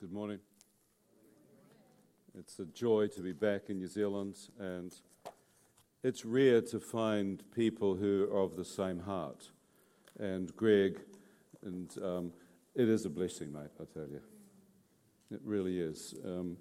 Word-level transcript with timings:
Good 0.00 0.12
morning. 0.12 0.38
It's 2.38 2.58
a 2.58 2.64
joy 2.64 3.08
to 3.08 3.20
be 3.20 3.32
back 3.32 3.68
in 3.68 3.76
New 3.76 3.86
Zealand, 3.86 4.34
and 4.58 4.94
it's 6.02 6.24
rare 6.24 6.62
to 6.62 6.80
find 6.80 7.42
people 7.54 7.96
who 7.96 8.26
are 8.32 8.38
of 8.38 8.56
the 8.56 8.64
same 8.64 9.00
heart. 9.00 9.50
And 10.18 10.56
Greg, 10.56 11.02
and 11.62 11.94
um, 12.02 12.32
it 12.74 12.88
is 12.88 13.04
a 13.04 13.10
blessing, 13.10 13.52
mate, 13.52 13.72
I 13.78 13.84
tell 13.92 14.08
you. 14.08 14.22
It 15.30 15.42
really 15.44 15.78
is. 15.78 16.14
Um, 16.24 16.56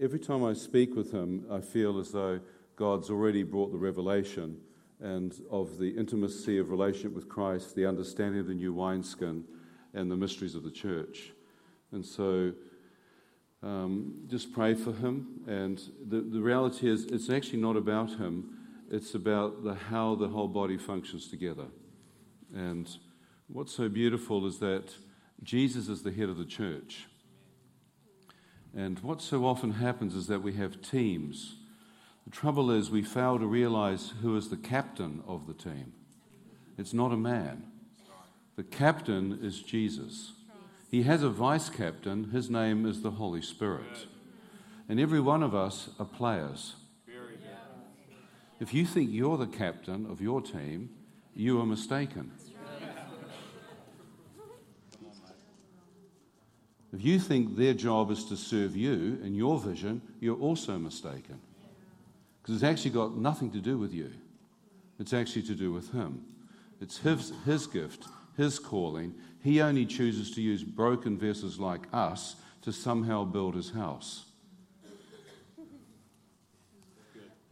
every 0.00 0.18
time 0.18 0.42
I 0.42 0.54
speak 0.54 0.96
with 0.96 1.12
him, 1.12 1.44
I 1.50 1.60
feel 1.60 1.98
as 1.98 2.12
though 2.12 2.40
God's 2.76 3.10
already 3.10 3.42
brought 3.42 3.72
the 3.72 3.78
revelation 3.78 4.56
and 5.02 5.34
of 5.50 5.76
the 5.76 5.90
intimacy 5.90 6.56
of 6.56 6.70
relationship 6.70 7.12
with 7.12 7.28
Christ, 7.28 7.76
the 7.76 7.84
understanding 7.84 8.40
of 8.40 8.46
the 8.46 8.54
new 8.54 8.72
wineskin, 8.72 9.44
and 9.92 10.10
the 10.10 10.16
mysteries 10.16 10.54
of 10.54 10.62
the 10.62 10.70
church. 10.70 11.34
And 11.92 12.06
so 12.06 12.52
um, 13.62 14.14
just 14.28 14.52
pray 14.52 14.74
for 14.74 14.92
him. 14.92 15.42
And 15.46 15.80
the, 16.06 16.20
the 16.20 16.40
reality 16.40 16.88
is, 16.90 17.04
it's 17.06 17.30
actually 17.30 17.60
not 17.60 17.76
about 17.76 18.10
him, 18.10 18.56
it's 18.90 19.14
about 19.14 19.64
the, 19.64 19.74
how 19.74 20.14
the 20.14 20.28
whole 20.28 20.48
body 20.48 20.76
functions 20.76 21.28
together. 21.28 21.66
And 22.54 22.88
what's 23.48 23.74
so 23.74 23.88
beautiful 23.88 24.46
is 24.46 24.58
that 24.58 24.94
Jesus 25.42 25.88
is 25.88 26.02
the 26.02 26.12
head 26.12 26.28
of 26.28 26.36
the 26.36 26.44
church. 26.44 27.06
And 28.76 28.98
what 29.00 29.20
so 29.20 29.44
often 29.44 29.72
happens 29.72 30.14
is 30.14 30.26
that 30.28 30.42
we 30.42 30.52
have 30.54 30.82
teams. 30.82 31.56
The 32.24 32.30
trouble 32.30 32.70
is, 32.70 32.90
we 32.90 33.02
fail 33.02 33.38
to 33.38 33.46
realize 33.46 34.12
who 34.22 34.36
is 34.36 34.48
the 34.48 34.56
captain 34.56 35.22
of 35.26 35.46
the 35.46 35.54
team. 35.54 35.92
It's 36.78 36.94
not 36.94 37.12
a 37.12 37.16
man, 37.16 37.64
the 38.56 38.62
captain 38.62 39.38
is 39.42 39.60
Jesus. 39.62 40.32
He 40.90 41.04
has 41.04 41.22
a 41.22 41.30
vice 41.30 41.70
captain. 41.70 42.30
His 42.30 42.50
name 42.50 42.84
is 42.84 43.02
the 43.02 43.12
Holy 43.12 43.42
Spirit. 43.42 44.06
And 44.88 44.98
every 44.98 45.20
one 45.20 45.44
of 45.44 45.54
us 45.54 45.90
are 46.00 46.04
players. 46.04 46.74
If 48.58 48.74
you 48.74 48.84
think 48.84 49.10
you're 49.12 49.38
the 49.38 49.46
captain 49.46 50.04
of 50.10 50.20
your 50.20 50.42
team, 50.42 50.90
you 51.34 51.60
are 51.60 51.66
mistaken. 51.66 52.32
If 56.92 57.04
you 57.04 57.20
think 57.20 57.56
their 57.56 57.72
job 57.72 58.10
is 58.10 58.24
to 58.24 58.36
serve 58.36 58.74
you 58.74 59.20
and 59.22 59.36
your 59.36 59.60
vision, 59.60 60.02
you're 60.18 60.38
also 60.38 60.76
mistaken. 60.76 61.40
Because 62.42 62.56
it's 62.56 62.64
actually 62.64 62.90
got 62.90 63.16
nothing 63.16 63.52
to 63.52 63.60
do 63.60 63.78
with 63.78 63.94
you, 63.94 64.10
it's 64.98 65.12
actually 65.12 65.42
to 65.42 65.54
do 65.54 65.72
with 65.72 65.92
Him. 65.92 66.24
It's 66.80 66.98
His, 66.98 67.32
his 67.44 67.68
gift, 67.68 68.08
His 68.40 68.58
calling, 68.58 69.12
he 69.42 69.60
only 69.60 69.84
chooses 69.84 70.30
to 70.30 70.40
use 70.40 70.64
broken 70.64 71.18
vessels 71.18 71.58
like 71.58 71.86
us 71.92 72.36
to 72.62 72.72
somehow 72.72 73.22
build 73.24 73.54
his 73.54 73.72
house. 73.72 74.24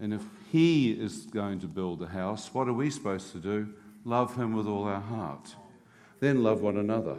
And 0.00 0.14
if 0.14 0.22
he 0.50 0.92
is 0.92 1.26
going 1.26 1.60
to 1.60 1.66
build 1.66 1.98
the 1.98 2.06
house, 2.06 2.54
what 2.54 2.68
are 2.68 2.72
we 2.72 2.88
supposed 2.88 3.32
to 3.32 3.38
do? 3.38 3.68
Love 4.06 4.34
him 4.36 4.54
with 4.54 4.66
all 4.66 4.84
our 4.84 5.02
heart. 5.02 5.54
Then 6.20 6.42
love 6.42 6.62
one 6.62 6.78
another. 6.78 7.18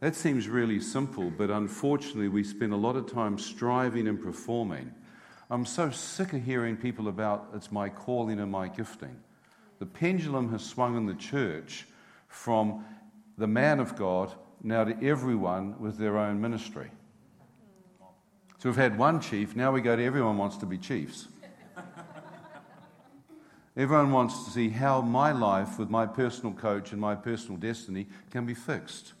That 0.00 0.16
seems 0.16 0.48
really 0.48 0.80
simple, 0.80 1.30
but 1.30 1.50
unfortunately, 1.50 2.26
we 2.26 2.42
spend 2.42 2.72
a 2.72 2.76
lot 2.76 2.96
of 2.96 3.08
time 3.08 3.38
striving 3.38 4.08
and 4.08 4.20
performing. 4.20 4.92
I'm 5.50 5.66
so 5.66 5.90
sick 5.90 6.32
of 6.32 6.42
hearing 6.42 6.76
people 6.76 7.06
about 7.06 7.50
it's 7.54 7.70
my 7.70 7.90
calling 7.90 8.40
and 8.40 8.50
my 8.50 8.66
gifting. 8.66 9.20
The 9.78 9.86
pendulum 9.86 10.50
has 10.50 10.64
swung 10.64 10.96
in 10.96 11.06
the 11.06 11.14
church 11.14 11.86
from 12.28 12.84
the 13.36 13.46
man 13.46 13.80
of 13.80 13.96
God 13.96 14.32
now 14.62 14.84
to 14.84 15.06
everyone 15.06 15.80
with 15.80 15.98
their 15.98 16.18
own 16.18 16.40
ministry. 16.40 16.90
So 18.58 18.68
we've 18.68 18.76
had 18.76 18.98
one 18.98 19.20
chief, 19.20 19.54
now 19.54 19.72
we 19.72 19.80
go 19.80 19.94
to 19.94 20.04
everyone 20.04 20.36
wants 20.36 20.56
to 20.58 20.66
be 20.66 20.78
chiefs. 20.78 21.28
Everyone 23.76 24.10
wants 24.10 24.44
to 24.44 24.50
see 24.50 24.70
how 24.70 25.00
my 25.00 25.30
life 25.30 25.78
with 25.78 25.88
my 25.88 26.04
personal 26.04 26.52
coach 26.52 26.90
and 26.90 27.00
my 27.00 27.14
personal 27.14 27.56
destiny 27.56 28.08
can 28.32 28.44
be 28.44 28.54
fixed. 28.54 29.12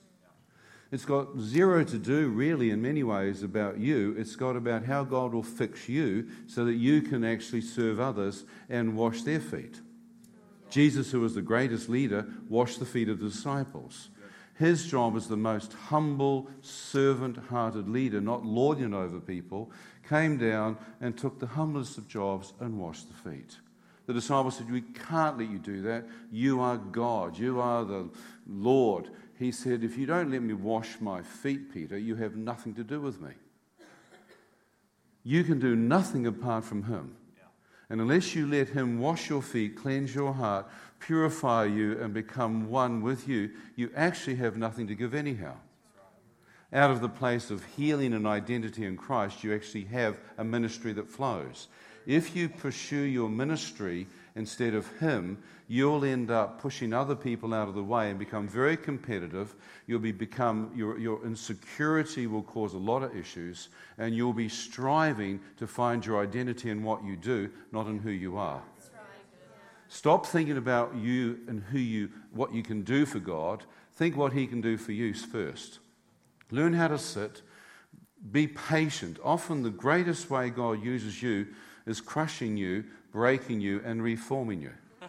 It's 0.90 1.04
got 1.04 1.38
zero 1.38 1.84
to 1.84 1.98
do, 1.98 2.28
really, 2.28 2.70
in 2.70 2.82
many 2.82 3.04
ways, 3.04 3.44
about 3.44 3.78
you. 3.78 4.16
It's 4.18 4.34
got 4.34 4.56
about 4.56 4.84
how 4.84 5.04
God 5.04 5.32
will 5.32 5.44
fix 5.44 5.88
you 5.88 6.28
so 6.48 6.64
that 6.64 6.74
you 6.74 7.02
can 7.02 7.22
actually 7.22 7.60
serve 7.60 8.00
others 8.00 8.44
and 8.68 8.96
wash 8.96 9.22
their 9.22 9.38
feet. 9.38 9.80
Jesus, 10.70 11.10
who 11.10 11.20
was 11.20 11.34
the 11.34 11.42
greatest 11.42 11.88
leader, 11.88 12.26
washed 12.48 12.78
the 12.78 12.86
feet 12.86 13.08
of 13.08 13.20
the 13.20 13.28
disciples. 13.28 14.08
His 14.58 14.86
job 14.86 15.16
as 15.16 15.28
the 15.28 15.36
most 15.36 15.72
humble, 15.72 16.50
servant 16.62 17.36
hearted 17.36 17.88
leader, 17.88 18.20
not 18.20 18.44
lording 18.44 18.92
over 18.92 19.20
people, 19.20 19.70
came 20.08 20.36
down 20.36 20.78
and 21.00 21.16
took 21.16 21.38
the 21.38 21.46
humblest 21.46 21.96
of 21.96 22.08
jobs 22.08 22.52
and 22.58 22.78
washed 22.78 23.06
the 23.08 23.30
feet. 23.30 23.56
The 24.06 24.14
disciples 24.14 24.56
said, 24.56 24.70
We 24.70 24.80
can't 24.80 25.38
let 25.38 25.50
you 25.50 25.58
do 25.58 25.82
that. 25.82 26.06
You 26.32 26.60
are 26.60 26.78
God. 26.78 27.38
You 27.38 27.60
are 27.60 27.84
the 27.84 28.08
Lord. 28.46 29.10
He 29.38 29.52
said, 29.52 29.84
If 29.84 29.98
you 29.98 30.06
don't 30.06 30.30
let 30.30 30.42
me 30.42 30.54
wash 30.54 31.00
my 31.00 31.22
feet, 31.22 31.72
Peter, 31.72 31.98
you 31.98 32.16
have 32.16 32.34
nothing 32.34 32.74
to 32.76 32.82
do 32.82 33.00
with 33.00 33.20
me. 33.20 33.32
You 35.22 35.44
can 35.44 35.60
do 35.60 35.76
nothing 35.76 36.26
apart 36.26 36.64
from 36.64 36.84
Him. 36.84 37.17
And 37.90 38.00
unless 38.00 38.34
you 38.34 38.46
let 38.46 38.68
Him 38.68 38.98
wash 38.98 39.30
your 39.30 39.42
feet, 39.42 39.76
cleanse 39.76 40.14
your 40.14 40.32
heart, 40.32 40.66
purify 41.00 41.64
you, 41.64 41.98
and 42.00 42.12
become 42.12 42.68
one 42.68 43.00
with 43.02 43.26
you, 43.26 43.50
you 43.76 43.90
actually 43.96 44.36
have 44.36 44.56
nothing 44.56 44.86
to 44.88 44.94
give 44.94 45.14
anyhow. 45.14 45.54
Out 46.72 46.90
of 46.90 47.00
the 47.00 47.08
place 47.08 47.50
of 47.50 47.64
healing 47.64 48.12
and 48.12 48.26
identity 48.26 48.84
in 48.84 48.96
Christ, 48.96 49.42
you 49.42 49.54
actually 49.54 49.84
have 49.84 50.18
a 50.36 50.44
ministry 50.44 50.92
that 50.92 51.08
flows. 51.08 51.68
If 52.04 52.36
you 52.36 52.48
pursue 52.48 53.02
your 53.02 53.30
ministry 53.30 54.06
instead 54.38 54.74
of 54.74 54.86
Him, 54.98 55.36
you'll 55.66 56.04
end 56.04 56.30
up 56.30 56.60
pushing 56.62 56.94
other 56.94 57.14
people 57.14 57.52
out 57.52 57.68
of 57.68 57.74
the 57.74 57.82
way 57.82 58.08
and 58.08 58.18
become 58.18 58.48
very 58.48 58.76
competitive. 58.76 59.54
You'll 59.86 59.98
be 59.98 60.12
become, 60.12 60.72
your, 60.74 60.98
your 60.98 61.24
insecurity 61.26 62.26
will 62.26 62.42
cause 62.42 62.72
a 62.72 62.78
lot 62.78 63.02
of 63.02 63.14
issues, 63.14 63.68
and 63.98 64.14
you'll 64.14 64.32
be 64.32 64.48
striving 64.48 65.40
to 65.58 65.66
find 65.66 66.06
your 66.06 66.22
identity 66.22 66.70
in 66.70 66.82
what 66.82 67.04
you 67.04 67.16
do, 67.16 67.50
not 67.72 67.86
in 67.86 67.98
who 67.98 68.10
you 68.10 68.38
are. 68.38 68.62
Stop 69.88 70.26
thinking 70.26 70.58
about 70.58 70.94
you 70.94 71.40
and 71.48 71.62
who 71.62 71.78
you, 71.78 72.10
what 72.32 72.54
you 72.54 72.62
can 72.62 72.82
do 72.82 73.04
for 73.06 73.18
God. 73.18 73.64
Think 73.96 74.16
what 74.16 74.32
He 74.32 74.46
can 74.46 74.60
do 74.60 74.76
for 74.76 74.92
you 74.92 75.12
first. 75.14 75.80
Learn 76.50 76.74
how 76.74 76.88
to 76.88 76.98
sit. 76.98 77.42
Be 78.30 78.46
patient. 78.46 79.18
Often, 79.24 79.62
the 79.62 79.70
greatest 79.70 80.30
way 80.30 80.50
God 80.50 80.82
uses 80.82 81.22
you 81.22 81.48
is 81.86 82.00
crushing 82.00 82.56
you, 82.56 82.84
breaking 83.12 83.60
you, 83.60 83.80
and 83.84 84.02
reforming 84.02 84.60
you. 84.62 84.72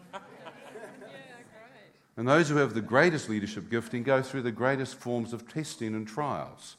And 2.20 2.28
those 2.28 2.50
who 2.50 2.58
have 2.58 2.74
the 2.74 2.82
greatest 2.82 3.30
leadership 3.30 3.70
gifting 3.70 4.04
go 4.04 4.22
through 4.22 4.42
the 4.42 4.52
greatest 4.52 4.96
forms 4.96 5.32
of 5.32 5.48
testing 5.48 5.96
and 5.96 6.06
trials. 6.06 6.76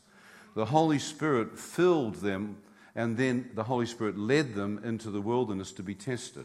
The 0.54 0.66
Holy 0.66 0.98
Spirit 0.98 1.58
filled 1.58 2.16
them, 2.16 2.58
and 2.94 3.16
then 3.16 3.48
the 3.54 3.62
Holy 3.62 3.86
Spirit 3.86 4.19
led 4.19 4.54
them 4.54 4.82
into 4.84 5.10
the 5.10 5.22
wilderness 5.22 5.72
to 5.72 5.82
be 5.82 5.94
tested. 5.94 6.44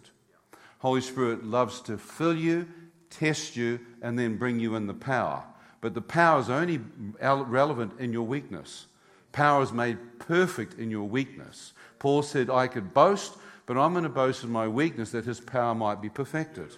Holy 0.79 1.01
Spirit 1.01 1.43
loves 1.43 1.81
to 1.81 1.97
fill 1.97 2.37
you, 2.37 2.69
test 3.09 3.57
you, 3.57 3.81
and 4.01 4.17
then 4.17 4.37
bring 4.37 4.61
you 4.61 4.75
in 4.75 4.87
the 4.87 4.93
power. 4.93 5.43
But 5.81 5.93
the 5.93 6.01
power 6.01 6.39
is 6.39 6.49
only 6.49 6.79
relevant 7.19 7.99
in 7.99 8.13
your 8.13 8.25
weakness. 8.25 8.85
Power 9.33 9.61
is 9.61 9.73
made 9.73 10.19
perfect 10.19 10.79
in 10.79 10.89
your 10.89 11.09
weakness. 11.09 11.73
Paul 11.99 12.21
said, 12.21 12.49
I 12.49 12.67
could 12.67 12.93
boast, 12.93 13.33
but 13.65 13.77
I'm 13.77 13.93
going 13.93 14.03
to 14.03 14.09
boast 14.09 14.43
in 14.43 14.51
my 14.51 14.67
weakness 14.67 15.11
that 15.11 15.25
his 15.25 15.39
power 15.39 15.73
might 15.73 16.01
be 16.01 16.09
perfected. 16.09 16.75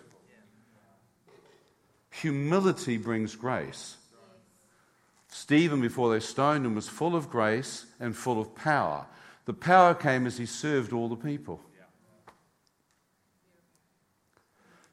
Humility 2.11 2.97
brings 2.97 3.35
grace. 3.35 3.97
Stephen, 5.27 5.81
before 5.81 6.11
they 6.11 6.19
stoned 6.19 6.65
him, 6.65 6.75
was 6.75 6.87
full 6.87 7.15
of 7.15 7.29
grace 7.29 7.85
and 7.99 8.15
full 8.15 8.39
of 8.39 8.55
power. 8.55 9.05
The 9.45 9.53
power 9.53 9.93
came 9.93 10.25
as 10.25 10.37
he 10.37 10.45
served 10.45 10.93
all 10.93 11.09
the 11.09 11.15
people. 11.15 11.61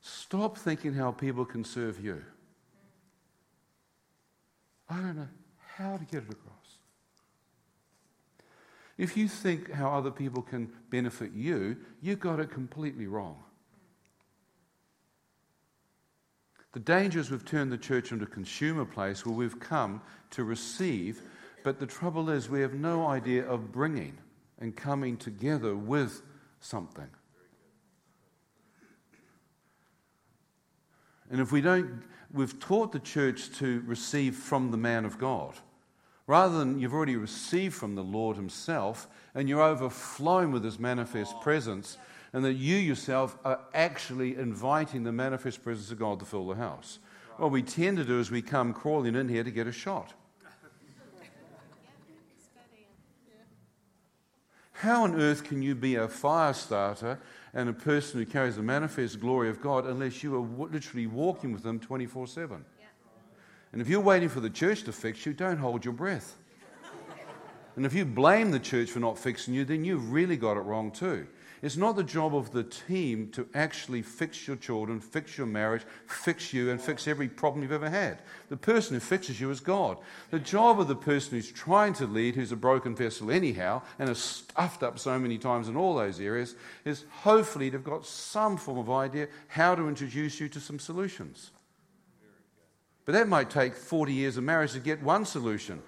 Stop 0.01 0.59
thinking 0.59 0.93
how 0.93 1.13
people 1.13 1.45
can 1.45 1.65
serve 1.65 2.05
you. 2.05 2.23
I 4.89 4.97
don't 4.97 5.17
know 5.17 5.29
how 5.77 5.97
to 5.97 6.05
get 6.05 6.25
it 6.25 6.31
across. 6.31 6.44
If 8.97 9.17
you 9.17 9.27
think 9.27 9.73
how 9.73 9.91
other 9.91 10.11
people 10.11 10.43
can 10.43 10.73
benefit 10.91 11.33
you, 11.33 11.77
you 12.01 12.17
got 12.17 12.39
it 12.39 12.51
completely 12.51 13.07
wrong. 13.07 13.43
The 16.73 16.81
danger 16.81 17.21
is 17.21 17.31
we've 17.31 17.45
turned 17.45 17.71
the 17.71 17.79
church 17.79 18.13
into 18.13 18.25
a 18.25 18.29
consumer 18.29 18.85
place 18.85 19.25
where 19.25 19.35
we've 19.35 19.61
come 19.61 20.03
to 20.31 20.45
receive, 20.45 21.23
but 21.63 21.79
the 21.79 21.87
trouble 21.87 22.31
is 22.31 22.49
we 22.49 22.61
have 22.61 22.75
no 22.75 23.07
idea 23.07 23.47
of 23.49 23.71
bringing 23.71 24.19
and 24.59 24.75
coming 24.75 25.17
together 25.17 25.75
with 25.77 26.23
something. 26.61 27.09
And 31.31 31.41
if 31.41 31.53
we 31.53 31.61
don't, 31.61 32.03
we've 32.33 32.59
taught 32.59 32.93
the 32.93 32.99
church 32.99 33.51
to 33.59 33.83
receive 33.87 34.37
from 34.37 34.71
the 34.71 34.77
man 34.77 35.05
of 35.05 35.19
God. 35.19 35.55
Rather 36.27 36.59
than 36.59 36.79
you've 36.79 36.95
already 36.95 37.17
received 37.17 37.75
from 37.75 37.95
the 37.95 38.03
Lord 38.03 38.37
Himself 38.37 39.07
and 39.35 39.49
you're 39.49 39.63
overflowing 39.63 40.53
with 40.53 40.65
His 40.65 40.79
manifest 40.79 41.41
presence, 41.43 41.99
and 42.33 42.45
that 42.45 42.55
you 42.55 42.77
yourself 42.77 43.39
are 43.45 43.61
actually 43.75 44.37
inviting 44.37 45.05
the 45.05 45.13
manifest 45.13 45.63
presence 45.63 45.91
of 45.91 45.99
God 45.99 46.19
to 46.19 46.25
fill 46.25 46.49
the 46.49 46.57
house. 46.57 46.99
What 47.37 47.51
we 47.51 47.63
tend 47.63 47.97
to 47.99 48.05
do 48.05 48.19
is 48.19 48.31
we 48.31 48.43
come 48.43 48.73
crawling 48.73 49.15
in 49.15 49.29
here 49.29 49.45
to 49.45 49.51
get 49.51 49.67
a 49.67 49.73
shot. 49.73 50.15
How 54.73 55.05
on 55.05 55.21
earth 55.21 55.45
can 55.45 55.63
you 55.63 55.75
be 55.75 55.95
a 55.95 56.09
fire 56.09 56.53
starter 56.53 57.19
and 57.55 57.69
a 57.69 57.73
person 57.73 58.19
who 58.19 58.27
carries 58.27 58.57
the 58.57 58.63
manifest 58.63 59.21
glory 59.21 59.49
of 59.49 59.61
God 59.61 59.87
unless 59.87 60.23
you 60.23 60.35
are 60.35 60.41
literally 60.41 61.07
walking 61.07 61.53
with 61.53 61.65
Him 61.65 61.79
24 61.79 62.27
7? 62.27 62.65
And 63.75 63.83
if 63.83 63.89
you're 63.89 63.99
waiting 63.99 64.29
for 64.29 64.39
the 64.39 64.51
church 64.51 64.85
to 64.85 64.93
fix 64.93 65.27
you, 65.27 65.33
don't 65.33 65.57
hold 65.57 65.85
your 65.85 65.95
breath. 65.95 66.37
and 67.75 67.85
if 67.85 67.93
you 67.93 68.05
blame 68.05 68.53
the 68.53 68.61
church 68.61 68.89
for 68.89 69.01
not 69.01 69.19
fixing 69.19 69.53
you, 69.53 69.65
then 69.65 69.85
you've 69.85 70.13
really 70.13 70.37
got 70.37 70.57
it 70.57 70.61
wrong 70.61 70.93
too. 70.93 71.27
It's 71.61 71.77
not 71.77 71.97
the 71.97 72.05
job 72.05 72.37
of 72.37 72.53
the 72.53 72.63
team 72.63 73.31
to 73.33 73.49
actually 73.53 74.03
fix 74.03 74.47
your 74.47 74.55
children, 74.59 75.01
fix 75.01 75.37
your 75.37 75.49
marriage, 75.49 75.83
fix 76.07 76.53
you, 76.53 76.71
and 76.71 76.81
fix 76.81 77.09
every 77.09 77.27
problem 77.27 77.63
you've 77.63 77.73
ever 77.73 77.91
had. 77.91 78.23
The 78.49 78.57
person 78.57 78.95
who 78.95 79.01
fixes 79.01 79.41
you 79.41 79.51
is 79.51 79.59
God. 79.59 79.99
The 80.31 80.39
job 80.39 80.79
of 80.79 80.87
the 80.87 80.95
person 80.95 81.33
who's 81.33 81.51
trying 81.51 81.95
to 81.95 82.07
lead, 82.07 82.37
who's 82.37 82.53
a 82.53 82.57
broken 82.57 82.95
vessel 82.95 83.29
anyhow, 83.29 83.83
and 83.99 84.09
is 84.09 84.19
stuffed 84.19 84.85
up 84.85 85.01
so 85.01 85.19
many 85.19 85.37
times 85.37 85.67
in 85.67 85.75
all 85.75 85.97
those 85.97 86.21
areas, 86.21 86.55
is 86.85 87.07
hopefully 87.11 87.71
they've 87.71 87.83
got 87.83 88.07
some 88.07 88.57
form 88.57 88.79
of 88.79 88.89
idea 88.89 89.27
how 89.49 89.75
to 89.75 89.89
introduce 89.89 90.39
you 90.39 90.49
to 90.51 90.61
some 90.61 90.79
solutions. 90.79 91.51
But 93.05 93.13
that 93.13 93.29
might 93.29 93.51
take 93.51 93.75
40 93.75 94.13
years 94.13 94.37
of 94.37 94.45
marriage 94.45 94.73
to 94.73 94.81
get 94.81 95.03
one 95.03 95.25
solution. 95.25 95.83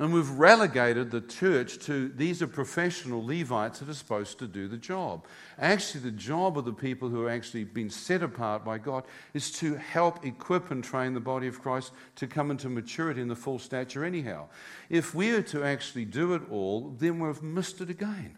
And 0.00 0.12
we've 0.12 0.30
relegated 0.30 1.12
the 1.12 1.20
church 1.20 1.78
to 1.86 2.08
these 2.08 2.42
are 2.42 2.48
professional 2.48 3.24
Levites 3.24 3.78
that 3.78 3.88
are 3.88 3.94
supposed 3.94 4.40
to 4.40 4.48
do 4.48 4.66
the 4.66 4.76
job. 4.76 5.24
Actually, 5.56 6.00
the 6.00 6.10
job 6.10 6.58
of 6.58 6.64
the 6.64 6.72
people 6.72 7.08
who 7.08 7.24
are 7.24 7.30
actually 7.30 7.62
been 7.62 7.90
set 7.90 8.20
apart 8.20 8.64
by 8.64 8.78
God 8.78 9.04
is 9.34 9.52
to 9.52 9.76
help 9.76 10.26
equip 10.26 10.72
and 10.72 10.82
train 10.82 11.14
the 11.14 11.20
body 11.20 11.46
of 11.46 11.62
Christ 11.62 11.92
to 12.16 12.26
come 12.26 12.50
into 12.50 12.68
maturity 12.68 13.20
in 13.20 13.28
the 13.28 13.36
full 13.36 13.60
stature, 13.60 14.04
anyhow. 14.04 14.48
If 14.90 15.14
we 15.14 15.30
are 15.30 15.42
to 15.42 15.62
actually 15.62 16.06
do 16.06 16.34
it 16.34 16.42
all, 16.50 16.96
then 16.98 17.20
we've 17.20 17.40
missed 17.40 17.80
it 17.80 17.88
again. 17.88 18.36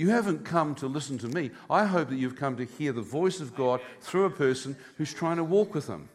You 0.00 0.08
haven't 0.08 0.46
come 0.46 0.74
to 0.76 0.86
listen 0.86 1.18
to 1.18 1.28
me. 1.28 1.50
I 1.68 1.84
hope 1.84 2.08
that 2.08 2.16
you've 2.16 2.34
come 2.34 2.56
to 2.56 2.64
hear 2.64 2.90
the 2.90 3.02
voice 3.02 3.38
of 3.38 3.54
God 3.54 3.82
through 4.00 4.24
a 4.24 4.30
person 4.30 4.74
who's 4.96 5.12
trying 5.12 5.36
to 5.36 5.44
walk 5.44 5.74
with 5.74 5.88
Him. 5.88 6.08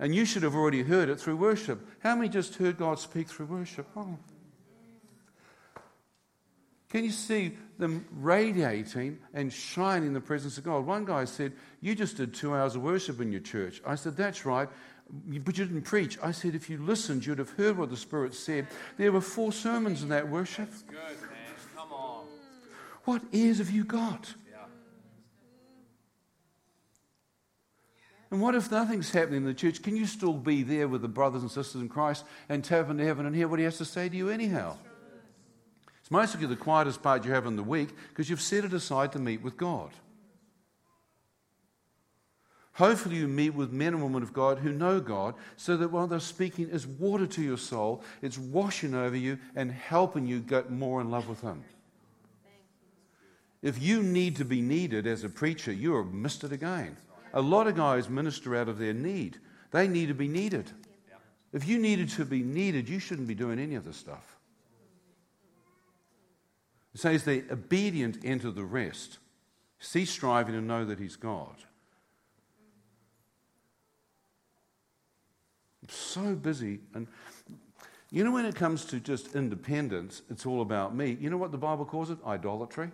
And 0.00 0.12
you 0.12 0.24
should 0.24 0.42
have 0.42 0.56
already 0.56 0.82
heard 0.82 1.08
it 1.08 1.20
through 1.20 1.36
worship. 1.36 1.86
How 2.00 2.16
many 2.16 2.28
just 2.28 2.56
heard 2.56 2.76
God 2.76 2.98
speak 2.98 3.28
through 3.28 3.46
worship? 3.46 3.86
Oh. 3.96 4.18
Can 6.88 7.04
you 7.04 7.12
see 7.12 7.56
them 7.78 8.04
radiating 8.10 9.20
and 9.32 9.52
shining 9.52 10.08
in 10.08 10.12
the 10.12 10.20
presence 10.20 10.58
of 10.58 10.64
God? 10.64 10.84
One 10.84 11.04
guy 11.04 11.26
said, 11.26 11.52
You 11.80 11.94
just 11.94 12.16
did 12.16 12.34
two 12.34 12.52
hours 12.52 12.74
of 12.74 12.82
worship 12.82 13.20
in 13.20 13.30
your 13.30 13.42
church. 13.42 13.80
I 13.86 13.94
said, 13.94 14.16
That's 14.16 14.44
right, 14.44 14.68
but 15.08 15.56
you 15.56 15.64
didn't 15.66 15.82
preach. 15.82 16.18
I 16.20 16.32
said, 16.32 16.56
If 16.56 16.68
you 16.68 16.78
listened, 16.78 17.26
you'd 17.26 17.38
have 17.38 17.50
heard 17.50 17.78
what 17.78 17.90
the 17.90 17.96
Spirit 17.96 18.34
said. 18.34 18.66
There 18.96 19.12
were 19.12 19.20
four 19.20 19.52
sermons 19.52 20.02
in 20.02 20.08
that 20.08 20.28
worship. 20.28 20.68
Come 21.84 21.92
on. 21.92 22.24
What 23.04 23.22
ears 23.32 23.58
have 23.58 23.70
you 23.70 23.84
got? 23.84 24.34
And 28.30 28.40
what 28.40 28.54
if 28.54 28.70
nothing's 28.70 29.12
happening 29.12 29.38
in 29.38 29.44
the 29.44 29.54
church? 29.54 29.80
Can 29.82 29.96
you 29.96 30.06
still 30.06 30.32
be 30.32 30.64
there 30.64 30.88
with 30.88 31.02
the 31.02 31.08
brothers 31.08 31.42
and 31.42 31.50
sisters 31.50 31.80
in 31.80 31.88
Christ 31.88 32.24
and 32.48 32.64
tap 32.64 32.90
into 32.90 33.04
heaven 33.04 33.26
and 33.26 33.36
hear 33.36 33.46
what 33.46 33.60
he 33.60 33.64
has 33.64 33.78
to 33.78 33.84
say 33.84 34.08
to 34.08 34.16
you 34.16 34.28
anyhow? 34.28 34.76
It's 36.00 36.10
mostly 36.10 36.44
the 36.46 36.56
quietest 36.56 37.02
part 37.02 37.24
you 37.24 37.32
have 37.32 37.46
in 37.46 37.54
the 37.54 37.62
week 37.62 37.90
because 38.08 38.28
you've 38.28 38.40
set 38.40 38.64
it 38.64 38.72
aside 38.72 39.12
to 39.12 39.18
meet 39.18 39.42
with 39.42 39.56
God. 39.56 39.90
Hopefully, 42.72 43.16
you 43.16 43.28
meet 43.28 43.50
with 43.50 43.70
men 43.70 43.94
and 43.94 44.02
women 44.02 44.24
of 44.24 44.32
God 44.32 44.58
who 44.58 44.72
know 44.72 44.98
God 44.98 45.36
so 45.56 45.76
that 45.76 45.92
while 45.92 46.08
they're 46.08 46.18
speaking 46.18 46.68
is 46.70 46.88
water 46.88 47.28
to 47.28 47.42
your 47.42 47.56
soul, 47.56 48.02
it's 48.20 48.36
washing 48.36 48.94
over 48.94 49.16
you 49.16 49.38
and 49.54 49.70
helping 49.70 50.26
you 50.26 50.40
get 50.40 50.72
more 50.72 51.00
in 51.00 51.08
love 51.08 51.28
with 51.28 51.40
Him. 51.40 51.62
If 53.64 53.82
you 53.82 54.02
need 54.02 54.36
to 54.36 54.44
be 54.44 54.60
needed 54.60 55.06
as 55.06 55.24
a 55.24 55.28
preacher, 55.30 55.72
you 55.72 55.96
have 55.96 56.12
missed 56.12 56.44
it 56.44 56.52
again. 56.52 56.98
A 57.32 57.40
lot 57.40 57.66
of 57.66 57.74
guys 57.74 58.10
minister 58.10 58.54
out 58.54 58.68
of 58.68 58.76
their 58.76 58.92
need. 58.92 59.38
They 59.70 59.88
need 59.88 60.08
to 60.08 60.14
be 60.14 60.28
needed. 60.28 60.70
If 61.50 61.66
you 61.66 61.78
needed 61.78 62.10
to 62.10 62.26
be 62.26 62.42
needed, 62.42 62.90
you 62.90 62.98
shouldn't 62.98 63.26
be 63.26 63.34
doing 63.34 63.58
any 63.58 63.74
of 63.74 63.86
this 63.86 63.96
stuff. 63.96 64.36
It 66.92 67.00
says 67.00 67.24
the 67.24 67.42
obedient 67.50 68.18
enter 68.22 68.50
the 68.50 68.64
rest. 68.64 69.16
Cease 69.78 70.10
striving 70.10 70.54
and 70.54 70.68
know 70.68 70.84
that 70.84 70.98
He's 70.98 71.16
God. 71.16 71.56
I'm 75.82 75.88
so 75.88 76.34
busy. 76.34 76.80
And 76.92 77.06
you 78.10 78.24
know, 78.24 78.30
when 78.30 78.44
it 78.44 78.56
comes 78.56 78.84
to 78.86 79.00
just 79.00 79.34
independence, 79.34 80.20
it's 80.28 80.44
all 80.44 80.60
about 80.60 80.94
me. 80.94 81.16
You 81.18 81.30
know 81.30 81.38
what 81.38 81.50
the 81.50 81.58
Bible 81.58 81.86
calls 81.86 82.10
it? 82.10 82.18
Idolatry. 82.26 82.90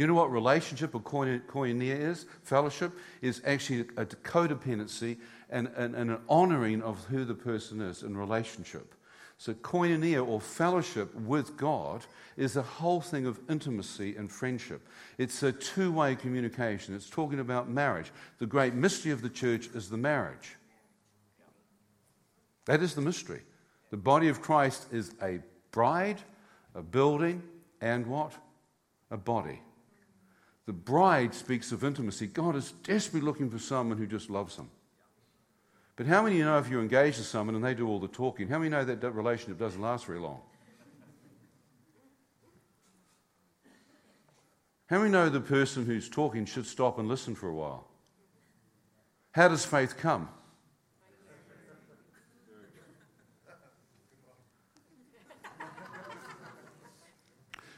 You 0.00 0.06
know 0.06 0.14
what 0.14 0.32
relationship 0.32 0.94
or 0.94 1.02
koinonia 1.02 1.94
is? 1.94 2.24
Fellowship 2.42 2.92
is 3.20 3.42
actually 3.44 3.80
a 3.98 4.06
codependency 4.06 5.18
and, 5.50 5.70
and, 5.76 5.94
and, 5.94 6.10
an 6.10 6.20
honoring 6.26 6.80
of 6.80 7.04
who 7.04 7.26
the 7.26 7.34
person 7.34 7.82
is 7.82 8.02
in 8.02 8.16
relationship. 8.16 8.94
So, 9.36 9.52
koinonia 9.52 10.26
or 10.26 10.40
fellowship 10.40 11.14
with 11.14 11.54
God 11.58 12.06
is 12.38 12.56
a 12.56 12.62
whole 12.62 13.02
thing 13.02 13.26
of 13.26 13.40
intimacy 13.50 14.16
and 14.16 14.32
friendship. 14.32 14.88
It's 15.18 15.42
a 15.42 15.52
two 15.52 15.92
way 15.92 16.14
communication. 16.14 16.94
It's 16.94 17.10
talking 17.10 17.40
about 17.40 17.68
marriage. 17.68 18.10
The 18.38 18.46
great 18.46 18.72
mystery 18.72 19.12
of 19.12 19.20
the 19.20 19.28
church 19.28 19.68
is 19.74 19.90
the 19.90 19.98
marriage. 19.98 20.56
That 22.64 22.82
is 22.82 22.94
the 22.94 23.02
mystery. 23.02 23.42
The 23.90 23.98
body 23.98 24.28
of 24.28 24.40
Christ 24.40 24.86
is 24.94 25.12
a 25.22 25.40
bride, 25.72 26.22
a 26.74 26.80
building, 26.80 27.42
and 27.82 28.06
what? 28.06 28.32
A 29.10 29.18
body. 29.18 29.60
The 30.70 30.74
bride 30.74 31.34
speaks 31.34 31.72
of 31.72 31.82
intimacy. 31.82 32.28
God 32.28 32.54
is 32.54 32.70
desperately 32.84 33.26
looking 33.26 33.50
for 33.50 33.58
someone 33.58 33.98
who 33.98 34.06
just 34.06 34.30
loves 34.30 34.54
him. 34.54 34.70
But 35.96 36.06
how 36.06 36.22
many 36.22 36.36
you 36.36 36.44
know 36.44 36.58
if 36.58 36.68
you're 36.68 36.80
engaged 36.80 37.18
with 37.18 37.26
someone 37.26 37.56
and 37.56 37.64
they 37.64 37.74
do 37.74 37.88
all 37.88 37.98
the 37.98 38.06
talking, 38.06 38.46
how 38.46 38.58
many 38.58 38.70
know 38.70 38.84
that, 38.84 39.00
that 39.00 39.10
relationship 39.10 39.58
doesn't 39.58 39.80
last 39.82 40.04
very 40.04 40.20
long? 40.20 40.40
How 44.86 44.98
many 44.98 45.10
know 45.10 45.28
the 45.28 45.40
person 45.40 45.86
who's 45.86 46.08
talking 46.08 46.44
should 46.44 46.66
stop 46.66 47.00
and 47.00 47.08
listen 47.08 47.34
for 47.34 47.48
a 47.48 47.52
while? 47.52 47.88
How 49.32 49.48
does 49.48 49.66
faith 49.66 49.96
come? 49.96 50.28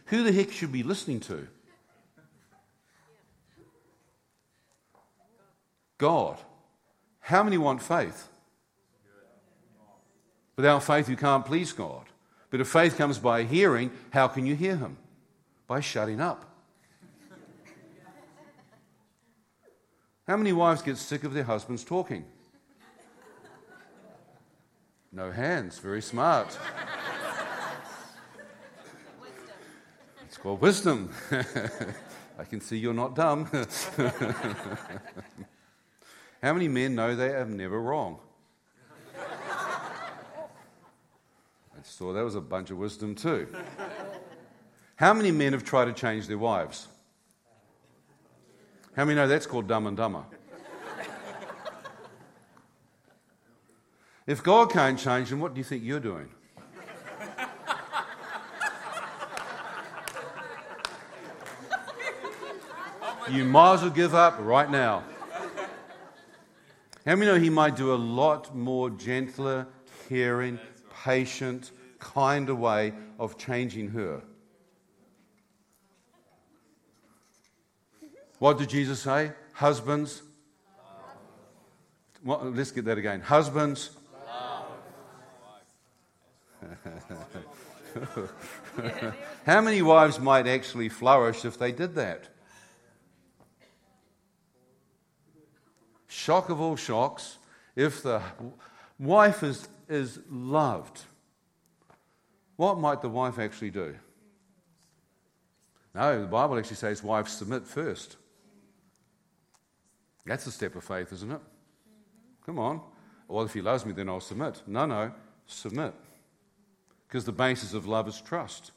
Who 0.08 0.22
the 0.24 0.32
heck 0.32 0.52
should 0.52 0.72
be 0.72 0.82
listening 0.82 1.20
to? 1.20 1.48
God. 6.02 6.36
How 7.20 7.44
many 7.44 7.58
want 7.58 7.80
faith? 7.80 8.28
Without 10.56 10.82
faith, 10.82 11.08
you 11.08 11.16
can't 11.16 11.46
please 11.46 11.72
God. 11.72 12.06
But 12.50 12.60
if 12.60 12.66
faith 12.66 12.98
comes 12.98 13.20
by 13.20 13.44
hearing, 13.44 13.92
how 14.10 14.26
can 14.26 14.44
you 14.44 14.56
hear 14.56 14.74
Him? 14.74 14.96
By 15.68 15.78
shutting 15.78 16.20
up. 16.20 16.44
How 20.26 20.36
many 20.36 20.52
wives 20.52 20.82
get 20.82 20.96
sick 20.96 21.22
of 21.22 21.34
their 21.34 21.44
husbands 21.44 21.84
talking? 21.84 22.24
No 25.12 25.30
hands. 25.30 25.78
Very 25.78 26.02
smart. 26.02 26.58
It's 30.26 30.36
called 30.36 30.60
wisdom. 30.60 31.12
I 32.40 32.44
can 32.50 32.60
see 32.60 32.76
you're 32.76 32.92
not 32.92 33.14
dumb. 33.14 33.48
How 36.42 36.52
many 36.52 36.66
men 36.66 36.96
know 36.96 37.14
they 37.14 37.28
are 37.28 37.44
never 37.44 37.80
wrong? 37.80 38.18
I 39.16 39.22
saw 41.84 42.12
that 42.12 42.24
was 42.24 42.34
a 42.34 42.40
bunch 42.40 42.70
of 42.70 42.78
wisdom 42.78 43.14
too. 43.14 43.46
How 44.96 45.14
many 45.14 45.30
men 45.30 45.52
have 45.52 45.64
tried 45.64 45.84
to 45.84 45.92
change 45.92 46.26
their 46.26 46.38
wives? 46.38 46.88
How 48.96 49.04
many 49.04 49.14
know 49.14 49.28
that's 49.28 49.46
called 49.46 49.68
dumb 49.68 49.86
and 49.86 49.96
dumber? 49.96 50.24
If 54.26 54.42
God 54.42 54.72
can't 54.72 54.98
change 54.98 55.30
them, 55.30 55.38
what 55.40 55.54
do 55.54 55.58
you 55.58 55.64
think 55.64 55.84
you're 55.84 56.00
doing? 56.00 56.28
you 63.30 63.44
might 63.44 63.74
as 63.74 63.82
well 63.82 63.90
give 63.90 64.14
up 64.14 64.36
right 64.40 64.70
now. 64.70 65.04
How 67.04 67.16
many 67.16 67.26
know 67.26 67.38
he 67.38 67.50
might 67.50 67.74
do 67.74 67.92
a 67.92 67.96
lot 67.96 68.54
more 68.54 68.88
gentler, 68.88 69.66
caring, 70.08 70.60
patient, 71.04 71.72
kinder 71.98 72.54
way 72.54 72.92
of 73.18 73.36
changing 73.36 73.88
her? 73.88 74.22
What 78.38 78.58
did 78.58 78.68
Jesus 78.68 79.00
say? 79.00 79.32
Husbands. 79.52 80.22
Let's 82.24 82.70
get 82.70 82.84
that 82.84 82.98
again. 82.98 83.20
Husbands. 83.20 83.90
How 89.44 89.60
many 89.60 89.82
wives 89.82 90.18
might 90.20 90.46
actually 90.46 90.88
flourish 90.88 91.44
if 91.44 91.58
they 91.58 91.72
did 91.72 91.94
that? 91.96 92.31
Shock 96.12 96.50
of 96.50 96.60
all 96.60 96.76
shocks, 96.76 97.38
if 97.74 98.02
the 98.02 98.20
wife 98.98 99.42
is, 99.42 99.66
is 99.88 100.20
loved, 100.30 101.00
what 102.56 102.78
might 102.78 103.00
the 103.00 103.08
wife 103.08 103.38
actually 103.38 103.70
do? 103.70 103.94
No, 105.94 106.20
the 106.20 106.26
Bible 106.26 106.58
actually 106.58 106.76
says 106.76 107.02
wives 107.02 107.32
submit 107.32 107.66
first. 107.66 108.18
That's 110.26 110.46
a 110.46 110.52
step 110.52 110.76
of 110.76 110.84
faith, 110.84 111.14
isn't 111.14 111.32
it? 111.32 111.40
Come 112.44 112.58
on. 112.58 112.82
Well, 113.26 113.46
if 113.46 113.54
he 113.54 113.62
loves 113.62 113.86
me, 113.86 113.92
then 113.92 114.10
I'll 114.10 114.20
submit. 114.20 114.62
No, 114.66 114.84
no, 114.84 115.12
submit. 115.46 115.94
Because 117.08 117.24
the 117.24 117.32
basis 117.32 117.72
of 117.72 117.86
love 117.86 118.06
is 118.06 118.20
trust. 118.20 118.72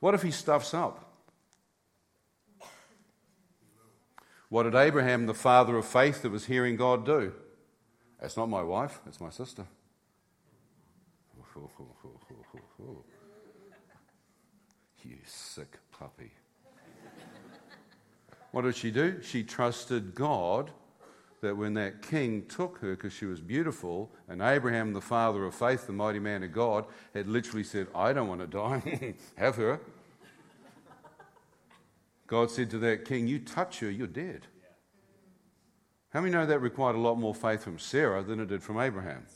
What 0.00 0.12
if 0.12 0.20
he 0.20 0.30
stuffs 0.30 0.74
up? 0.74 1.11
What 4.52 4.64
did 4.64 4.74
Abraham, 4.74 5.24
the 5.24 5.32
father 5.32 5.78
of 5.78 5.86
faith 5.86 6.20
that 6.20 6.30
was 6.30 6.44
hearing 6.44 6.76
God, 6.76 7.06
do? 7.06 7.32
That's 8.20 8.36
not 8.36 8.50
my 8.50 8.62
wife, 8.62 9.00
that's 9.02 9.18
my 9.18 9.30
sister. 9.30 9.64
You 15.04 15.16
sick 15.24 15.78
puppy. 15.90 16.32
What 18.50 18.62
did 18.64 18.76
she 18.76 18.90
do? 18.90 19.22
She 19.22 19.42
trusted 19.42 20.14
God 20.14 20.70
that 21.40 21.56
when 21.56 21.72
that 21.72 22.02
king 22.02 22.44
took 22.46 22.76
her 22.80 22.94
because 22.94 23.14
she 23.14 23.24
was 23.24 23.40
beautiful, 23.40 24.12
and 24.28 24.42
Abraham, 24.42 24.92
the 24.92 25.00
father 25.00 25.46
of 25.46 25.54
faith, 25.54 25.86
the 25.86 25.94
mighty 25.94 26.18
man 26.18 26.42
of 26.42 26.52
God, 26.52 26.84
had 27.14 27.26
literally 27.26 27.64
said, 27.64 27.86
I 27.94 28.12
don't 28.12 28.28
want 28.28 28.42
to 28.42 28.46
die, 28.46 29.14
have 29.36 29.56
her. 29.56 29.80
God 32.26 32.50
said 32.50 32.70
to 32.70 32.78
that 32.78 33.04
king, 33.04 33.26
You 33.26 33.38
touch 33.38 33.80
her, 33.80 33.90
you're 33.90 34.06
dead. 34.06 34.46
How 36.10 36.20
many 36.20 36.32
know 36.32 36.44
that 36.44 36.58
required 36.58 36.96
a 36.96 37.00
lot 37.00 37.16
more 37.16 37.34
faith 37.34 37.64
from 37.64 37.78
Sarah 37.78 38.22
than 38.22 38.40
it 38.40 38.48
did 38.48 38.62
from 38.62 38.78
Abraham? 38.78 39.26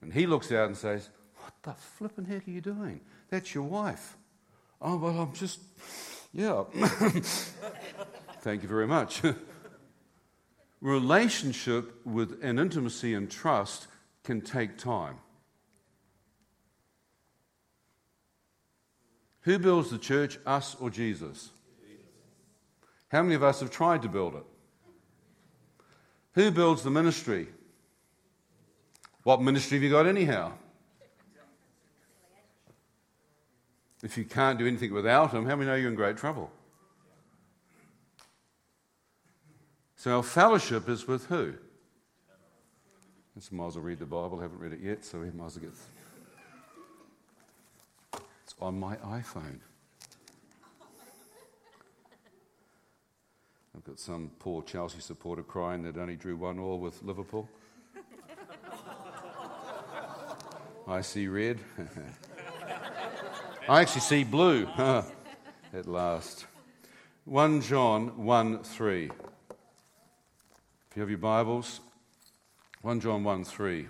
And 0.00 0.12
he 0.12 0.26
looks 0.26 0.50
out 0.52 0.66
and 0.66 0.76
says, 0.76 1.10
What 1.36 1.52
the 1.62 1.72
flipping 1.72 2.24
heck 2.24 2.46
are 2.46 2.50
you 2.50 2.60
doing? 2.60 3.00
That's 3.30 3.54
your 3.54 3.64
wife. 3.64 4.16
Oh, 4.80 4.96
well, 4.96 5.18
I'm 5.18 5.32
just, 5.32 5.60
yeah. 6.32 6.64
Thank 8.40 8.62
you 8.62 8.68
very 8.68 8.86
much. 8.86 9.22
Relationship 10.80 12.04
with 12.04 12.42
an 12.42 12.58
intimacy 12.58 13.14
and 13.14 13.30
trust 13.30 13.86
can 14.22 14.42
take 14.42 14.76
time. 14.76 15.16
Who 19.44 19.58
builds 19.58 19.90
the 19.90 19.98
church, 19.98 20.38
us 20.46 20.74
or 20.80 20.90
Jesus? 20.90 21.50
How 23.08 23.22
many 23.22 23.34
of 23.34 23.42
us 23.42 23.60
have 23.60 23.70
tried 23.70 24.02
to 24.02 24.08
build 24.08 24.34
it? 24.34 24.44
Who 26.32 26.50
builds 26.50 26.82
the 26.82 26.90
ministry? 26.90 27.48
What 29.22 29.40
ministry 29.42 29.76
have 29.76 29.82
you 29.82 29.90
got, 29.90 30.06
anyhow? 30.06 30.52
If 34.02 34.18
you 34.18 34.24
can't 34.24 34.58
do 34.58 34.66
anything 34.66 34.92
without 34.92 35.32
him, 35.32 35.46
how 35.46 35.56
many 35.56 35.70
know 35.70 35.76
you're 35.76 35.90
in 35.90 35.94
great 35.94 36.16
trouble? 36.16 36.50
So 39.96 40.16
our 40.16 40.22
fellowship 40.22 40.88
is 40.88 41.06
with 41.06 41.26
who? 41.26 41.54
Let's 43.34 43.50
might 43.50 43.68
as 43.68 43.76
well 43.76 43.84
read 43.84 43.98
the 43.98 44.06
Bible. 44.06 44.38
I 44.38 44.42
haven't 44.42 44.58
read 44.58 44.72
it 44.72 44.80
yet, 44.80 45.04
so 45.04 45.20
we 45.20 45.30
might 45.30 45.46
as 45.46 45.56
well 45.56 45.70
get. 45.70 45.74
On 48.64 48.80
my 48.80 48.96
iPhone. 48.96 49.58
I've 53.76 53.84
got 53.84 53.98
some 54.00 54.30
poor 54.38 54.62
Chelsea 54.62 55.00
supporter 55.00 55.42
crying 55.42 55.82
that 55.82 55.98
only 55.98 56.16
drew 56.16 56.34
one 56.34 56.58
all 56.58 56.78
with 56.78 57.02
Liverpool. 57.02 57.46
I 60.88 61.02
see 61.02 61.28
red. 61.28 61.60
I 63.68 63.82
actually 63.82 64.00
see 64.00 64.24
blue 64.24 64.66
at 64.78 65.86
last. 65.86 66.46
1 67.26 67.60
John 67.60 68.24
1 68.24 68.62
3. 68.62 69.04
If 69.04 69.10
you 70.96 71.00
have 71.00 71.10
your 71.10 71.18
Bibles, 71.18 71.82
1 72.80 72.98
John 73.00 73.24
1 73.24 73.44
3. 73.44 73.88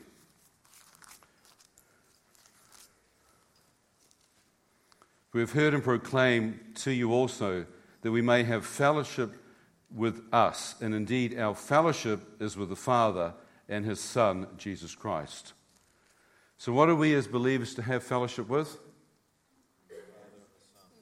We 5.35 5.41
have 5.41 5.51
heard 5.51 5.75
and 5.75 5.83
proclaimed 5.83 6.61
to 6.77 6.93
you 6.93 7.13
also 7.13 7.67
that 8.03 8.13
we 8.13 8.23
may 8.23 8.45
have 8.45 8.65
fellowship 8.65 9.35
with 9.93 10.23
us, 10.33 10.77
and 10.81 10.95
indeed 10.95 11.37
our 11.37 11.57
fellowship 11.57 12.21
is 12.41 12.57
with 12.57 12.69
the 12.69 12.77
Father 12.77 13.35
and 13.69 13.85
His 13.85 13.99
Son, 13.99 14.47
Jesus 14.57 14.95
Christ. 14.95 15.55
So, 16.57 16.73
what 16.73 16.89
are 16.89 16.95
we 16.95 17.15
as 17.15 17.27
believers 17.27 17.75
to 17.75 17.83
have 17.83 18.05
fellowship 18.05 18.49
with? 18.49 18.79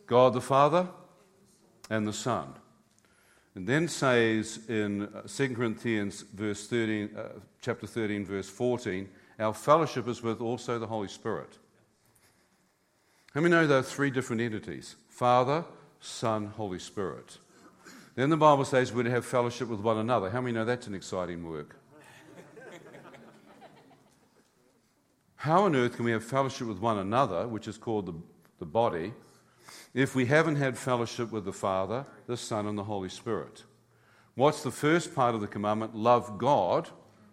God 0.07 0.33
the 0.33 0.41
Father 0.41 0.89
and 1.91 2.09
the 2.09 2.13
Son. 2.15 2.55
And 3.55 3.67
then 3.67 3.87
says 3.87 4.61
in 4.67 5.13
2 5.29 5.55
Corinthians 5.55 6.23
verse 6.23 6.67
13, 6.69 7.11
uh, 7.15 7.23
chapter 7.61 7.87
13, 7.87 8.25
verse 8.25 8.49
14, 8.49 9.11
our 9.39 9.53
fellowship 9.53 10.09
is 10.09 10.23
with 10.23 10.41
also 10.41 10.79
the 10.79 10.87
Holy 10.87 11.09
Spirit. 11.09 11.59
How 13.35 13.41
many 13.41 13.55
know 13.55 13.67
there 13.67 13.79
are 13.79 13.83
three 13.83 14.11
different 14.11 14.43
entities? 14.43 14.97
Father, 15.09 15.65
Son, 16.01 16.49
Holy 16.49 16.79
Spirit. 16.79 17.39
Then 18.15 18.29
the 18.29 18.37
Bible 18.37 18.67
says 18.67 18.93
we're 18.93 19.05
to 19.05 19.11
have 19.11 19.25
fellowship 19.25 19.69
with 19.69 19.81
one 19.81 19.97
another. 19.97 20.29
How 20.29 20.43
many 20.43 20.53
know 20.53 20.67
that's 20.67 20.87
an 20.87 20.95
exciting 20.95 21.49
work? 21.49 21.77
How 25.37 25.65
on 25.65 25.75
earth 25.75 25.97
can 25.97 26.05
we 26.05 26.13
have 26.13 26.23
fellowship 26.23 26.69
with 26.69 26.79
one 26.79 26.99
another, 26.99 27.49
which 27.49 27.67
is 27.67 27.79
called 27.79 28.07
the, 28.07 28.15
the 28.59 28.67
body, 28.67 29.15
if 29.95 30.15
we 30.15 30.27
haven't 30.27 30.57
had 30.57 30.77
fellowship 30.77 31.33
with 31.33 31.47
the 31.47 31.53
Father, 31.53 32.05
the 32.27 32.37
Son, 32.37 32.67
and 32.67 32.79
the 32.79 32.85
Holy 32.85 33.09
Spirit. 33.09 33.65
What's 34.35 34.63
the 34.63 34.71
first 34.71 35.15
part 35.15 35.35
of 35.35 35.41
the 35.41 35.47
commandment? 35.47 35.97
Love 35.97 36.39
God, 36.39 36.91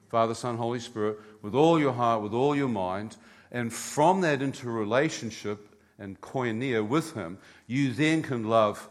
Father, 0.08 0.34
Son, 0.34 0.58
Holy 0.58 0.80
Spirit, 0.80 1.20
with 1.42 1.54
all 1.54 1.80
your 1.80 1.94
heart, 1.94 2.22
with 2.22 2.34
all 2.34 2.56
your 2.56 2.70
mind, 2.70 3.18
and 3.52 3.72
from 3.72 4.22
that 4.22 4.42
into 4.42 4.70
relationship 4.70 5.69
and 6.00 6.20
koinonia 6.22 6.88
with 6.88 7.14
Him, 7.14 7.38
you 7.68 7.94
then 7.94 8.22
can 8.22 8.46
love 8.46 8.90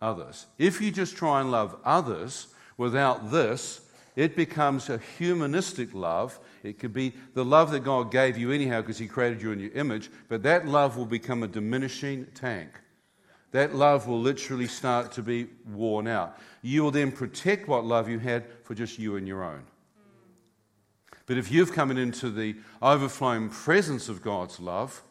others. 0.00 0.46
If 0.58 0.80
you 0.80 0.90
just 0.90 1.16
try 1.16 1.40
and 1.40 1.50
love 1.50 1.76
others 1.84 2.48
without 2.76 3.30
this, 3.30 3.80
it 4.16 4.36
becomes 4.36 4.88
a 4.88 5.00
humanistic 5.18 5.92
love. 5.92 6.38
It 6.62 6.78
could 6.78 6.92
be 6.92 7.12
the 7.34 7.44
love 7.44 7.72
that 7.72 7.80
God 7.80 8.12
gave 8.12 8.38
you 8.38 8.52
anyhow 8.52 8.80
because 8.80 8.98
He 8.98 9.08
created 9.08 9.42
you 9.42 9.52
in 9.52 9.60
your 9.60 9.72
image, 9.72 10.10
but 10.28 10.42
that 10.44 10.66
love 10.66 10.96
will 10.96 11.06
become 11.06 11.42
a 11.42 11.48
diminishing 11.48 12.26
tank. 12.34 12.68
That 13.50 13.74
love 13.74 14.08
will 14.08 14.20
literally 14.20 14.66
start 14.66 15.12
to 15.12 15.22
be 15.22 15.46
worn 15.72 16.06
out. 16.06 16.38
You 16.62 16.82
will 16.82 16.90
then 16.90 17.12
protect 17.12 17.68
what 17.68 17.84
love 17.84 18.08
you 18.08 18.18
had 18.18 18.44
for 18.64 18.74
just 18.74 18.98
you 18.98 19.16
and 19.16 19.28
your 19.28 19.44
own. 19.44 19.62
But 21.26 21.38
if 21.38 21.50
you've 21.50 21.72
come 21.72 21.90
into 21.90 22.30
the 22.30 22.56
overflowing 22.82 23.48
presence 23.48 24.08
of 24.08 24.22
God's 24.22 24.60
love, 24.60 25.02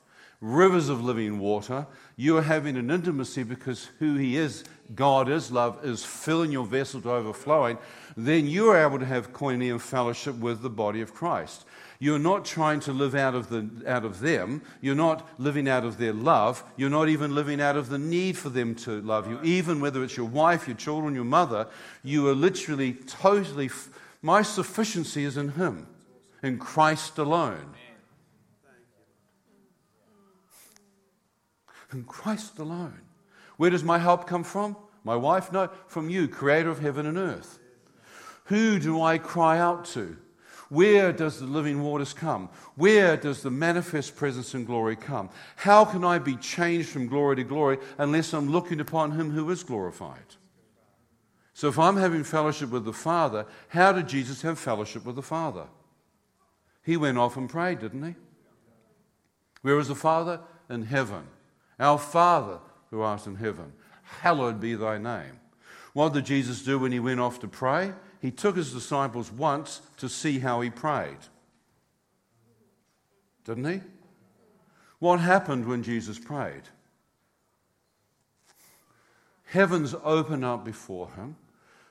rivers 0.43 0.89
of 0.89 1.01
living 1.01 1.39
water, 1.39 1.87
you 2.17 2.37
are 2.37 2.41
having 2.41 2.75
an 2.75 2.91
intimacy 2.91 3.43
because 3.43 3.89
who 3.99 4.15
He 4.15 4.35
is 4.35 4.65
God 4.93 5.29
is 5.29 5.51
love, 5.51 5.83
is 5.85 6.03
filling 6.03 6.51
your 6.51 6.65
vessel 6.65 7.01
to 7.01 7.11
overflowing, 7.11 7.77
then 8.17 8.45
you 8.45 8.69
are 8.69 8.85
able 8.85 8.99
to 8.99 9.05
have 9.05 9.31
koinonia 9.31 9.71
and 9.71 9.81
fellowship 9.81 10.35
with 10.35 10.61
the 10.61 10.69
body 10.69 10.99
of 10.99 11.13
Christ. 11.13 11.65
You're 11.97 12.19
not 12.19 12.43
trying 12.43 12.81
to 12.81 12.91
live 12.91 13.15
out 13.15 13.33
of, 13.33 13.47
the, 13.47 13.69
out 13.87 14.03
of 14.03 14.19
them. 14.19 14.61
You're 14.81 14.93
not 14.93 15.27
living 15.39 15.69
out 15.69 15.85
of 15.85 15.97
their 15.97 16.11
love. 16.11 16.61
You're 16.75 16.89
not 16.89 17.07
even 17.07 17.33
living 17.33 17.61
out 17.61 17.77
of 17.77 17.87
the 17.87 17.97
need 17.97 18.37
for 18.37 18.49
them 18.49 18.75
to 18.75 19.01
love 19.01 19.29
you. 19.29 19.39
Even 19.43 19.79
whether 19.79 20.03
it's 20.03 20.17
your 20.17 20.25
wife, 20.25 20.67
your 20.67 20.75
children, 20.75 21.15
your 21.15 21.23
mother, 21.23 21.67
you 22.03 22.27
are 22.27 22.35
literally 22.35 22.93
totally. 23.07 23.69
My 24.21 24.41
sufficiency 24.41 25.23
is 25.23 25.37
in 25.37 25.53
Him, 25.53 25.87
in 26.43 26.59
Christ 26.59 27.17
alone. 27.17 27.73
In 31.93 32.03
Christ 32.03 32.59
alone. 32.59 33.01
Where 33.57 33.69
does 33.69 33.83
my 33.83 33.99
help 33.99 34.27
come 34.27 34.43
from? 34.43 34.75
My 35.03 35.15
wife? 35.15 35.51
No, 35.51 35.69
from 35.87 36.09
you, 36.09 36.27
creator 36.27 36.69
of 36.69 36.79
heaven 36.79 37.05
and 37.05 37.17
earth. 37.17 37.59
Who 38.45 38.79
do 38.79 39.01
I 39.01 39.17
cry 39.17 39.59
out 39.59 39.85
to? 39.85 40.17
Where 40.69 41.13
does 41.13 41.39
the 41.39 41.45
living 41.45 41.83
waters 41.83 42.13
come? 42.13 42.49
Where 42.75 43.15
does 43.15 43.43
the 43.43 43.51
manifest 43.51 44.15
presence 44.15 44.53
and 44.55 44.65
glory 44.65 44.95
come? 44.95 45.29
How 45.55 45.85
can 45.85 46.03
I 46.03 46.17
be 46.17 46.35
changed 46.37 46.89
from 46.89 47.07
glory 47.07 47.35
to 47.35 47.43
glory 47.43 47.77
unless 47.97 48.33
I'm 48.33 48.49
looking 48.49 48.79
upon 48.79 49.11
Him 49.11 49.29
who 49.29 49.49
is 49.51 49.63
glorified? 49.63 50.35
So, 51.53 51.67
if 51.67 51.77
I'm 51.77 51.97
having 51.97 52.23
fellowship 52.23 52.71
with 52.71 52.85
the 52.85 52.93
Father, 52.93 53.45
how 53.67 53.91
did 53.91 54.07
Jesus 54.07 54.41
have 54.41 54.57
fellowship 54.57 55.05
with 55.05 55.15
the 55.15 55.21
Father? 55.21 55.67
He 56.81 56.97
went 56.97 57.19
off 57.19 57.37
and 57.37 57.47
prayed, 57.47 57.79
didn't 57.79 58.03
he? 58.03 58.15
Where 59.61 59.77
is 59.77 59.89
the 59.89 59.95
Father? 59.95 60.41
In 60.69 60.83
heaven. 60.83 61.27
Our 61.83 61.99
Father 61.99 62.59
who 62.89 63.01
art 63.01 63.27
in 63.27 63.35
heaven, 63.35 63.73
hallowed 64.21 64.59
be 64.59 64.73
thy 64.73 64.97
name. 64.97 65.39
What 65.93 66.13
did 66.13 66.25
Jesus 66.25 66.63
do 66.63 66.79
when 66.79 66.91
he 66.91 66.99
went 66.99 67.19
off 67.19 67.39
to 67.41 67.47
pray? 67.47 67.93
he 68.23 68.31
took 68.31 68.55
his 68.55 68.71
disciples 68.71 69.29
once 69.33 69.81
to 69.97 70.07
see 70.07 70.39
how 70.39 70.61
he 70.61 70.69
prayed. 70.69 71.17
Didn't 73.43 73.65
he? 73.65 73.81
What 74.99 75.19
happened 75.19 75.65
when 75.65 75.83
Jesus 75.83 76.17
prayed? 76.17 76.61
Heavens 79.43 79.93
open 80.05 80.41
up 80.41 80.63
before 80.63 81.09
him. 81.17 81.35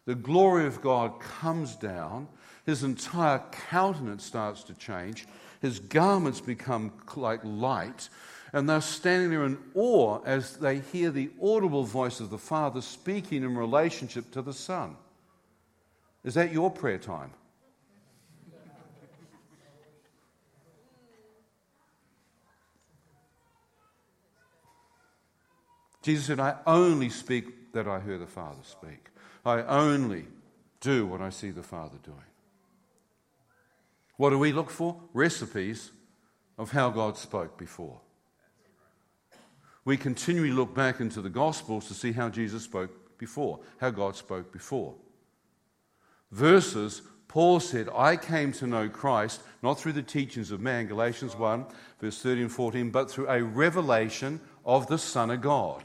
The 0.06 0.14
glory 0.14 0.64
of 0.64 0.80
God 0.80 1.20
comes 1.20 1.76
down. 1.76 2.28
His 2.64 2.82
entire 2.82 3.42
countenance 3.68 4.24
starts 4.24 4.62
to 4.64 4.72
change. 4.72 5.26
His 5.60 5.80
garments 5.80 6.40
become 6.40 6.92
like 7.14 7.40
light. 7.44 8.08
And 8.52 8.68
they're 8.68 8.82
standing 8.82 9.30
there 9.30 9.44
in 9.44 9.58
awe 9.74 10.20
as 10.24 10.56
they 10.58 10.80
hear 10.80 11.10
the 11.10 11.30
audible 11.42 11.84
voice 11.84 12.20
of 12.20 12.30
the 12.30 12.38
Father 12.38 12.82
speaking 12.82 13.42
in 13.42 13.56
relationship 13.56 14.30
to 14.32 14.42
the 14.42 14.52
Son. 14.52 14.96
Is 16.22 16.34
that 16.34 16.52
your 16.52 16.70
prayer 16.70 16.98
time? 16.98 17.32
Jesus 26.02 26.26
said, 26.26 26.40
I 26.40 26.56
only 26.66 27.08
speak 27.08 27.72
that 27.72 27.86
I 27.86 28.00
hear 28.00 28.18
the 28.18 28.26
Father 28.26 28.62
speak. 28.64 29.08
I 29.46 29.62
only 29.62 30.26
do 30.80 31.06
what 31.06 31.20
I 31.20 31.30
see 31.30 31.50
the 31.50 31.62
Father 31.62 31.98
doing. 32.02 32.18
What 34.16 34.30
do 34.30 34.38
we 34.38 34.52
look 34.52 34.68
for? 34.68 35.00
Recipes 35.14 35.92
of 36.58 36.72
how 36.72 36.90
God 36.90 37.16
spoke 37.16 37.56
before. 37.56 38.00
We 39.84 39.96
continually 39.96 40.52
look 40.52 40.74
back 40.74 41.00
into 41.00 41.20
the 41.20 41.30
Gospels 41.30 41.88
to 41.88 41.94
see 41.94 42.12
how 42.12 42.28
Jesus 42.28 42.62
spoke 42.62 43.18
before, 43.18 43.60
how 43.78 43.90
God 43.90 44.16
spoke 44.16 44.52
before 44.52 44.94
verses, 46.32 47.02
Paul 47.28 47.60
said, 47.60 47.88
I 47.94 48.16
came 48.16 48.52
to 48.52 48.66
know 48.66 48.88
Christ 48.88 49.42
not 49.62 49.78
through 49.78 49.92
the 49.92 50.02
teachings 50.02 50.50
of 50.50 50.60
man, 50.60 50.86
Galatians 50.86 51.36
1, 51.36 51.66
verse 52.00 52.20
13 52.20 52.42
and 52.42 52.52
14, 52.52 52.90
but 52.90 53.10
through 53.10 53.28
a 53.28 53.42
revelation 53.42 54.40
of 54.64 54.86
the 54.88 54.98
Son 54.98 55.30
of 55.30 55.40
God. 55.40 55.82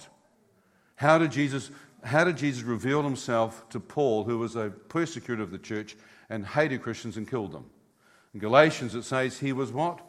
How 0.96 1.20
did 1.20 1.32
Jesus, 1.32 1.70
how 2.04 2.24
did 2.24 2.38
Jesus 2.38 2.63
reveal 2.63 3.04
himself 3.04 3.70
to 3.70 3.80
Paul, 3.80 4.24
who 4.24 4.39
was 4.39 4.56
a 4.56 4.70
persecutor 4.89 5.44
of 5.44 5.51
the 5.51 5.60
church 5.60 5.96
and 6.30 6.46
hated 6.46 6.82
Christians 6.82 7.18
and 7.18 7.30
killed 7.30 7.51
them? 7.51 7.70
In 8.34 8.39
Galatians, 8.39 8.96
it 8.96 9.04
says 9.04 9.39
he 9.39 9.54
was 9.54 9.72
what? 9.72 10.01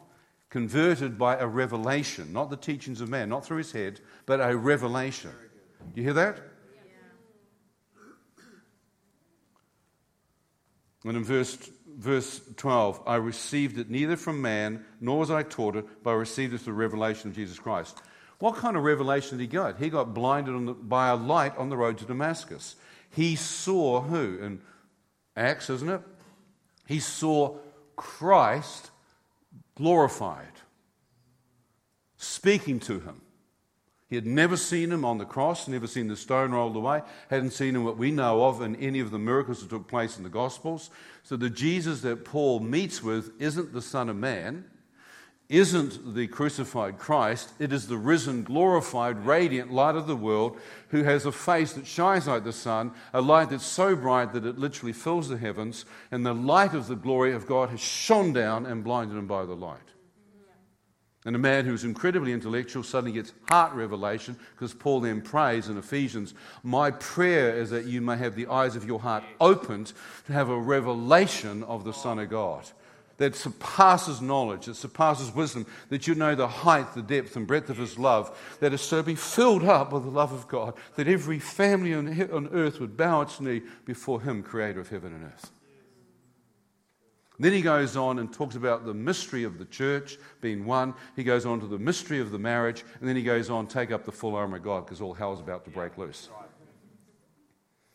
Converted 0.49 1.17
by 1.17 1.37
a 1.37 1.45
revelation, 1.45 2.33
not 2.33 2.49
the 2.49 2.57
teachings 2.57 3.01
of 3.01 3.09
man, 3.09 3.29
not 3.29 3.45
through 3.45 3.57
his 3.57 3.71
head, 3.71 3.99
but 4.25 4.39
a 4.41 4.55
revelation. 4.55 5.31
Do 5.93 6.01
you 6.01 6.03
hear 6.03 6.13
that? 6.13 6.39
And 11.05 11.15
in 11.15 11.23
verse, 11.23 11.55
verse 11.97 12.41
12, 12.57 13.03
I 13.05 13.15
received 13.15 13.77
it 13.77 13.89
neither 13.89 14.17
from 14.17 14.41
man, 14.41 14.83
nor 14.99 15.19
was 15.19 15.31
I 15.31 15.43
taught 15.43 15.75
it, 15.75 15.85
but 16.03 16.11
I 16.11 16.13
received 16.13 16.53
it 16.53 16.59
through 16.59 16.73
the 16.73 16.79
revelation 16.79 17.29
of 17.29 17.35
Jesus 17.35 17.59
Christ. 17.59 18.01
What 18.39 18.55
kind 18.55 18.75
of 18.75 18.83
revelation 18.83 19.37
did 19.37 19.43
he 19.43 19.47
get? 19.47 19.77
He 19.77 19.89
got 19.89 20.13
blinded 20.13 20.67
the, 20.67 20.73
by 20.73 21.09
a 21.09 21.15
light 21.15 21.57
on 21.57 21.69
the 21.69 21.77
road 21.77 21.97
to 21.99 22.05
Damascus. 22.05 22.75
He 23.09 23.35
saw 23.35 24.01
who? 24.01 24.39
In 24.41 24.61
Acts, 25.35 25.69
isn't 25.69 25.89
it? 25.89 26.01
He 26.87 26.99
saw 26.99 27.57
Christ 27.95 28.91
glorified, 29.79 30.51
speaking 32.17 32.81
to 32.81 32.99
him. 32.99 33.21
He 34.09 34.15
had 34.15 34.25
never 34.25 34.57
seen 34.57 34.91
him 34.91 35.05
on 35.05 35.19
the 35.19 35.25
cross, 35.25 35.69
never 35.69 35.87
seen 35.87 36.09
the 36.09 36.17
stone 36.17 36.51
rolled 36.51 36.75
away, 36.75 37.01
hadn't 37.29 37.51
seen 37.51 37.75
him 37.75 37.85
what 37.85 37.97
we 37.97 38.11
know 38.11 38.43
of 38.43 38.61
in 38.61 38.75
any 38.75 38.99
of 38.99 39.09
the 39.09 39.19
miracles 39.19 39.61
that 39.61 39.69
took 39.69 39.87
place 39.87 40.17
in 40.17 40.23
the 40.23 40.29
Gospels. 40.29 40.89
So 41.23 41.37
the 41.37 41.49
Jesus 41.49 42.01
that 42.01 42.25
Paul 42.25 42.59
meets 42.59 43.01
with 43.01 43.31
isn't 43.39 43.71
the 43.71 43.81
Son 43.81 44.09
of 44.09 44.17
Man, 44.17 44.65
isn't 45.49 46.13
the 46.13 46.27
crucified 46.27 46.99
Christ, 46.99 47.51
it 47.57 47.73
is 47.73 47.87
the 47.87 47.97
risen, 47.97 48.43
glorified, 48.43 49.25
radiant 49.25 49.73
light 49.73 49.95
of 49.95 50.05
the 50.05 50.15
world 50.15 50.59
who 50.89 51.03
has 51.03 51.25
a 51.25 51.31
face 51.31 51.73
that 51.73 51.87
shines 51.87 52.27
like 52.27 52.43
the 52.43 52.53
sun, 52.53 52.91
a 53.13 53.21
light 53.21 53.49
that's 53.49 53.65
so 53.65 53.95
bright 53.95 54.31
that 54.33 54.45
it 54.45 54.59
literally 54.59 54.93
fills 54.93 55.27
the 55.27 55.37
heavens, 55.37 55.85
and 56.11 56.23
the 56.23 56.35
light 56.35 56.75
of 56.75 56.87
the 56.87 56.95
glory 56.95 57.33
of 57.33 57.47
God 57.47 57.69
has 57.69 57.79
shone 57.79 58.31
down 58.31 58.67
and 58.67 58.83
blinded 58.83 59.17
him 59.17 59.25
by 59.25 59.43
the 59.43 59.55
light. 59.55 59.79
And 61.25 61.35
a 61.35 61.39
man 61.39 61.65
who's 61.65 61.83
incredibly 61.83 62.31
intellectual 62.31 62.83
suddenly 62.83 63.11
gets 63.11 63.33
heart 63.49 63.73
revelation 63.73 64.37
because 64.55 64.73
Paul 64.73 65.01
then 65.01 65.19
prays 65.19 65.67
in 65.67 65.77
Ephesians, 65.77 66.33
My 66.63 66.91
prayer 66.91 67.57
is 67.57 67.71
that 67.71 67.85
you 67.85 68.01
may 68.01 68.17
have 68.17 68.35
the 68.35 68.47
eyes 68.47 68.75
of 68.75 68.85
your 68.85 68.99
heart 68.99 69.23
opened 69.41 69.93
to 70.27 70.33
have 70.33 70.49
a 70.49 70.57
revelation 70.57 71.63
of 71.63 71.83
the 71.83 71.91
Son 71.91 72.19
of 72.19 72.29
God 72.29 72.69
that 73.19 73.35
surpasses 73.35 74.21
knowledge, 74.21 74.65
that 74.65 74.75
surpasses 74.75 75.33
wisdom, 75.33 75.65
that 75.89 76.07
you 76.07 76.15
know 76.15 76.33
the 76.33 76.47
height, 76.47 76.93
the 76.95 77.01
depth, 77.01 77.35
and 77.35 77.45
breadth 77.45 77.69
of 77.69 77.77
His 77.77 77.99
love, 77.99 78.35
that 78.59 78.73
is 78.73 78.81
so 78.81 79.03
be 79.03 79.15
filled 79.15 79.63
up 79.63 79.93
with 79.93 80.03
the 80.03 80.09
love 80.09 80.33
of 80.33 80.47
God 80.47 80.73
that 80.95 81.07
every 81.07 81.39
family 81.39 81.93
on 81.93 82.49
earth 82.51 82.79
would 82.79 82.97
bow 82.97 83.21
its 83.21 83.39
knee 83.39 83.61
before 83.85 84.21
Him, 84.21 84.41
Creator 84.41 84.79
of 84.79 84.89
heaven 84.89 85.13
and 85.13 85.25
earth. 85.25 85.51
Then 87.41 87.53
he 87.53 87.61
goes 87.61 87.95
on 87.95 88.19
and 88.19 88.33
talks 88.33 88.55
about 88.55 88.85
the 88.85 88.93
mystery 88.93 89.45
of 89.45 89.57
the 89.59 89.65
church 89.65 90.17
being 90.41 90.65
one. 90.65 90.93
He 91.15 91.23
goes 91.23 91.45
on 91.45 91.61
to 91.61 91.67
the 91.67 91.79
mystery 91.79 92.19
of 92.19 92.31
the 92.31 92.39
marriage, 92.39 92.83
and 92.99 93.07
then 93.07 93.15
he 93.15 93.23
goes 93.23 93.49
on, 93.49 93.65
take 93.65 93.91
up 93.91 94.03
the 94.03 94.11
full 94.11 94.35
armor 94.35 94.57
of 94.57 94.63
God 94.63 94.85
because 94.85 94.99
all 94.99 95.13
hell's 95.13 95.39
about 95.39 95.63
to 95.63 95.69
break 95.69 95.97
loose. 95.97 96.27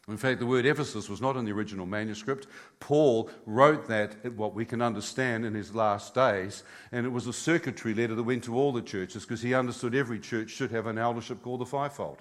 In 0.06 0.18
fact, 0.18 0.38
the 0.38 0.46
word 0.46 0.66
Ephesus 0.66 1.08
was 1.08 1.22
not 1.22 1.36
in 1.36 1.46
the 1.46 1.52
original 1.52 1.86
manuscript. 1.86 2.46
Paul 2.78 3.30
wrote 3.46 3.86
that, 3.88 4.34
what 4.34 4.54
we 4.54 4.66
can 4.66 4.82
understand, 4.82 5.46
in 5.46 5.54
his 5.54 5.74
last 5.74 6.14
days, 6.14 6.62
and 6.92 7.06
it 7.06 7.10
was 7.10 7.26
a 7.26 7.32
circuitry 7.32 7.94
letter 7.94 8.14
that 8.14 8.22
went 8.22 8.44
to 8.44 8.56
all 8.56 8.72
the 8.72 8.82
churches 8.82 9.24
because 9.24 9.40
he 9.40 9.54
understood 9.54 9.94
every 9.94 10.20
church 10.20 10.50
should 10.50 10.70
have 10.72 10.86
an 10.86 10.98
eldership 10.98 11.42
called 11.42 11.60
the 11.60 11.66
fivefold. 11.66 12.18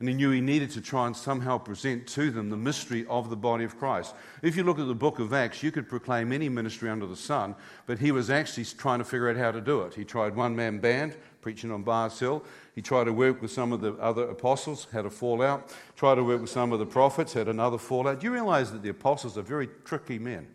And 0.00 0.08
he 0.08 0.14
knew 0.14 0.30
he 0.30 0.40
needed 0.40 0.70
to 0.70 0.80
try 0.80 1.06
and 1.06 1.16
somehow 1.16 1.56
present 1.56 2.06
to 2.08 2.30
them 2.30 2.50
the 2.50 2.56
mystery 2.56 3.06
of 3.08 3.30
the 3.30 3.36
body 3.36 3.64
of 3.64 3.78
Christ. 3.78 4.14
If 4.42 4.56
you 4.56 4.64
look 4.64 4.78
at 4.78 4.88
the 4.88 4.94
book 4.94 5.18
of 5.18 5.32
Acts, 5.32 5.62
you 5.62 5.70
could 5.70 5.88
proclaim 5.88 6.32
any 6.32 6.48
ministry 6.48 6.90
under 6.90 7.06
the 7.06 7.16
sun, 7.16 7.54
but 7.86 7.98
he 7.98 8.12
was 8.12 8.28
actually 8.28 8.64
trying 8.64 8.98
to 8.98 9.04
figure 9.04 9.30
out 9.30 9.36
how 9.36 9.52
to 9.52 9.60
do 9.60 9.82
it. 9.82 9.94
He 9.94 10.04
tried 10.04 10.34
one 10.34 10.56
man 10.56 10.78
band, 10.78 11.16
preaching 11.42 11.70
on 11.70 11.84
Mars 11.84 12.18
Hill. 12.18 12.44
He 12.74 12.82
tried 12.82 13.04
to 13.04 13.12
work 13.12 13.40
with 13.40 13.52
some 13.52 13.72
of 13.72 13.80
the 13.80 13.92
other 13.94 14.24
apostles, 14.24 14.88
had 14.92 15.06
a 15.06 15.10
fallout. 15.10 15.72
Tried 15.94 16.16
to 16.16 16.24
work 16.24 16.40
with 16.40 16.50
some 16.50 16.72
of 16.72 16.80
the 16.80 16.86
prophets, 16.86 17.32
had 17.32 17.46
another 17.48 17.78
fallout. 17.78 18.18
Do 18.20 18.26
you 18.26 18.32
realize 18.32 18.72
that 18.72 18.82
the 18.82 18.88
apostles 18.88 19.38
are 19.38 19.42
very 19.42 19.68
tricky 19.84 20.18
men? 20.18 20.48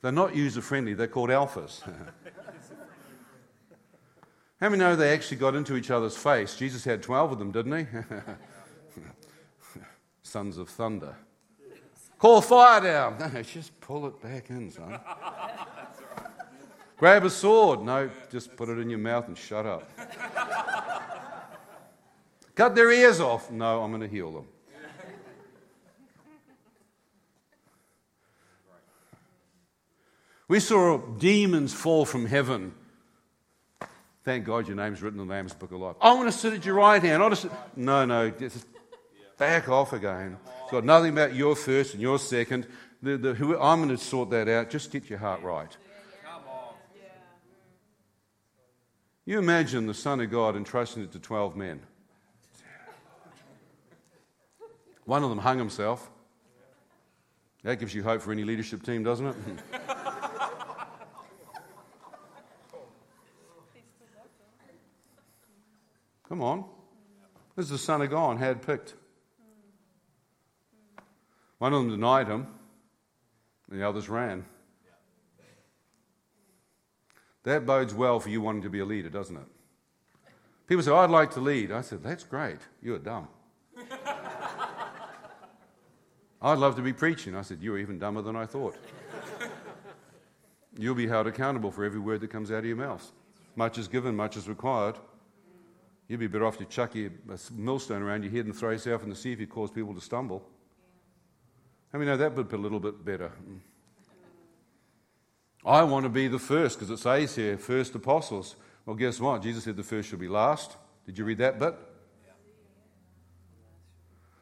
They're 0.00 0.10
not 0.10 0.34
user 0.34 0.60
friendly, 0.60 0.94
they're 0.94 1.06
called 1.06 1.30
alphas. 1.30 1.82
How 4.60 4.68
many 4.68 4.78
know 4.78 4.96
they 4.96 5.12
actually 5.12 5.36
got 5.36 5.54
into 5.54 5.76
each 5.76 5.90
other's 5.90 6.16
face? 6.16 6.56
Jesus 6.56 6.84
had 6.84 7.02
12 7.02 7.32
of 7.32 7.38
them, 7.38 7.52
didn't 7.52 7.78
he? 7.78 7.86
Sons 10.22 10.58
of 10.58 10.68
thunder. 10.68 11.16
Call 12.18 12.40
fire 12.40 12.80
down. 12.80 13.18
No, 13.18 13.42
just 13.42 13.80
pull 13.80 14.06
it 14.06 14.22
back 14.22 14.50
in, 14.50 14.70
son. 14.70 15.00
Grab 17.02 17.24
a 17.24 17.30
sword. 17.30 17.82
No, 17.82 18.08
just 18.30 18.54
put 18.54 18.68
it 18.68 18.78
in 18.78 18.88
your 18.88 19.00
mouth 19.00 19.26
and 19.26 19.36
shut 19.36 19.66
up. 19.66 19.90
Cut 22.54 22.76
their 22.76 22.92
ears 22.92 23.18
off. 23.18 23.50
No, 23.50 23.82
I'm 23.82 23.90
going 23.90 24.02
to 24.02 24.06
heal 24.06 24.30
them. 24.30 24.46
We 30.46 30.60
saw 30.60 30.98
demons 30.98 31.74
fall 31.74 32.04
from 32.04 32.26
heaven 32.26 32.72
Thank 34.24 34.44
God 34.44 34.68
your 34.68 34.76
name's 34.76 35.02
written 35.02 35.18
in 35.18 35.26
the 35.26 35.34
Lamb's 35.34 35.54
Book 35.54 35.72
of 35.72 35.80
Life. 35.80 35.96
I 36.00 36.14
want 36.14 36.30
to 36.30 36.38
sit 36.38 36.52
at 36.52 36.64
your 36.64 36.76
right 36.76 37.02
hand. 37.02 37.24
I 37.24 37.34
sit. 37.34 37.50
No, 37.74 38.04
no, 38.04 38.30
just 38.30 38.64
back 39.36 39.68
off 39.68 39.92
again. 39.92 40.36
It's 40.62 40.70
got 40.70 40.84
nothing 40.84 41.10
about 41.10 41.34
your 41.34 41.56
first 41.56 41.94
and 41.94 42.00
your 42.00 42.20
second. 42.20 42.68
The, 43.02 43.16
the, 43.16 43.30
I'm 43.60 43.82
going 43.82 43.88
to 43.88 43.98
sort 43.98 44.30
that 44.30 44.48
out. 44.48 44.70
Just 44.70 44.92
get 44.92 45.10
your 45.10 45.18
heart 45.18 45.42
right. 45.42 45.76
You 49.24 49.38
imagine 49.38 49.86
the 49.86 49.94
Son 49.94 50.20
of 50.20 50.30
God 50.30 50.56
entrusting 50.56 51.04
it 51.04 51.12
to 51.12 51.20
12 51.20 51.54
men. 51.54 51.80
One 55.04 55.22
of 55.22 55.30
them 55.30 55.38
hung 55.38 55.58
himself. 55.58 56.10
That 57.62 57.78
gives 57.78 57.94
you 57.94 58.02
hope 58.02 58.20
for 58.22 58.32
any 58.32 58.42
leadership 58.42 58.82
team, 58.82 59.04
doesn't 59.04 59.26
it? 59.26 59.36
Come 66.28 66.42
on. 66.42 66.64
This 67.54 67.66
is 67.66 67.70
the 67.70 67.78
Son 67.78 68.02
of 68.02 68.10
God, 68.10 68.38
had 68.38 68.62
picked. 68.62 68.94
One 71.58 71.72
of 71.72 71.80
them 71.80 71.90
denied 71.90 72.26
him, 72.26 72.48
and 73.70 73.78
the 73.80 73.86
others 73.88 74.08
ran. 74.08 74.44
That 77.44 77.66
bodes 77.66 77.92
well 77.94 78.20
for 78.20 78.28
you 78.28 78.40
wanting 78.40 78.62
to 78.62 78.70
be 78.70 78.78
a 78.78 78.84
leader, 78.84 79.08
doesn't 79.08 79.36
it? 79.36 79.46
People 80.66 80.82
say, 80.82 80.90
oh, 80.90 80.98
I'd 80.98 81.10
like 81.10 81.30
to 81.32 81.40
lead. 81.40 81.72
I 81.72 81.80
said, 81.80 82.02
That's 82.02 82.24
great. 82.24 82.58
You're 82.80 82.98
dumb. 82.98 83.28
I'd 86.40 86.58
love 86.58 86.76
to 86.76 86.82
be 86.82 86.92
preaching. 86.92 87.36
I 87.36 87.42
said, 87.42 87.58
You're 87.60 87.78
even 87.78 87.98
dumber 87.98 88.22
than 88.22 88.36
I 88.36 88.46
thought. 88.46 88.76
You'll 90.78 90.94
be 90.94 91.06
held 91.06 91.26
accountable 91.26 91.70
for 91.70 91.84
every 91.84 92.00
word 92.00 92.20
that 92.22 92.28
comes 92.28 92.50
out 92.50 92.60
of 92.60 92.64
your 92.64 92.76
mouth. 92.76 93.12
Much 93.56 93.76
is 93.76 93.88
given, 93.88 94.16
much 94.16 94.36
is 94.36 94.48
required. 94.48 94.96
You'd 96.08 96.20
be 96.20 96.26
better 96.26 96.46
off 96.46 96.58
to 96.58 96.64
chuck 96.64 96.96
a 96.96 97.10
millstone 97.52 98.02
around 98.02 98.22
your 98.22 98.32
head 98.32 98.46
and 98.46 98.56
throw 98.56 98.70
yourself 98.70 99.02
in 99.02 99.10
the 99.10 99.16
sea 99.16 99.32
if 99.32 99.40
you 99.40 99.46
cause 99.46 99.70
people 99.70 99.94
to 99.94 100.00
stumble. 100.00 100.48
I 101.92 101.98
mean, 101.98 102.06
know 102.06 102.16
that 102.16 102.34
would 102.34 102.48
be 102.48 102.56
a 102.56 102.60
little 102.60 102.80
bit 102.80 103.04
better? 103.04 103.30
Mm. 103.48 103.58
I 105.64 105.84
want 105.84 106.04
to 106.04 106.08
be 106.08 106.28
the 106.28 106.38
first 106.38 106.78
because 106.78 106.90
it 106.90 106.98
says 106.98 107.36
here, 107.36 107.56
first 107.56 107.94
apostles. 107.94 108.56
Well, 108.84 108.96
guess 108.96 109.20
what? 109.20 109.42
Jesus 109.42 109.64
said 109.64 109.76
the 109.76 109.82
first 109.82 110.08
shall 110.08 110.18
be 110.18 110.28
last. 110.28 110.76
Did 111.06 111.18
you 111.18 111.24
read 111.24 111.38
that 111.38 111.58
bit? 111.58 111.74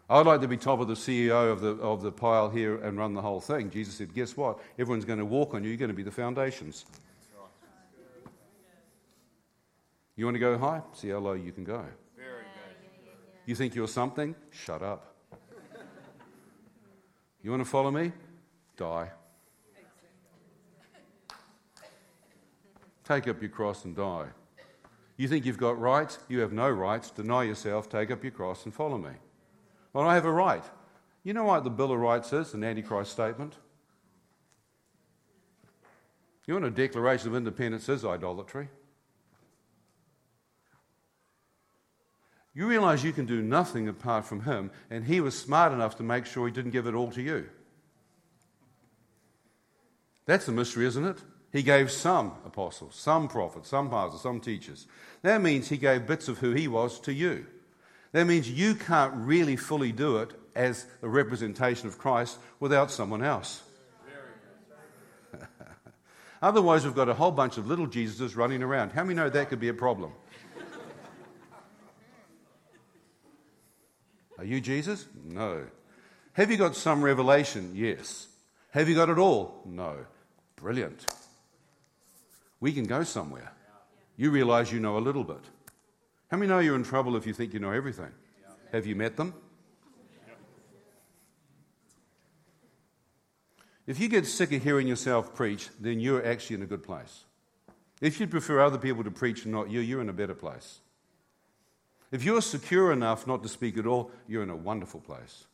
I'd 0.09 0.27
like 0.27 0.41
to 0.41 0.49
be 0.49 0.57
top 0.57 0.81
of 0.81 0.89
the 0.89 0.95
CEO 0.95 1.53
of 1.53 1.61
the, 1.61 1.71
of 1.77 2.03
the 2.03 2.11
pile 2.11 2.51
here 2.51 2.77
and 2.83 2.99
run 2.99 3.15
the 3.15 3.23
whole 3.23 3.41
thing. 3.41 3.71
Jesus 3.71 3.95
said, 3.95 4.13
Guess 4.13 4.37
what? 4.37 4.59
Everyone's 4.79 5.05
going 5.05 5.21
to 5.21 5.25
walk 5.25 5.55
on 5.55 5.63
you. 5.63 5.69
You're 5.69 5.79
going 5.79 5.91
to 5.91 5.95
be 5.95 6.03
the 6.03 6.11
foundations. 6.11 6.85
You 10.17 10.25
want 10.25 10.35
to 10.35 10.41
go 10.41 10.59
high? 10.59 10.83
See 10.95 11.11
how 11.11 11.19
low 11.19 11.35
you 11.35 11.53
can 11.53 11.65
go. 11.65 11.85
Very 12.17 12.29
good. 12.29 13.13
You 13.47 13.55
think 13.55 13.75
you're 13.75 13.89
something? 13.89 14.35
Shut 14.51 14.83
up. 14.83 15.15
You 17.43 17.51
want 17.51 17.63
to 17.63 17.71
follow 17.71 17.91
me? 17.91 18.13
Die. 18.77 19.11
Take 23.11 23.27
up 23.27 23.43
your 23.43 23.51
cross 23.51 23.85
and 23.85 23.97
die. 23.97 24.29
You 25.17 25.27
think 25.27 25.45
you've 25.45 25.59
got 25.59 25.81
rights? 25.81 26.21
You 26.29 26.39
have 26.43 26.53
no 26.53 26.71
rights. 26.71 27.11
Deny 27.11 27.43
yourself, 27.43 27.89
take 27.89 28.09
up 28.09 28.23
your 28.23 28.31
cross, 28.31 28.65
and 28.65 28.73
follow 28.73 28.99
me. 28.99 29.11
Well, 29.93 30.07
I 30.07 30.15
have 30.15 30.27
a 30.27 30.31
right. 30.31 30.63
You 31.25 31.35
know 31.35 31.43
what 31.43 31.65
the 31.65 31.71
Bill 31.71 31.91
of 31.91 31.99
Rights 31.99 32.33
is, 32.33 32.55
an 32.55 32.63
Antichrist 32.63 33.11
statement? 33.11 33.57
You 36.47 36.55
want 36.55 36.67
a 36.67 36.71
Declaration 36.71 37.27
of 37.27 37.35
Independence 37.35 37.89
is 37.89 38.05
idolatry. 38.05 38.69
You 42.55 42.69
realize 42.69 43.03
you 43.03 43.13
can 43.13 43.27
do 43.27 43.43
nothing 43.43 43.89
apart 43.89 44.25
from 44.25 44.45
Him, 44.45 44.71
and 44.89 45.05
He 45.05 45.21
was 45.21 45.37
smart 45.37 45.73
enough 45.73 45.97
to 45.97 46.05
make 46.05 46.27
sure 46.27 46.47
He 46.47 46.53
didn't 46.53 46.71
give 46.71 46.87
it 46.87 46.95
all 46.95 47.11
to 47.11 47.21
you. 47.21 47.49
That's 50.27 50.47
a 50.47 50.53
mystery, 50.53 50.87
isn't 50.87 51.05
it? 51.05 51.19
He 51.53 51.63
gave 51.63 51.91
some 51.91 52.33
apostles, 52.45 52.95
some 52.95 53.29
prophets, 53.29 53.71
some 53.71 53.91
pastors, 53.91 54.21
some 54.21 54.41
teachers. 54.41 54.87
That 55.23 55.43
means 55.43 55.69
He 55.69 55.77
gave 55.77 56.07
bits 56.07 56.29
of 56.29 56.39
who 56.39 56.53
He 56.53 56.69
was 56.69 57.01
to 57.01 57.13
you. 57.13 57.47
That 58.13 58.27
means 58.27 58.51
you 58.51 58.75
can't 58.75 59.15
really 59.15 59.57
fully 59.57 59.93
do 59.93 60.19
it 60.19 60.33
as 60.55 60.87
a 61.03 61.09
representation 61.09 61.89
of 61.89 61.99
Christ 61.99 62.39
without 62.59 62.91
someone 62.91 63.23
else. 63.23 63.63
Otherwise, 66.43 66.85
we've 66.85 66.95
got 66.95 67.09
a 67.09 67.15
whole 67.15 67.31
bunch 67.31 67.59
of 67.59 67.67
little 67.67 67.87
Jesuses 67.87 68.37
running 68.37 68.63
around. 68.63 68.93
How 68.93 69.05
many 69.05 69.15
know 69.15 69.29
that 69.29 69.49
could 69.49 69.61
be 69.61 69.69
a 69.69 69.75
problem? 69.75 70.13
Are 74.39 74.45
you 74.45 74.61
Jesus? 74.61 75.07
No. 75.25 75.67
Have 76.33 76.51
you 76.51 76.57
got 76.57 76.75
some 76.75 77.03
revelation? 77.03 77.73
Yes. 77.75 78.29
Have 78.71 78.89
you 78.89 78.95
got 78.95 79.09
it 79.09 79.19
all? 79.19 79.63
No. 79.67 80.07
Brilliant. 80.57 81.07
We 82.61 82.73
can 82.73 82.85
go 82.85 83.03
somewhere. 83.03 83.53
You 84.17 84.31
realize 84.31 84.71
you 84.71 84.81
know 84.81 84.99
a 84.99 85.01
little 85.01 85.25
bit. 85.25 85.43
How 86.31 86.37
many 86.37 86.49
know 86.49 86.59
you're 86.59 86.77
in 86.77 86.85
trouble 86.85 87.17
if 87.17 87.27
you 87.27 87.33
think 87.33 87.53
you 87.55 87.59
know 87.59 87.73
everything? 87.73 88.13
Have 88.73 88.87
you 88.87 88.95
met 88.95 89.17
them? 89.17 89.35
If 93.87 93.99
you 93.99 94.09
get 94.09 94.27
sick 94.27 94.53
of 94.53 94.63
hearing 94.63 94.87
yourself 94.87 95.35
preach, 95.35 95.69
then 95.81 95.99
you're 95.99 96.25
actually 96.25 96.57
in 96.57 96.63
a 96.63 96.67
good 96.67 96.85
place. 96.85 97.25
If 98.01 98.21
you 98.21 98.27
prefer 98.27 98.61
other 98.61 98.79
people 98.79 99.03
to 99.05 99.11
preach 99.11 99.45
and 99.45 99.53
not 99.53 99.71
you, 99.71 99.81
you're 99.81 100.01
in 100.01 100.09
a 100.09 100.13
better 100.13 100.35
place. 100.35 100.81
If 102.13 102.25
you're 102.25 102.43
secure 102.43 102.93
enough 102.93 103.27
not 103.27 103.43
to 103.43 103.49
speak 103.49 103.79
at 103.79 103.87
all, 103.87 104.11
you're 104.29 104.43
in 104.43 104.51
a 104.51 104.57
wonderful 104.57 105.01
place. 105.01 105.45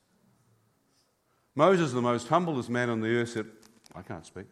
Moses, 1.54 1.92
the 1.92 2.02
most 2.02 2.28
humblest 2.28 2.68
man 2.68 2.90
on 2.90 3.00
the 3.00 3.08
earth, 3.08 3.30
said, 3.30 3.46
I 3.94 4.02
can't 4.02 4.26
speak. 4.26 4.46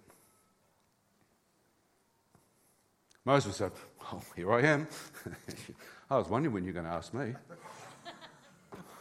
Moses 3.24 3.56
said, 3.56 3.72
Oh, 4.12 4.22
here 4.37 4.52
I 4.52 4.62
am. 4.62 4.87
I 6.10 6.18
was 6.18 6.28
wondering 6.28 6.52
when 6.52 6.64
you're 6.64 6.74
going 6.74 6.84
to 6.84 6.92
ask 6.92 7.14
me. 7.14 7.34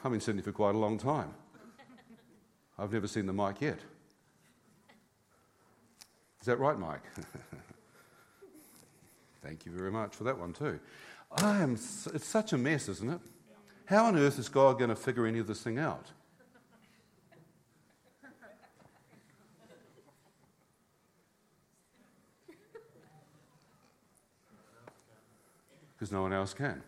I've 0.03 0.11
been 0.11 0.21
sitting 0.21 0.37
here 0.37 0.45
for 0.45 0.51
quite 0.51 0.75
a 0.75 0.77
long 0.77 0.97
time. 0.97 1.33
I've 2.77 2.91
never 2.91 3.07
seen 3.07 3.25
the 3.25 3.33
mic 3.33 3.61
yet. 3.61 3.79
Is 6.39 6.47
that 6.47 6.57
right, 6.57 6.77
Mike? 6.77 7.03
Thank 9.43 9.65
you 9.65 9.71
very 9.71 9.91
much 9.91 10.15
for 10.15 10.23
that 10.23 10.37
one, 10.37 10.53
too. 10.53 10.79
I 11.31 11.61
am, 11.61 11.73
it's 11.73 12.25
such 12.25 12.53
a 12.53 12.57
mess, 12.57 12.87
isn't 12.89 13.09
it? 13.09 13.19
How 13.85 14.05
on 14.05 14.17
earth 14.17 14.39
is 14.39 14.49
God 14.49 14.77
going 14.77 14.89
to 14.89 14.95
figure 14.95 15.25
any 15.25 15.39
of 15.39 15.47
this 15.47 15.61
thing 15.61 15.77
out? 15.77 16.11
Because 26.03 26.11
no 26.11 26.23
one 26.23 26.33
else 26.33 26.53
can. 26.53 26.83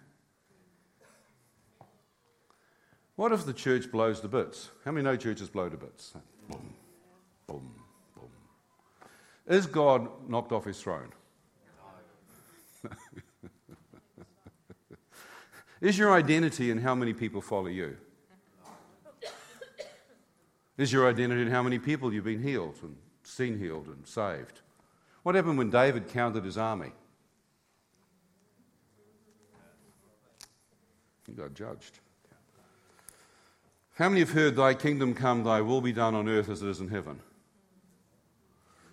What 3.16 3.32
if 3.32 3.46
the 3.46 3.54
church 3.54 3.90
blows 3.90 4.20
to 4.20 4.28
bits? 4.28 4.72
How 4.84 4.92
many 4.92 5.06
know 5.06 5.16
churches 5.16 5.48
blow 5.48 5.70
to 5.70 5.78
bits? 5.78 6.12
Boom, 6.50 6.74
boom, 7.48 7.72
boom. 8.14 8.30
Is 9.48 9.68
God 9.68 10.10
knocked 10.28 10.52
off 10.52 10.66
his 10.66 10.82
throne? 10.82 11.14
Is 15.80 15.98
your 15.98 16.12
identity 16.12 16.70
in 16.70 16.80
how 16.80 16.94
many 16.94 17.14
people 17.14 17.40
follow 17.40 17.68
you? 17.68 17.96
Is 20.78 20.92
your 20.92 21.08
identity 21.08 21.44
in 21.44 21.52
how 21.52 21.64
many 21.64 21.80
people 21.80 22.14
you've 22.14 22.26
been 22.26 22.44
healed 22.44 22.80
and 22.84 22.98
seen 23.24 23.60
healed 23.60 23.88
and 23.88 24.06
saved? 24.06 24.60
What 25.24 25.36
happened 25.36 25.58
when 25.58 25.70
David 25.70 26.10
counted 26.10 26.44
his 26.44 26.58
army? 26.58 26.92
He 31.26 31.34
got 31.34 31.54
judged. 31.54 32.00
How 33.96 34.10
many 34.10 34.20
have 34.20 34.32
heard, 34.32 34.56
Thy 34.56 34.74
kingdom 34.74 35.14
come, 35.14 35.44
Thy 35.44 35.62
will 35.62 35.82
be 35.82 35.94
done 35.94 36.16
on 36.16 36.28
earth 36.28 36.50
as 36.50 36.62
it 36.62 36.70
is 36.70 36.80
in 36.80 36.90
heaven? 36.90 37.20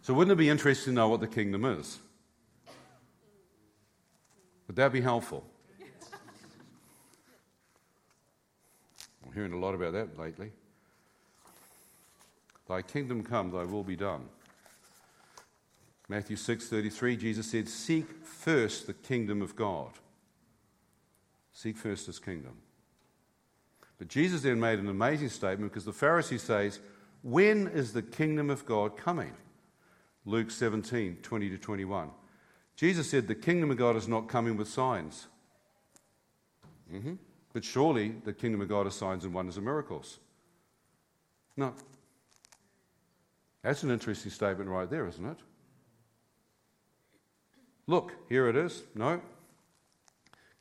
So, 0.03 0.15
wouldn't 0.15 0.33
it 0.33 0.37
be 0.37 0.49
interesting 0.49 0.93
to 0.93 0.95
know 0.95 1.09
what 1.09 1.21
the 1.21 1.27
kingdom 1.27 1.65
is? 1.65 1.99
Would 4.67 4.77
that 4.77 4.93
be 4.93 5.01
helpful? 5.01 5.45
I'm 9.25 9.33
hearing 9.35 9.53
a 9.53 9.59
lot 9.59 9.75
about 9.75 9.93
that 9.93 10.19
lately. 10.19 10.53
Thy 12.69 12.83
kingdom 12.83 13.23
come, 13.23 13.51
thy 13.51 13.65
will 13.65 13.85
be 13.85 13.97
done. 13.97 14.29
Matthew 16.09 16.37
6:33 16.37 17.17
Jesus 17.17 17.51
said, 17.51 17.69
"Seek 17.69 18.25
first 18.25 18.87
the 18.87 18.95
kingdom 18.95 19.43
of 19.43 19.57
God." 19.57 19.93
Seek 21.53 21.77
first 21.77 22.07
his 22.07 22.19
kingdom. 22.19 22.55
But 23.99 24.09
Jesus 24.09 24.43
then 24.43 24.59
made 24.59 24.79
an 24.79 24.89
amazing 24.89 25.29
statement 25.29 25.71
because 25.73 25.85
the 25.85 25.93
Pharisee 25.93 26.41
says, 26.41 26.81
When 27.23 27.69
is 27.69 27.93
the 27.93 28.03
kingdom 28.03 28.51
of 28.51 28.67
God 28.67 28.97
coming? 28.97 29.33
Luke 30.25 30.51
17, 30.51 31.19
20 31.23 31.51
to 31.51 31.59
21. 31.59 32.11
Jesus 32.75 33.11
said, 33.11 33.29
The 33.29 33.35
kingdom 33.35 33.71
of 33.71 33.77
God 33.77 33.97
is 33.97 34.09
not 34.09 34.29
coming 34.29 34.57
with 34.57 34.69
signs. 34.69 35.27
Mm-hmm. 36.93 37.15
But 37.53 37.65
surely 37.65 38.15
the 38.25 38.33
kingdom 38.33 38.61
of 38.61 38.69
God 38.69 38.87
is 38.87 38.95
signs 38.95 39.25
and 39.25 39.35
wonders 39.35 39.57
and 39.57 39.65
miracles. 39.65 40.19
No. 41.57 41.75
That's 43.63 43.83
an 43.83 43.91
interesting 43.91 44.33
statement 44.33 44.69
right 44.69 44.89
there, 44.89 45.07
isn't 45.07 45.25
it? 45.25 45.39
Look, 47.87 48.13
here 48.29 48.49
it 48.49 48.57
is. 48.57 48.83
No. 48.95 49.21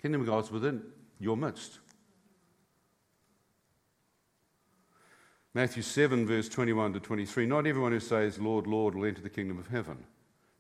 Kingdom 0.01 0.21
of 0.21 0.27
God's 0.27 0.51
within 0.51 0.81
your 1.19 1.37
midst. 1.37 1.79
Matthew 5.53 5.83
7, 5.83 6.25
verse 6.25 6.47
21 6.47 6.93
to 6.93 6.99
23. 6.99 7.45
Not 7.45 7.67
everyone 7.67 7.91
who 7.91 7.99
says, 7.99 8.39
Lord, 8.39 8.67
Lord, 8.67 8.95
will 8.95 9.05
enter 9.05 9.21
the 9.21 9.29
kingdom 9.29 9.59
of 9.59 9.67
heaven. 9.67 10.05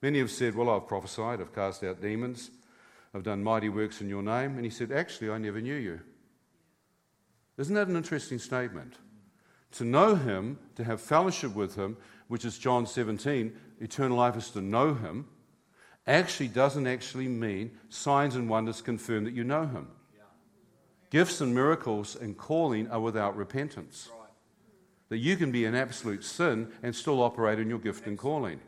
Many 0.01 0.19
have 0.19 0.31
said, 0.31 0.53
Well, 0.53 0.69
I've 0.69 0.87
prophesied, 0.87 1.39
I've 1.39 1.55
cast 1.55 1.83
out 1.83 2.01
demons, 2.01 2.51
I've 3.13 3.23
done 3.23 3.43
mighty 3.43 3.69
works 3.69 4.01
in 4.01 4.09
your 4.09 4.23
name. 4.23 4.55
And 4.55 4.65
he 4.65 4.69
said, 4.69 4.91
Actually, 4.91 5.29
I 5.29 5.37
never 5.37 5.61
knew 5.61 5.75
you. 5.75 6.01
Isn't 7.57 7.75
that 7.75 7.87
an 7.87 7.95
interesting 7.95 8.39
statement? 8.39 8.95
To 9.73 9.85
know 9.85 10.15
him, 10.15 10.59
to 10.75 10.83
have 10.83 10.99
fellowship 10.99 11.55
with 11.55 11.75
him, 11.75 11.95
which 12.27 12.43
is 12.43 12.57
John 12.57 12.85
17, 12.85 13.55
eternal 13.79 14.17
life 14.17 14.35
is 14.35 14.49
to 14.51 14.61
know 14.61 14.93
him, 14.93 15.27
actually 16.07 16.47
doesn't 16.47 16.87
actually 16.87 17.27
mean 17.27 17.71
signs 17.89 18.35
and 18.35 18.49
wonders 18.49 18.81
confirm 18.81 19.23
that 19.25 19.33
you 19.33 19.43
know 19.43 19.65
him. 19.65 19.87
Gifts 21.09 21.41
and 21.41 21.53
miracles 21.53 22.15
and 22.15 22.37
calling 22.37 22.89
are 22.89 22.99
without 22.99 23.35
repentance. 23.35 24.09
That 25.09 25.17
you 25.17 25.35
can 25.35 25.51
be 25.51 25.65
in 25.65 25.75
absolute 25.75 26.23
sin 26.23 26.71
and 26.81 26.95
still 26.95 27.21
operate 27.21 27.59
in 27.59 27.69
your 27.69 27.79
gift 27.79 28.07
and 28.07 28.17
calling. 28.17 28.61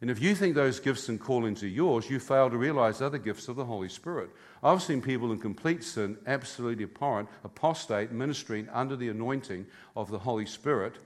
And 0.00 0.10
if 0.10 0.20
you 0.20 0.34
think 0.34 0.54
those 0.54 0.78
gifts 0.78 1.08
and 1.08 1.18
callings 1.18 1.62
are 1.62 1.68
yours, 1.68 2.10
you 2.10 2.20
fail 2.20 2.50
to 2.50 2.56
realize 2.56 3.00
other 3.00 3.18
gifts 3.18 3.48
of 3.48 3.56
the 3.56 3.64
Holy 3.64 3.88
Spirit. 3.88 4.30
I've 4.62 4.82
seen 4.82 5.00
people 5.00 5.32
in 5.32 5.38
complete 5.38 5.82
sin, 5.82 6.18
absolutely 6.26 6.84
abhorrent, 6.84 7.28
apostate, 7.44 8.12
ministering 8.12 8.68
under 8.72 8.94
the 8.94 9.08
anointing 9.08 9.66
of 9.94 10.10
the 10.10 10.18
Holy 10.18 10.44
Spirit, 10.44 10.96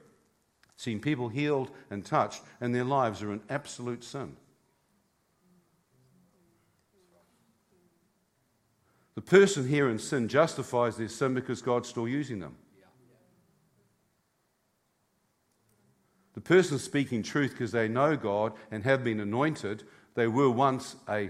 seen 0.81 0.99
people 0.99 1.29
healed 1.29 1.71
and 1.91 2.07
touched, 2.07 2.43
and 2.59 2.75
their 2.75 2.85
lives 2.85 3.23
are 3.23 3.31
in 3.35 3.41
absolute 3.51 4.03
sin. 4.03 4.35
The 9.15 9.21
person 9.21 9.69
here 9.69 9.91
in 9.91 9.99
sin 9.99 10.27
justifies 10.27 10.97
their 10.97 11.09
sin 11.09 11.35
because 11.35 11.61
God's 11.61 11.91
still 11.91 12.09
using 12.09 12.41
them. 12.41 12.57
The 16.33 16.41
person 16.41 16.79
speaking 16.79 17.23
truth 17.23 17.51
because 17.51 17.73
they 17.73 17.87
know 17.87 18.17
God 18.17 18.55
and 18.71 18.83
have 18.85 19.05
been 19.05 19.21
anointed, 19.21 19.85
they 20.15 20.29
were 20.29 20.49
once 20.49 20.97
a 21.07 21.29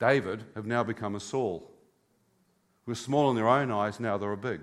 David, 0.00 0.44
have 0.54 0.64
now 0.64 0.82
become 0.82 1.14
a 1.14 1.20
Saul. 1.20 1.70
Were 2.86 2.94
small 2.94 3.28
in 3.28 3.36
their 3.36 3.48
own 3.48 3.70
eyes, 3.70 4.00
now 4.00 4.16
they're 4.16 4.34
big. 4.36 4.62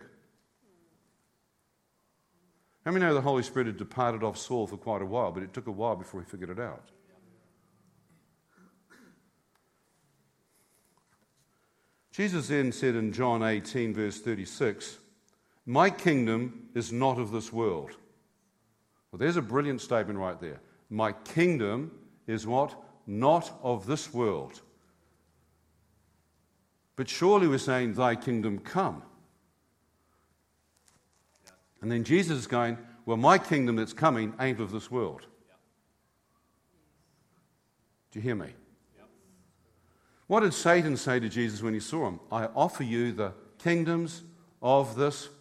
How 2.86 2.92
many 2.92 3.06
know 3.06 3.14
the 3.14 3.22
Holy 3.22 3.44
Spirit 3.44 3.68
had 3.68 3.78
departed 3.78 4.24
off 4.24 4.38
Saul 4.38 4.68
for 4.68 4.78
quite 4.78 5.02
a 5.02 5.06
while, 5.06 5.32
but 5.32 5.44
it 5.44 5.54
took 5.54 5.68
a 5.68 5.72
while 5.72 5.96
before 5.96 6.22
he 6.22 6.26
figured 6.26 6.50
it 6.50 6.60
out? 6.60 6.90
Jesus 12.12 12.48
then 12.48 12.72
said 12.72 12.96
in 12.96 13.12
John 13.12 13.42
18, 13.42 13.94
verse 13.94 14.20
36, 14.20 15.00
My 15.66 15.90
kingdom 15.90 16.70
is 16.76 16.92
not 16.92 17.18
of 17.18 17.32
this 17.32 17.52
world. 17.52 17.92
Well, 19.12 19.18
there's 19.18 19.38
a 19.38 19.42
brilliant 19.42 19.82
statement 19.82 20.20
right 20.20 20.40
there. 20.40 20.60
My 20.90 21.14
kingdom 21.14 21.92
is 22.28 22.46
what? 22.46 22.76
Not 23.08 23.52
of 23.64 23.88
this 23.88 24.14
world. 24.14 24.62
But 26.96 27.10
surely 27.10 27.48
we're 27.48 27.58
saying, 27.58 27.94
Thy 27.94 28.16
kingdom 28.16 28.60
come. 28.60 29.02
And 31.84 31.92
then 31.92 32.06
Jesus 32.06 32.38
is 32.40 32.48
going, 32.48 32.78
Well, 33.06 33.18
my 33.18 33.38
kingdom 33.38 33.76
that's 33.76 33.92
coming 33.92 34.34
ain't 34.40 34.62
of 34.62 34.72
this 34.72 34.90
world. 34.90 35.24
Do 38.10 38.20
you 38.20 38.24
hear 38.24 38.36
me? 38.36 38.54
What 40.28 40.40
did 40.40 40.54
Satan 40.54 40.96
say 40.96 41.20
to 41.20 41.28
Jesus 41.28 41.62
when 41.62 41.74
he 41.74 41.82
saw 41.82 42.08
him? 42.08 42.22
I 42.32 42.46
offer 42.46 42.84
you 42.84 43.12
the 43.12 43.34
kingdoms 43.60 44.24
of 44.62 44.96
this 44.96 45.28
world. 45.28 45.36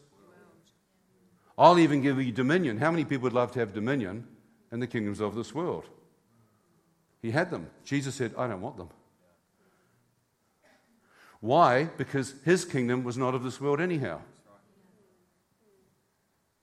I'll 1.57 1.79
even 1.79 2.03
give 2.03 2.21
you 2.21 2.33
dominion. 2.33 2.77
How 2.77 2.91
many 2.91 3.05
people 3.05 3.23
would 3.23 3.35
love 3.35 3.53
to 3.53 3.61
have 3.61 3.73
dominion 3.73 4.27
in 4.73 4.81
the 4.81 4.89
kingdoms 4.89 5.21
of 5.21 5.37
this 5.37 5.55
world? 5.55 5.85
He 7.23 7.31
had 7.31 7.53
them. 7.53 7.71
Jesus 7.85 8.17
said, 8.17 8.35
I 8.37 8.49
don't 8.49 8.61
want 8.61 8.79
them. 8.79 8.89
Why? 11.39 11.85
Because 11.85 12.35
his 12.45 12.65
kingdom 12.65 13.05
was 13.05 13.17
not 13.17 13.37
of 13.37 13.45
this 13.45 13.61
world 13.61 13.81
anyhow. 13.81 14.21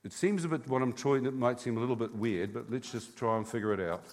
It 0.04 0.14
seems 0.14 0.46
a 0.46 0.48
bit 0.48 0.68
what 0.68 0.82
I'm 0.82 0.94
trying, 0.94 1.26
it 1.26 1.34
might 1.34 1.60
seem 1.60 1.78
a 1.78 1.80
little 1.80 1.96
bit 1.96 2.16
weird, 2.16 2.54
but 2.54 2.72
let's 2.72 2.92
just 2.92 3.18
try 3.18 3.38
and 3.38 3.48
figure 3.48 3.74
it 3.74 3.80
out. 3.80 4.04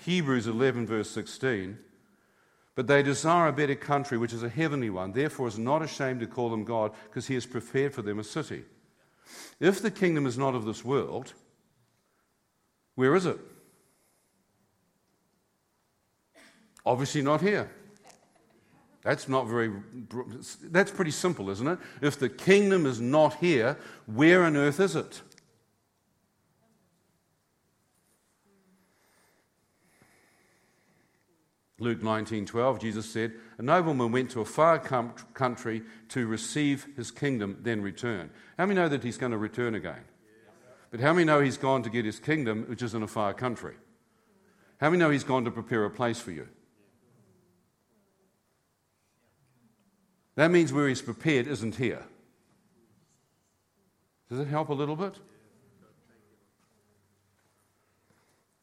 Hebrews 0.00 0.46
11, 0.46 0.86
verse 0.86 1.10
16 1.10 1.78
but 2.78 2.86
they 2.86 3.02
desire 3.02 3.48
a 3.48 3.52
better 3.52 3.74
country, 3.74 4.16
which 4.16 4.32
is 4.32 4.44
a 4.44 4.48
heavenly 4.48 4.88
one. 4.88 5.10
Therefore, 5.10 5.48
is 5.48 5.58
not 5.58 5.82
ashamed 5.82 6.20
to 6.20 6.28
call 6.28 6.48
them 6.48 6.62
God, 6.62 6.92
because 7.06 7.26
he 7.26 7.34
has 7.34 7.44
prepared 7.44 7.92
for 7.92 8.02
them 8.02 8.20
a 8.20 8.22
city. 8.22 8.62
If 9.58 9.82
the 9.82 9.90
kingdom 9.90 10.26
is 10.26 10.38
not 10.38 10.54
of 10.54 10.64
this 10.64 10.84
world, 10.84 11.32
where 12.94 13.16
is 13.16 13.26
it? 13.26 13.36
Obviously, 16.86 17.20
not 17.20 17.40
here. 17.40 17.68
That's 19.08 19.26
not 19.26 19.46
very, 19.46 19.72
that's 20.64 20.90
pretty 20.90 21.12
simple, 21.12 21.48
isn't 21.48 21.66
it? 21.66 21.78
If 22.02 22.18
the 22.18 22.28
kingdom 22.28 22.84
is 22.84 23.00
not 23.00 23.36
here, 23.36 23.78
where 24.04 24.44
on 24.44 24.54
earth 24.54 24.80
is 24.80 24.94
it? 24.94 25.22
Luke 31.78 32.02
19:12 32.02 32.78
Jesus 32.78 33.10
said, 33.10 33.32
"A 33.56 33.62
nobleman 33.62 34.12
went 34.12 34.30
to 34.32 34.42
a 34.42 34.44
far 34.44 34.78
country 34.78 35.82
to 36.10 36.26
receive 36.26 36.86
his 36.94 37.10
kingdom, 37.10 37.56
then 37.62 37.80
return." 37.80 38.28
How 38.58 38.66
many 38.66 38.78
know 38.78 38.90
that 38.90 39.04
he's 39.04 39.16
going 39.16 39.32
to 39.32 39.38
return 39.38 39.74
again? 39.74 40.04
But 40.90 41.00
how 41.00 41.14
many 41.14 41.24
know 41.24 41.40
he's 41.40 41.56
gone 41.56 41.82
to 41.82 41.88
get 41.88 42.04
his 42.04 42.20
kingdom, 42.20 42.64
which 42.68 42.82
is 42.82 42.92
in 42.92 43.02
a 43.02 43.08
far 43.08 43.32
country? 43.32 43.76
How 44.82 44.90
many 44.90 44.98
know 44.98 45.08
he's 45.08 45.24
gone 45.24 45.46
to 45.46 45.50
prepare 45.50 45.86
a 45.86 45.90
place 45.90 46.20
for 46.20 46.30
you? 46.30 46.48
That 50.38 50.52
means 50.52 50.72
where 50.72 50.86
he's 50.86 51.02
prepared 51.02 51.48
isn't 51.48 51.74
here. 51.74 52.04
Does 54.30 54.38
it 54.38 54.46
help 54.46 54.68
a 54.68 54.72
little 54.72 54.94
bit? 54.94 55.16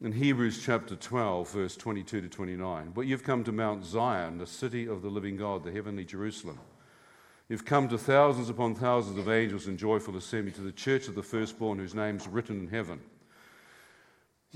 in 0.00 0.12
Hebrews 0.12 0.62
chapter 0.64 0.96
12, 0.96 1.50
verse 1.50 1.76
22 1.76 2.22
to 2.22 2.28
29. 2.28 2.92
But 2.94 3.02
you've 3.02 3.24
come 3.24 3.44
to 3.44 3.52
Mount 3.52 3.84
Zion, 3.84 4.38
the 4.38 4.46
city 4.46 4.86
of 4.86 5.02
the 5.02 5.10
living 5.10 5.36
God, 5.36 5.64
the 5.64 5.72
heavenly 5.72 6.06
Jerusalem. 6.06 6.58
You've 7.50 7.66
come 7.66 7.88
to 7.88 7.98
thousands 7.98 8.48
upon 8.48 8.74
thousands 8.74 9.18
of 9.18 9.28
angels 9.28 9.66
in 9.66 9.76
joyful 9.76 10.16
assembly, 10.16 10.52
to 10.52 10.62
the 10.62 10.72
church 10.72 11.08
of 11.08 11.14
the 11.14 11.22
firstborn 11.22 11.78
whose 11.78 11.94
name's 11.94 12.26
written 12.26 12.58
in 12.60 12.68
heaven. 12.68 13.00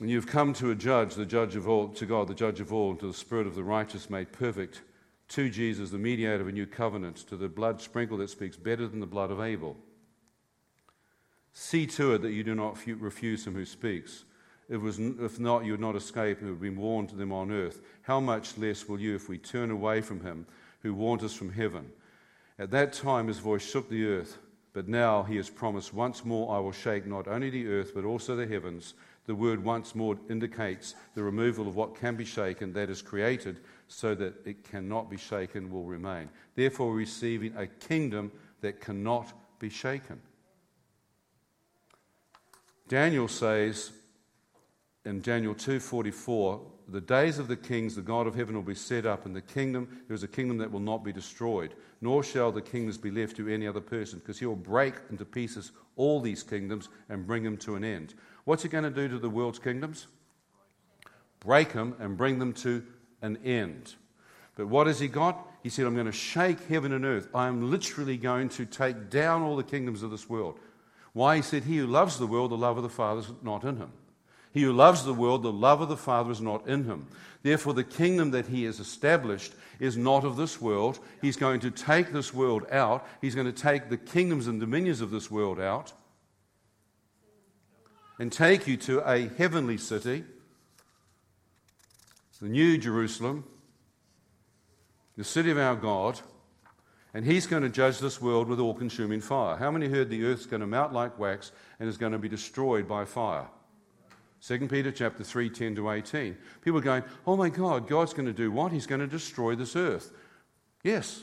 And 0.00 0.08
you've 0.08 0.26
come 0.26 0.54
to 0.54 0.70
a 0.70 0.74
judge, 0.74 1.16
the 1.16 1.26
judge 1.26 1.54
of 1.54 1.68
all, 1.68 1.88
to 1.88 2.06
God, 2.06 2.28
the 2.28 2.34
judge 2.34 2.60
of 2.60 2.72
all, 2.72 2.92
and 2.92 3.00
to 3.00 3.08
the 3.08 3.12
spirit 3.12 3.46
of 3.46 3.54
the 3.54 3.64
righteous 3.64 4.08
made 4.08 4.32
perfect, 4.32 4.80
to 5.30 5.48
Jesus, 5.48 5.90
the 5.90 5.98
mediator 5.98 6.42
of 6.42 6.48
a 6.48 6.52
new 6.52 6.66
covenant, 6.66 7.16
to 7.28 7.36
the 7.36 7.48
blood 7.48 7.80
sprinkled 7.80 8.20
that 8.20 8.30
speaks 8.30 8.56
better 8.56 8.86
than 8.86 9.00
the 9.00 9.06
blood 9.06 9.30
of 9.30 9.40
Abel. 9.40 9.76
See 11.52 11.86
to 11.86 12.14
it 12.14 12.22
that 12.22 12.32
you 12.32 12.44
do 12.44 12.54
not 12.54 12.78
refuse 12.86 13.46
him 13.46 13.54
who 13.54 13.64
speaks. 13.64 14.24
If 14.68 15.40
not, 15.40 15.64
you 15.64 15.72
would 15.72 15.80
not 15.80 15.96
escape 15.96 16.40
and 16.40 16.50
would 16.50 16.60
be 16.60 16.70
warned 16.70 17.08
to 17.08 17.16
them 17.16 17.32
on 17.32 17.50
earth. 17.50 17.80
How 18.02 18.20
much 18.20 18.56
less 18.56 18.88
will 18.88 19.00
you 19.00 19.16
if 19.16 19.28
we 19.28 19.38
turn 19.38 19.70
away 19.70 20.00
from 20.00 20.20
him 20.20 20.46
who 20.82 20.94
warned 20.94 21.24
us 21.24 21.34
from 21.34 21.52
heaven? 21.52 21.90
At 22.58 22.70
that 22.70 22.92
time 22.92 23.26
his 23.26 23.38
voice 23.38 23.68
shook 23.68 23.88
the 23.88 24.06
earth, 24.06 24.38
but 24.72 24.86
now 24.86 25.24
he 25.24 25.36
has 25.36 25.50
promised, 25.50 25.92
Once 25.92 26.24
more 26.24 26.54
I 26.54 26.60
will 26.60 26.72
shake 26.72 27.06
not 27.06 27.26
only 27.26 27.50
the 27.50 27.66
earth, 27.66 27.92
but 27.94 28.04
also 28.04 28.36
the 28.36 28.46
heavens. 28.46 28.94
The 29.26 29.34
word 29.34 29.62
once 29.62 29.94
more 29.94 30.16
indicates 30.28 30.94
the 31.14 31.22
removal 31.22 31.66
of 31.66 31.74
what 31.76 31.96
can 31.96 32.16
be 32.16 32.24
shaken, 32.24 32.72
that 32.72 32.90
is 32.90 33.02
created, 33.02 33.60
so 33.92 34.14
that 34.14 34.34
it 34.46 34.62
cannot 34.62 35.10
be 35.10 35.16
shaken 35.16 35.70
will 35.70 35.84
remain. 35.84 36.28
Therefore, 36.54 36.94
receiving 36.94 37.56
a 37.56 37.66
kingdom 37.66 38.30
that 38.60 38.80
cannot 38.80 39.32
be 39.58 39.68
shaken. 39.68 40.20
Daniel 42.86 43.26
says, 43.26 43.90
in 45.04 45.20
Daniel 45.20 45.54
2:44, 45.54 46.60
the 46.88 47.00
days 47.00 47.40
of 47.40 47.48
the 47.48 47.56
kings, 47.56 47.96
the 47.96 48.02
God 48.02 48.28
of 48.28 48.36
heaven 48.36 48.54
will 48.54 48.62
be 48.62 48.76
set 48.76 49.06
up, 49.06 49.26
and 49.26 49.34
the 49.34 49.40
kingdom, 49.40 50.02
there 50.06 50.14
is 50.14 50.22
a 50.22 50.28
kingdom 50.28 50.58
that 50.58 50.70
will 50.70 50.80
not 50.80 51.02
be 51.02 51.12
destroyed, 51.12 51.74
nor 52.00 52.22
shall 52.22 52.52
the 52.52 52.62
kingdoms 52.62 52.96
be 52.96 53.10
left 53.10 53.36
to 53.36 53.48
any 53.48 53.66
other 53.66 53.80
person, 53.80 54.20
because 54.20 54.38
he 54.38 54.46
will 54.46 54.54
break 54.54 54.94
into 55.10 55.24
pieces 55.24 55.72
all 55.96 56.20
these 56.20 56.44
kingdoms 56.44 56.88
and 57.08 57.26
bring 57.26 57.42
them 57.42 57.56
to 57.56 57.74
an 57.74 57.82
end. 57.82 58.14
What's 58.44 58.62
he 58.62 58.68
going 58.68 58.84
to 58.84 58.90
do 58.90 59.08
to 59.08 59.18
the 59.18 59.30
world's 59.30 59.58
kingdoms? 59.58 60.06
Break 61.40 61.72
them 61.72 61.96
and 61.98 62.16
bring 62.16 62.38
them 62.38 62.52
to 62.54 62.84
an 63.22 63.38
end. 63.44 63.94
But 64.56 64.66
what 64.66 64.86
has 64.86 65.00
he 65.00 65.08
got? 65.08 65.46
He 65.62 65.68
said, 65.68 65.86
I'm 65.86 65.94
going 65.94 66.06
to 66.06 66.12
shake 66.12 66.66
heaven 66.68 66.92
and 66.92 67.04
earth. 67.04 67.28
I 67.34 67.48
am 67.48 67.70
literally 67.70 68.16
going 68.16 68.48
to 68.50 68.66
take 68.66 69.10
down 69.10 69.42
all 69.42 69.56
the 69.56 69.62
kingdoms 69.62 70.02
of 70.02 70.10
this 70.10 70.28
world. 70.28 70.58
Why? 71.12 71.36
He 71.36 71.42
said, 71.42 71.64
He 71.64 71.78
who 71.78 71.86
loves 71.86 72.18
the 72.18 72.26
world, 72.26 72.50
the 72.50 72.56
love 72.56 72.76
of 72.76 72.82
the 72.82 72.88
Father 72.88 73.20
is 73.20 73.32
not 73.42 73.64
in 73.64 73.76
him. 73.76 73.92
He 74.52 74.62
who 74.62 74.72
loves 74.72 75.04
the 75.04 75.14
world, 75.14 75.42
the 75.42 75.52
love 75.52 75.80
of 75.80 75.88
the 75.88 75.96
Father 75.96 76.30
is 76.30 76.40
not 76.40 76.66
in 76.66 76.84
him. 76.84 77.06
Therefore, 77.42 77.72
the 77.72 77.84
kingdom 77.84 78.32
that 78.32 78.46
he 78.46 78.64
has 78.64 78.80
established 78.80 79.52
is 79.78 79.96
not 79.96 80.24
of 80.24 80.36
this 80.36 80.60
world. 80.60 80.98
He's 81.22 81.36
going 81.36 81.60
to 81.60 81.70
take 81.70 82.12
this 82.12 82.34
world 82.34 82.66
out. 82.70 83.06
He's 83.20 83.34
going 83.34 83.46
to 83.46 83.52
take 83.52 83.88
the 83.88 83.96
kingdoms 83.96 84.46
and 84.46 84.60
dominions 84.60 85.00
of 85.00 85.10
this 85.10 85.30
world 85.30 85.60
out 85.60 85.92
and 88.18 88.30
take 88.30 88.66
you 88.66 88.76
to 88.76 89.00
a 89.08 89.28
heavenly 89.38 89.78
city, 89.78 90.24
the 92.40 92.48
New 92.48 92.78
Jerusalem, 92.78 93.44
the 95.16 95.24
city 95.24 95.50
of 95.50 95.58
our 95.58 95.76
God, 95.76 96.20
and 97.12 97.24
he's 97.24 97.46
going 97.46 97.62
to 97.62 97.68
judge 97.68 97.98
this 97.98 98.20
world 98.22 98.48
with 98.48 98.60
all 98.60 98.72
consuming 98.74 99.20
fire. 99.20 99.56
How 99.56 99.70
many 99.70 99.88
heard 99.88 100.08
the 100.08 100.24
earth's 100.24 100.46
going 100.46 100.60
to 100.60 100.66
melt 100.66 100.92
like 100.92 101.18
wax 101.18 101.52
and 101.78 101.88
is 101.88 101.98
going 101.98 102.12
to 102.12 102.18
be 102.18 102.28
destroyed 102.28 102.86
by 102.88 103.04
fire? 103.04 103.48
2 104.46 104.68
Peter 104.68 104.90
chapter 104.90 105.22
3, 105.22 105.50
10 105.50 105.74
to 105.74 105.90
18. 105.90 106.36
People 106.62 106.78
are 106.78 106.82
going, 106.82 107.02
oh 107.26 107.36
my 107.36 107.50
God, 107.50 107.86
God's 107.86 108.14
going 108.14 108.26
to 108.26 108.32
do 108.32 108.50
what? 108.50 108.72
He's 108.72 108.86
going 108.86 109.00
to 109.00 109.06
destroy 109.06 109.54
this 109.54 109.76
earth. 109.76 110.12
Yes. 110.82 111.22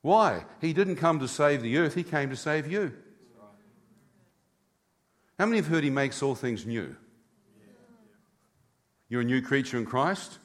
Why? 0.00 0.44
He 0.60 0.72
didn't 0.72 0.96
come 0.96 1.18
to 1.18 1.28
save 1.28 1.60
the 1.60 1.76
earth, 1.78 1.94
He 1.94 2.04
came 2.04 2.30
to 2.30 2.36
save 2.36 2.70
you. 2.70 2.92
How 5.38 5.46
many 5.46 5.56
have 5.56 5.66
heard 5.66 5.84
He 5.84 5.90
makes 5.90 6.22
all 6.22 6.34
things 6.34 6.64
new? 6.64 6.96
You're 9.08 9.20
a 9.20 9.24
new 9.24 9.42
creature 9.42 9.78
in 9.78 9.84
Christ? 9.86 10.38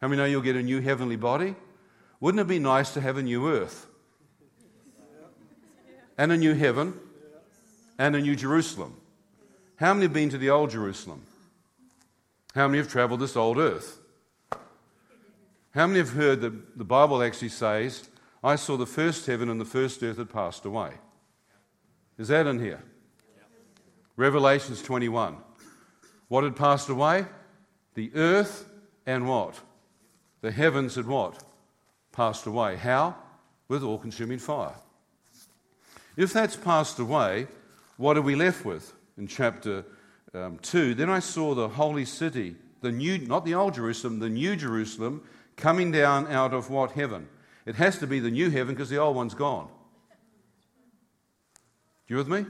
How 0.00 0.08
many 0.08 0.20
know 0.20 0.26
you'll 0.26 0.42
get 0.42 0.56
a 0.56 0.62
new 0.62 0.80
heavenly 0.80 1.16
body? 1.16 1.54
Wouldn't 2.20 2.40
it 2.40 2.48
be 2.48 2.58
nice 2.58 2.92
to 2.94 3.00
have 3.00 3.16
a 3.16 3.22
new 3.22 3.48
earth? 3.48 3.86
And 6.18 6.32
a 6.32 6.36
new 6.36 6.54
heaven? 6.54 6.94
And 7.98 8.16
a 8.16 8.20
new 8.20 8.36
Jerusalem? 8.36 8.96
How 9.76 9.94
many 9.94 10.06
have 10.06 10.12
been 10.12 10.30
to 10.30 10.38
the 10.38 10.50
old 10.50 10.70
Jerusalem? 10.70 11.22
How 12.54 12.68
many 12.68 12.78
have 12.78 12.88
traveled 12.88 13.20
this 13.20 13.36
old 13.36 13.58
earth? 13.58 13.98
How 15.74 15.86
many 15.86 16.00
have 16.00 16.10
heard 16.10 16.40
that 16.42 16.78
the 16.78 16.84
Bible 16.84 17.22
actually 17.22 17.48
says, 17.48 18.08
I 18.44 18.56
saw 18.56 18.76
the 18.76 18.86
first 18.86 19.26
heaven 19.26 19.48
and 19.48 19.60
the 19.60 19.64
first 19.64 20.02
earth 20.02 20.18
had 20.18 20.30
passed 20.30 20.64
away? 20.64 20.92
Is 22.18 22.28
that 22.28 22.46
in 22.46 22.58
here? 22.58 22.82
Revelations 24.16 24.82
21. 24.82 25.36
What 26.28 26.44
had 26.44 26.56
passed 26.56 26.88
away? 26.88 27.26
The 27.94 28.10
earth 28.14 28.68
and 29.06 29.28
what? 29.28 29.60
The 30.40 30.52
heavens 30.52 30.94
had 30.94 31.06
what? 31.06 31.42
Passed 32.12 32.46
away. 32.46 32.76
How? 32.76 33.16
With 33.68 33.82
all 33.82 33.98
consuming 33.98 34.38
fire. 34.38 34.74
If 36.16 36.32
that's 36.32 36.56
passed 36.56 36.98
away, 36.98 37.46
what 37.96 38.16
are 38.16 38.22
we 38.22 38.34
left 38.34 38.64
with? 38.64 38.92
in 39.18 39.26
chapter 39.26 39.84
um, 40.34 40.58
2, 40.58 40.94
then 40.94 41.10
I 41.10 41.18
saw 41.18 41.54
the 41.54 41.68
holy 41.68 42.04
city, 42.04 42.56
the 42.80 42.92
new, 42.92 43.18
not 43.18 43.44
the 43.44 43.54
old 43.54 43.74
Jerusalem, 43.74 44.18
the 44.18 44.28
new 44.28 44.56
Jerusalem, 44.56 45.22
coming 45.56 45.92
down 45.92 46.26
out 46.28 46.54
of 46.54 46.70
what 46.70 46.92
heaven? 46.92 47.28
It 47.66 47.76
has 47.76 47.98
to 47.98 48.06
be 48.06 48.18
the 48.18 48.30
new 48.30 48.50
heaven 48.50 48.74
because 48.74 48.90
the 48.90 48.98
old 48.98 49.16
one's 49.16 49.34
gone. 49.34 49.68
You 52.08 52.16
with 52.16 52.28
me? 52.28 52.46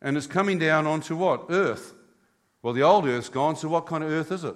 And 0.00 0.16
it's 0.16 0.26
coming 0.26 0.58
down 0.58 0.86
onto 0.86 1.16
what? 1.16 1.46
Earth. 1.50 1.94
Well, 2.62 2.72
the 2.72 2.82
old 2.82 3.06
earth's 3.06 3.28
gone, 3.28 3.56
so 3.56 3.68
what 3.68 3.86
kind 3.86 4.04
of 4.04 4.10
earth 4.10 4.30
is 4.30 4.44
it? 4.44 4.54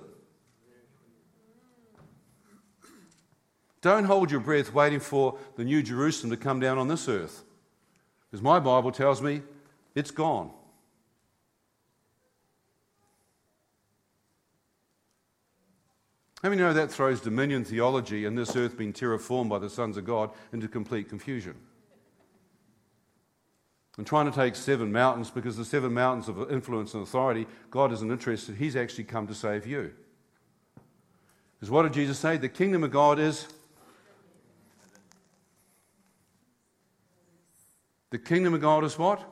Don't 3.83 4.05
hold 4.05 4.31
your 4.31 4.41
breath 4.41 4.73
waiting 4.73 5.01
for 5.01 5.39
the 5.57 5.65
new 5.65 5.83
Jerusalem 5.83 6.31
to 6.31 6.37
come 6.37 6.61
down 6.61 6.79
on 6.79 6.89
this 6.89 7.09
earth. 7.09 7.45
Because 8.31 8.43
my 8.43 8.59
Bible 8.59 8.91
tells 8.91 9.21
me 9.21 9.43
it's 9.95 10.11
gone. 10.11 10.51
How 16.43 16.51
many 16.51 16.63
know 16.63 16.73
that 16.73 16.91
throws 16.91 17.21
dominion 17.21 17.65
theology 17.65 18.25
and 18.25 18.37
this 18.37 18.55
earth 18.55 18.77
being 18.77 18.93
terraformed 18.93 19.49
by 19.49 19.59
the 19.59 19.71
sons 19.71 19.97
of 19.97 20.05
God 20.05 20.31
into 20.53 20.69
complete 20.69 21.09
confusion? 21.09 21.55
And 23.99 24.07
trying 24.07 24.31
to 24.31 24.33
take 24.33 24.57
seven 24.57 24.93
mountains 24.93 25.31
because 25.31 25.57
the 25.57 25.65
seven 25.65 25.95
mountains 25.95 26.29
of 26.29 26.51
influence 26.51 26.93
and 26.93 27.03
authority, 27.03 27.47
God 27.71 27.93
isn't 27.93 28.11
interested. 28.11 28.57
He's 28.57 28.77
actually 28.77 29.05
come 29.05 29.27
to 29.27 29.35
save 29.35 29.67
you. 29.67 29.93
Because 31.55 31.71
what 31.71 31.85
did 31.85 31.95
Jesus 31.95 32.19
say? 32.19 32.37
The 32.37 32.49
kingdom 32.49 32.85
of 32.85 32.91
God 32.91 33.19
is. 33.19 33.49
The 38.11 38.19
kingdom 38.19 38.55
of 38.55 38.61
God 38.61 38.85
is 38.85 38.99
what? 38.99 39.25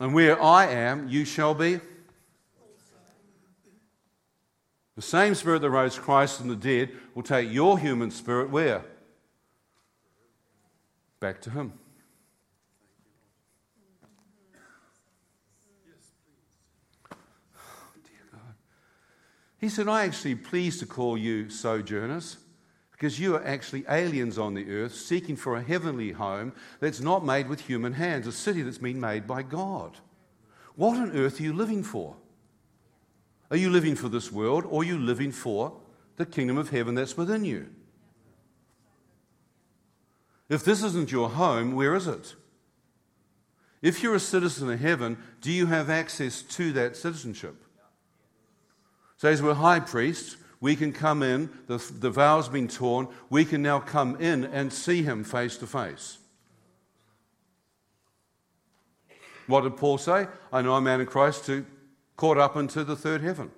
And 0.00 0.14
where 0.14 0.42
I 0.42 0.66
am, 0.66 1.08
you 1.08 1.24
shall 1.24 1.54
be. 1.54 1.78
The 4.96 5.02
same 5.02 5.34
spirit 5.34 5.60
that 5.60 5.70
rose 5.70 5.98
Christ 5.98 6.38
from 6.38 6.48
the 6.48 6.56
dead 6.56 6.90
will 7.14 7.22
take 7.22 7.52
your 7.52 7.78
human 7.78 8.10
spirit 8.10 8.50
where? 8.50 8.84
Back 11.22 11.40
to 11.42 11.50
Him. 11.50 11.72
He 19.56 19.68
said, 19.68 19.86
I 19.86 20.04
actually 20.04 20.34
pleased 20.34 20.80
to 20.80 20.86
call 20.86 21.16
you 21.16 21.48
sojourners 21.48 22.38
because 22.90 23.20
you 23.20 23.36
are 23.36 23.46
actually 23.46 23.84
aliens 23.88 24.36
on 24.36 24.54
the 24.54 24.68
earth 24.68 24.96
seeking 24.96 25.36
for 25.36 25.54
a 25.54 25.62
heavenly 25.62 26.10
home 26.10 26.54
that's 26.80 27.00
not 27.00 27.24
made 27.24 27.48
with 27.48 27.60
human 27.60 27.92
hands, 27.92 28.26
a 28.26 28.32
city 28.32 28.62
that's 28.62 28.78
been 28.78 29.00
made 29.00 29.24
by 29.24 29.44
God. 29.44 29.98
What 30.74 30.96
on 30.96 31.16
earth 31.16 31.38
are 31.38 31.44
you 31.44 31.52
living 31.52 31.84
for? 31.84 32.16
Are 33.52 33.56
you 33.56 33.70
living 33.70 33.94
for 33.94 34.08
this 34.08 34.32
world 34.32 34.64
or 34.68 34.82
are 34.82 34.84
you 34.84 34.98
living 34.98 35.30
for 35.30 35.80
the 36.16 36.26
kingdom 36.26 36.58
of 36.58 36.70
heaven 36.70 36.96
that's 36.96 37.16
within 37.16 37.44
you? 37.44 37.68
If 40.52 40.64
this 40.64 40.82
isn't 40.82 41.10
your 41.10 41.30
home, 41.30 41.74
where 41.74 41.94
is 41.94 42.06
it? 42.06 42.34
If 43.80 44.02
you're 44.02 44.14
a 44.14 44.20
citizen 44.20 44.70
of 44.70 44.80
heaven, 44.80 45.16
do 45.40 45.50
you 45.50 45.64
have 45.64 45.88
access 45.88 46.42
to 46.42 46.72
that 46.72 46.94
citizenship? 46.94 47.56
So, 49.16 49.30
as 49.30 49.40
we're 49.40 49.54
high 49.54 49.80
priests, 49.80 50.36
we 50.60 50.76
can 50.76 50.92
come 50.92 51.22
in, 51.22 51.48
the, 51.68 51.78
the 51.78 52.10
veil's 52.10 52.50
been 52.50 52.68
torn, 52.68 53.08
we 53.30 53.46
can 53.46 53.62
now 53.62 53.80
come 53.80 54.20
in 54.20 54.44
and 54.44 54.70
see 54.70 55.02
him 55.02 55.24
face 55.24 55.56
to 55.56 55.66
face. 55.66 56.18
What 59.46 59.62
did 59.62 59.78
Paul 59.78 59.96
say? 59.96 60.26
I 60.52 60.60
know 60.60 60.74
a 60.74 60.82
man 60.82 61.00
in 61.00 61.06
Christ 61.06 61.46
who 61.46 61.64
caught 62.18 62.36
up 62.36 62.58
into 62.58 62.84
the 62.84 62.94
third 62.94 63.22
heaven. 63.22 63.50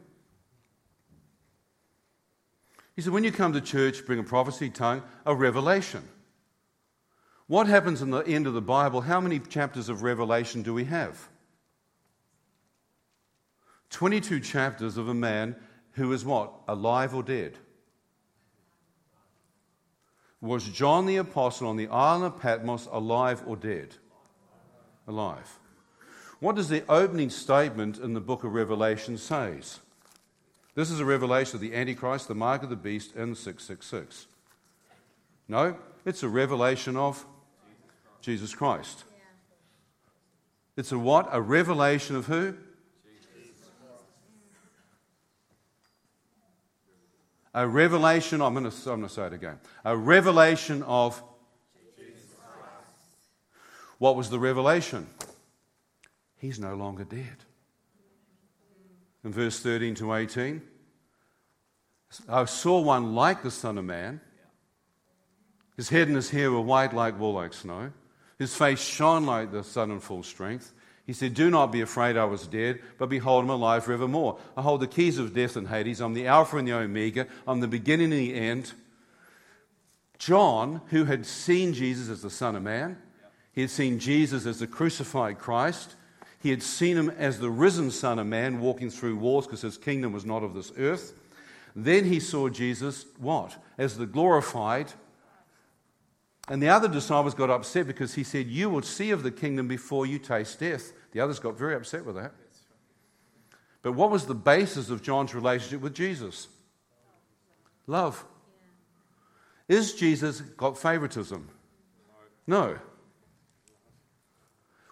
He 2.94 3.02
said, 3.02 3.12
when 3.12 3.24
you 3.24 3.32
come 3.32 3.52
to 3.52 3.60
church, 3.60 4.06
bring 4.06 4.20
a 4.20 4.22
prophecy 4.22 4.70
tongue, 4.70 5.02
a 5.26 5.34
revelation. 5.34 6.08
What 7.46 7.66
happens 7.66 8.00
in 8.00 8.10
the 8.10 8.26
end 8.26 8.46
of 8.46 8.54
the 8.54 8.62
Bible? 8.62 9.02
How 9.02 9.20
many 9.20 9.38
chapters 9.38 9.88
of 9.88 10.02
revelation 10.02 10.62
do 10.62 10.72
we 10.72 10.84
have? 10.84 11.28
22 13.90 14.40
chapters 14.40 14.96
of 14.96 15.08
a 15.08 15.14
man 15.14 15.54
who 15.92 16.12
is 16.12 16.24
what? 16.24 16.52
Alive 16.66 17.14
or 17.14 17.22
dead? 17.22 17.58
Was 20.40 20.68
John 20.68 21.06
the 21.06 21.16
Apostle 21.16 21.68
on 21.68 21.76
the 21.76 21.88
island 21.88 22.24
of 22.24 22.40
Patmos 22.40 22.88
alive 22.90 23.42
or 23.46 23.56
dead? 23.56 23.94
Alive. 25.06 25.58
What 26.40 26.56
does 26.56 26.68
the 26.68 26.84
opening 26.88 27.30
statement 27.30 27.98
in 27.98 28.14
the 28.14 28.20
book 28.20 28.44
of 28.44 28.52
Revelation 28.52 29.16
say? 29.16 29.58
This 30.74 30.90
is 30.90 30.98
a 30.98 31.04
revelation 31.04 31.56
of 31.56 31.60
the 31.60 31.74
Antichrist, 31.74 32.26
the 32.28 32.34
mark 32.34 32.62
of 32.62 32.70
the 32.70 32.76
beast, 32.76 33.14
and 33.14 33.32
the 33.32 33.36
666. 33.36 34.26
No, 35.46 35.76
it's 36.04 36.22
a 36.22 36.28
revelation 36.28 36.96
of 36.96 37.24
Jesus 38.24 38.54
Christ. 38.54 39.04
It's 40.76 40.92
a 40.92 40.98
what? 40.98 41.28
A 41.30 41.40
revelation 41.40 42.16
of 42.16 42.26
who? 42.26 42.54
A 47.56 47.68
revelation, 47.68 48.40
I'm 48.40 48.54
going, 48.54 48.68
to, 48.68 48.76
I'm 48.90 48.98
going 48.98 49.02
to 49.02 49.08
say 49.08 49.26
it 49.26 49.32
again. 49.32 49.60
A 49.84 49.96
revelation 49.96 50.82
of. 50.82 51.22
What 53.98 54.16
was 54.16 54.28
the 54.28 54.40
revelation? 54.40 55.06
He's 56.38 56.58
no 56.58 56.74
longer 56.74 57.04
dead. 57.04 57.36
In 59.22 59.32
verse 59.32 59.60
13 59.60 59.94
to 59.96 60.14
18, 60.14 60.60
I 62.28 62.44
saw 62.46 62.80
one 62.80 63.14
like 63.14 63.42
the 63.42 63.52
Son 63.52 63.78
of 63.78 63.84
Man. 63.84 64.20
His 65.76 65.88
head 65.88 66.08
and 66.08 66.16
his 66.16 66.30
hair 66.30 66.50
were 66.50 66.60
white 66.60 66.92
like 66.92 67.18
wool, 67.18 67.34
like 67.34 67.52
snow. 67.52 67.92
His 68.38 68.54
face 68.54 68.80
shone 68.80 69.26
like 69.26 69.52
the 69.52 69.64
sun 69.64 69.90
in 69.90 70.00
full 70.00 70.22
strength. 70.22 70.72
He 71.06 71.12
said, 71.12 71.34
Do 71.34 71.50
not 71.50 71.70
be 71.70 71.82
afraid, 71.82 72.16
I 72.16 72.24
was 72.24 72.46
dead, 72.46 72.80
but 72.98 73.08
behold, 73.08 73.44
I'm 73.44 73.50
alive 73.50 73.84
forevermore. 73.84 74.38
I 74.56 74.62
hold 74.62 74.80
the 74.80 74.86
keys 74.86 75.18
of 75.18 75.34
death 75.34 75.56
and 75.56 75.68
Hades. 75.68 76.00
I'm 76.00 76.14
the 76.14 76.26
Alpha 76.26 76.56
and 76.56 76.66
the 76.66 76.72
Omega. 76.72 77.26
I'm 77.46 77.60
the 77.60 77.68
beginning 77.68 78.12
and 78.12 78.20
the 78.20 78.34
end. 78.34 78.72
John, 80.18 80.80
who 80.86 81.04
had 81.04 81.26
seen 81.26 81.74
Jesus 81.74 82.08
as 82.08 82.22
the 82.22 82.30
Son 82.30 82.56
of 82.56 82.62
Man, 82.62 82.96
he 83.52 83.60
had 83.60 83.70
seen 83.70 83.98
Jesus 83.98 84.46
as 84.46 84.58
the 84.58 84.66
crucified 84.66 85.38
Christ, 85.38 85.94
He 86.42 86.50
had 86.50 86.62
seen 86.62 86.96
him 86.96 87.10
as 87.10 87.38
the 87.38 87.50
risen 87.50 87.90
Son 87.90 88.18
of 88.18 88.26
Man 88.26 88.60
walking 88.60 88.90
through 88.90 89.16
walls 89.16 89.46
because 89.46 89.62
his 89.62 89.78
kingdom 89.78 90.12
was 90.12 90.26
not 90.26 90.42
of 90.42 90.54
this 90.54 90.72
earth. 90.76 91.14
Then 91.76 92.04
he 92.04 92.20
saw 92.20 92.48
Jesus, 92.48 93.06
what? 93.18 93.56
As 93.78 93.96
the 93.96 94.06
glorified. 94.06 94.92
And 96.48 96.62
the 96.62 96.68
other 96.68 96.88
disciples 96.88 97.34
got 97.34 97.50
upset 97.50 97.86
because 97.86 98.14
he 98.14 98.24
said, 98.24 98.46
You 98.48 98.68
will 98.68 98.82
see 98.82 99.10
of 99.10 99.22
the 99.22 99.30
kingdom 99.30 99.66
before 99.66 100.04
you 100.04 100.18
taste 100.18 100.60
death. 100.60 100.92
The 101.12 101.20
others 101.20 101.38
got 101.38 101.56
very 101.56 101.74
upset 101.74 102.04
with 102.04 102.16
that. 102.16 102.32
But 103.82 103.92
what 103.92 104.10
was 104.10 104.26
the 104.26 104.34
basis 104.34 104.90
of 104.90 105.02
John's 105.02 105.34
relationship 105.34 105.80
with 105.80 105.94
Jesus? 105.94 106.48
Love. 107.86 108.24
Is 109.68 109.94
Jesus 109.94 110.40
got 110.40 110.76
favoritism? 110.76 111.48
No. 112.46 112.78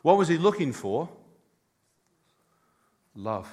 What 0.03 0.17
was 0.17 0.29
he 0.29 0.39
looking 0.39 0.73
for? 0.73 1.09
Love. 3.15 3.49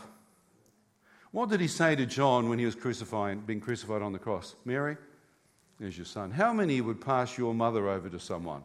What 1.32 1.50
did 1.50 1.60
he 1.60 1.68
say 1.68 1.96
to 1.96 2.06
John 2.06 2.50
when 2.50 2.60
he 2.60 2.66
was 2.66 2.76
crucifying, 2.76 3.42
being 3.42 3.60
crucified 3.60 4.02
on 4.02 4.14
the 4.14 4.20
cross? 4.20 4.56
Mary, 4.66 4.98
there's 5.80 5.98
your 5.98 6.06
son. 6.06 6.32
How 6.32 6.52
many 6.52 6.82
would 6.82 7.00
pass 7.00 7.38
your 7.38 7.54
mother 7.54 7.88
over 7.88 8.10
to 8.10 8.20
someone? 8.20 8.64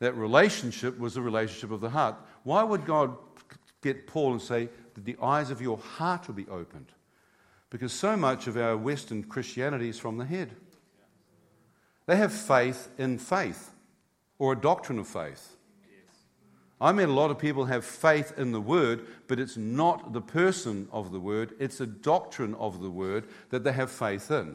That 0.00 0.14
relationship 0.16 0.98
was 0.98 1.14
the 1.14 1.22
relationship 1.22 1.70
of 1.70 1.80
the 1.80 1.88
heart. 1.88 2.16
Why 2.42 2.62
would 2.62 2.84
God 2.84 3.16
get 3.80 4.06
Paul 4.06 4.32
and 4.32 4.42
say 4.42 4.68
that 4.94 5.04
the 5.04 5.16
eyes 5.22 5.50
of 5.50 5.62
your 5.62 5.78
heart 5.78 6.26
will 6.26 6.34
be 6.34 6.48
opened? 6.48 6.92
Because 7.70 7.92
so 7.92 8.16
much 8.16 8.46
of 8.46 8.58
our 8.58 8.76
Western 8.76 9.24
Christianity 9.24 9.88
is 9.88 9.98
from 9.98 10.18
the 10.18 10.26
head. 10.26 10.50
They 12.04 12.16
have 12.16 12.34
faith 12.34 12.90
in 12.98 13.18
faith 13.18 13.73
or 14.44 14.52
a 14.52 14.60
doctrine 14.60 14.98
of 14.98 15.08
faith. 15.08 15.56
I 16.78 16.92
met 16.92 17.08
a 17.08 17.12
lot 17.12 17.30
of 17.30 17.38
people 17.38 17.64
have 17.64 17.82
faith 17.82 18.34
in 18.36 18.52
the 18.52 18.60
word, 18.60 19.06
but 19.26 19.40
it's 19.40 19.56
not 19.56 20.12
the 20.12 20.20
person 20.20 20.86
of 20.92 21.12
the 21.12 21.18
word, 21.18 21.54
it's 21.58 21.80
a 21.80 21.86
doctrine 21.86 22.54
of 22.56 22.82
the 22.82 22.90
word 22.90 23.26
that 23.48 23.64
they 23.64 23.72
have 23.72 23.90
faith 23.90 24.30
in. 24.30 24.54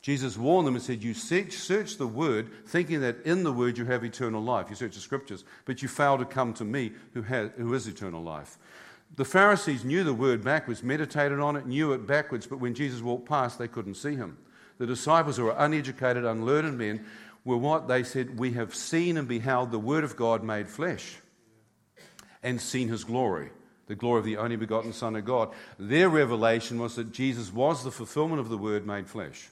Jesus 0.00 0.38
warned 0.38 0.66
them 0.66 0.74
and 0.74 0.82
said, 0.82 1.02
You 1.02 1.12
search 1.12 1.98
the 1.98 2.06
word, 2.06 2.50
thinking 2.66 3.02
that 3.02 3.26
in 3.26 3.42
the 3.42 3.52
word 3.52 3.76
you 3.76 3.84
have 3.84 4.02
eternal 4.02 4.42
life. 4.42 4.70
You 4.70 4.76
search 4.76 4.94
the 4.94 5.00
scriptures, 5.00 5.44
but 5.66 5.82
you 5.82 5.88
fail 5.88 6.16
to 6.16 6.24
come 6.24 6.54
to 6.54 6.64
me 6.64 6.92
who, 7.12 7.20
has, 7.22 7.50
who 7.58 7.74
is 7.74 7.86
eternal 7.88 8.22
life. 8.22 8.56
The 9.16 9.24
Pharisees 9.26 9.84
knew 9.84 10.02
the 10.02 10.14
word 10.14 10.42
backwards, 10.42 10.82
meditated 10.82 11.40
on 11.40 11.56
it, 11.56 11.66
knew 11.66 11.92
it 11.92 12.06
backwards, 12.06 12.46
but 12.46 12.60
when 12.60 12.72
Jesus 12.72 13.02
walked 13.02 13.28
past, 13.28 13.58
they 13.58 13.68
couldn't 13.68 13.96
see 13.96 14.14
him. 14.14 14.38
The 14.78 14.86
disciples, 14.86 15.36
who 15.36 15.44
were 15.44 15.56
uneducated, 15.56 16.24
unlearned 16.24 16.78
men, 16.78 17.06
were 17.44 17.56
what 17.56 17.88
they 17.88 18.02
said, 18.02 18.38
We 18.38 18.52
have 18.52 18.74
seen 18.74 19.16
and 19.16 19.26
beheld 19.26 19.70
the 19.70 19.78
Word 19.78 20.04
of 20.04 20.16
God 20.16 20.42
made 20.42 20.68
flesh 20.68 21.16
and 22.42 22.60
seen 22.60 22.88
his 22.88 23.04
glory, 23.04 23.50
the 23.86 23.94
glory 23.94 24.18
of 24.18 24.24
the 24.24 24.36
only 24.36 24.56
begotten 24.56 24.92
Son 24.92 25.16
of 25.16 25.24
God. 25.24 25.50
Their 25.78 26.08
revelation 26.08 26.78
was 26.78 26.96
that 26.96 27.12
Jesus 27.12 27.52
was 27.52 27.84
the 27.84 27.90
fulfillment 27.90 28.40
of 28.40 28.48
the 28.48 28.58
Word 28.58 28.86
made 28.86 29.08
flesh. 29.08 29.48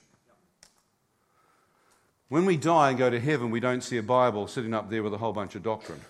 When 2.29 2.45
we 2.47 2.57
die 2.57 2.91
and 2.91 2.99
go 2.99 3.11
to 3.11 3.21
heaven, 3.21 3.51
we 3.51 3.61
don't 3.61 3.83
see 3.83 3.97
a 3.97 4.03
Bible 4.03 4.49
sitting 4.49 4.75
up 4.75 4.91
there 4.91 5.03
with 5.03 5.15
a 5.15 5.19
whole 5.19 5.33
bunch 5.33 5.55
of 5.55 5.63
doctrine. 5.63 6.01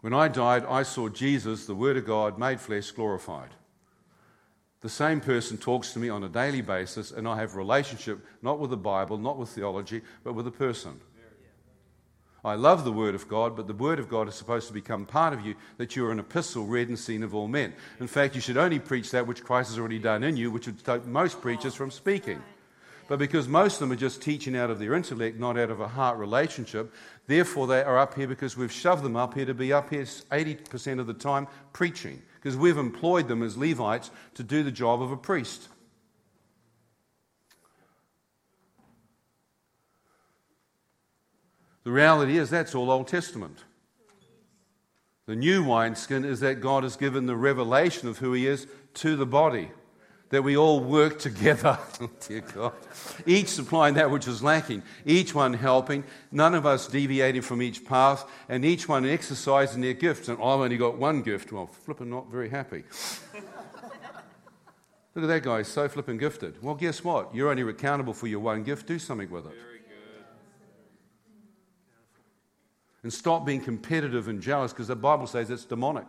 When 0.00 0.12
I 0.12 0.28
died, 0.28 0.64
I 0.68 0.82
saw 0.82 1.08
Jesus, 1.08 1.66
the 1.66 1.74
Word 1.74 1.96
of 1.96 2.06
God, 2.06 2.38
made 2.38 2.60
flesh, 2.60 2.90
glorified 2.90 3.50
the 4.82 4.88
same 4.88 5.20
person 5.20 5.56
talks 5.56 5.92
to 5.92 6.00
me 6.00 6.08
on 6.08 6.24
a 6.24 6.28
daily 6.28 6.60
basis, 6.60 7.12
and 7.12 7.26
I 7.26 7.36
have 7.36 7.54
a 7.54 7.58
relationship 7.58 8.18
not 8.42 8.58
with 8.58 8.70
the 8.70 8.76
Bible, 8.76 9.16
not 9.16 9.38
with 9.38 9.48
theology, 9.48 10.02
but 10.24 10.34
with 10.34 10.46
a 10.48 10.52
person. 10.52 11.00
I 12.44 12.56
love 12.56 12.82
the 12.82 12.90
Word 12.90 13.14
of 13.14 13.28
God, 13.28 13.54
but 13.54 13.68
the 13.68 13.72
Word 13.72 14.00
of 14.00 14.08
God 14.08 14.26
is 14.26 14.34
supposed 14.34 14.66
to 14.66 14.74
become 14.74 15.06
part 15.06 15.32
of 15.32 15.46
you, 15.46 15.54
that 15.76 15.94
you 15.94 16.04
are 16.06 16.10
an 16.10 16.18
epistle 16.18 16.66
read 16.66 16.88
and 16.88 16.98
seen 16.98 17.22
of 17.22 17.32
all 17.32 17.46
men. 17.46 17.72
In 18.00 18.08
fact, 18.08 18.34
you 18.34 18.40
should 18.40 18.56
only 18.56 18.80
preach 18.80 19.12
that 19.12 19.28
which 19.28 19.44
Christ 19.44 19.70
has 19.70 19.78
already 19.78 20.00
done 20.00 20.24
in 20.24 20.36
you, 20.36 20.50
which 20.50 20.66
would 20.66 20.80
stop 20.80 21.06
most 21.06 21.40
preachers 21.40 21.76
from 21.76 21.92
speaking. 21.92 22.42
But 23.06 23.20
because 23.20 23.46
most 23.46 23.74
of 23.74 23.80
them 23.80 23.92
are 23.92 24.00
just 24.00 24.20
teaching 24.20 24.56
out 24.56 24.70
of 24.70 24.80
their 24.80 24.94
intellect, 24.94 25.38
not 25.38 25.56
out 25.56 25.70
of 25.70 25.80
a 25.80 25.86
heart 25.86 26.18
relationship, 26.18 26.92
therefore 27.28 27.68
they 27.68 27.82
are 27.82 27.98
up 27.98 28.14
here 28.14 28.26
because 28.26 28.56
we've 28.56 28.72
shoved 28.72 29.04
them 29.04 29.14
up 29.14 29.34
here 29.34 29.44
to 29.44 29.54
be 29.54 29.72
up 29.72 29.90
here 29.90 30.02
80% 30.02 30.98
of 30.98 31.06
the 31.06 31.14
time 31.14 31.46
preaching 31.72 32.20
because 32.42 32.56
we've 32.56 32.78
employed 32.78 33.28
them 33.28 33.40
as 33.42 33.56
Levites 33.56 34.10
to 34.34 34.42
do 34.42 34.64
the 34.64 34.72
job 34.72 35.00
of 35.00 35.12
a 35.12 35.16
priest. 35.16 35.68
The 41.84 41.92
reality 41.92 42.38
is 42.38 42.50
that's 42.50 42.74
all 42.74 42.90
Old 42.90 43.06
Testament. 43.06 43.58
The 45.26 45.36
new 45.36 45.62
wineskin 45.62 46.24
is 46.24 46.40
that 46.40 46.60
God 46.60 46.82
has 46.82 46.96
given 46.96 47.26
the 47.26 47.36
revelation 47.36 48.08
of 48.08 48.18
who 48.18 48.32
He 48.32 48.48
is 48.48 48.66
to 48.94 49.14
the 49.14 49.26
body 49.26 49.70
that 50.32 50.42
we 50.42 50.56
all 50.56 50.80
work 50.80 51.18
together, 51.18 51.78
oh, 52.00 52.10
dear 52.26 52.40
God, 52.40 52.72
each 53.26 53.48
supplying 53.48 53.94
that 53.94 54.10
which 54.10 54.26
is 54.26 54.42
lacking, 54.42 54.82
each 55.04 55.34
one 55.34 55.52
helping, 55.52 56.04
none 56.30 56.54
of 56.54 56.64
us 56.64 56.86
deviating 56.86 57.42
from 57.42 57.60
each 57.60 57.84
path, 57.84 58.24
and 58.48 58.64
each 58.64 58.88
one 58.88 59.04
exercising 59.04 59.82
their 59.82 59.92
gifts. 59.92 60.28
And 60.28 60.38
I've 60.38 60.60
only 60.60 60.78
got 60.78 60.96
one 60.96 61.20
gift. 61.20 61.52
Well, 61.52 61.66
flipping 61.66 62.08
not 62.08 62.30
very 62.30 62.48
happy. 62.48 62.84
Look 65.14 65.24
at 65.24 65.26
that 65.26 65.42
guy, 65.42 65.60
so 65.64 65.86
flipping 65.86 66.16
gifted. 66.16 66.62
Well, 66.62 66.76
guess 66.76 67.04
what? 67.04 67.34
You're 67.34 67.50
only 67.50 67.68
accountable 67.68 68.14
for 68.14 68.26
your 68.26 68.40
one 68.40 68.62
gift. 68.62 68.86
Do 68.86 68.98
something 68.98 69.30
with 69.30 69.44
it. 69.44 69.52
And 73.02 73.12
stop 73.12 73.44
being 73.44 73.60
competitive 73.60 74.28
and 74.28 74.40
jealous 74.40 74.72
because 74.72 74.88
the 74.88 74.96
Bible 74.96 75.26
says 75.26 75.50
it's 75.50 75.66
demonic. 75.66 76.06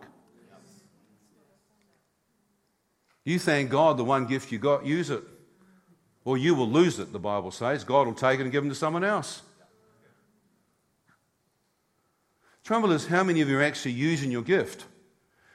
You 3.24 3.38
thank 3.38 3.70
God 3.70 3.96
the 3.96 4.04
one 4.04 4.26
gift 4.26 4.52
you 4.52 4.58
got, 4.58 4.84
use 4.84 5.10
it. 5.10 5.22
Or 6.24 6.38
you 6.38 6.54
will 6.54 6.68
lose 6.68 6.98
it, 6.98 7.12
the 7.12 7.18
Bible 7.18 7.50
says. 7.50 7.84
God 7.84 8.06
will 8.06 8.14
take 8.14 8.40
it 8.40 8.42
and 8.42 8.52
give 8.52 8.64
it 8.64 8.68
to 8.68 8.74
someone 8.74 9.04
else. 9.04 9.42
Trouble 12.64 12.92
is, 12.92 13.06
how 13.06 13.22
many 13.22 13.42
of 13.42 13.48
you 13.48 13.58
are 13.58 13.62
actually 13.62 13.92
using 13.92 14.30
your 14.30 14.42
gift? 14.42 14.86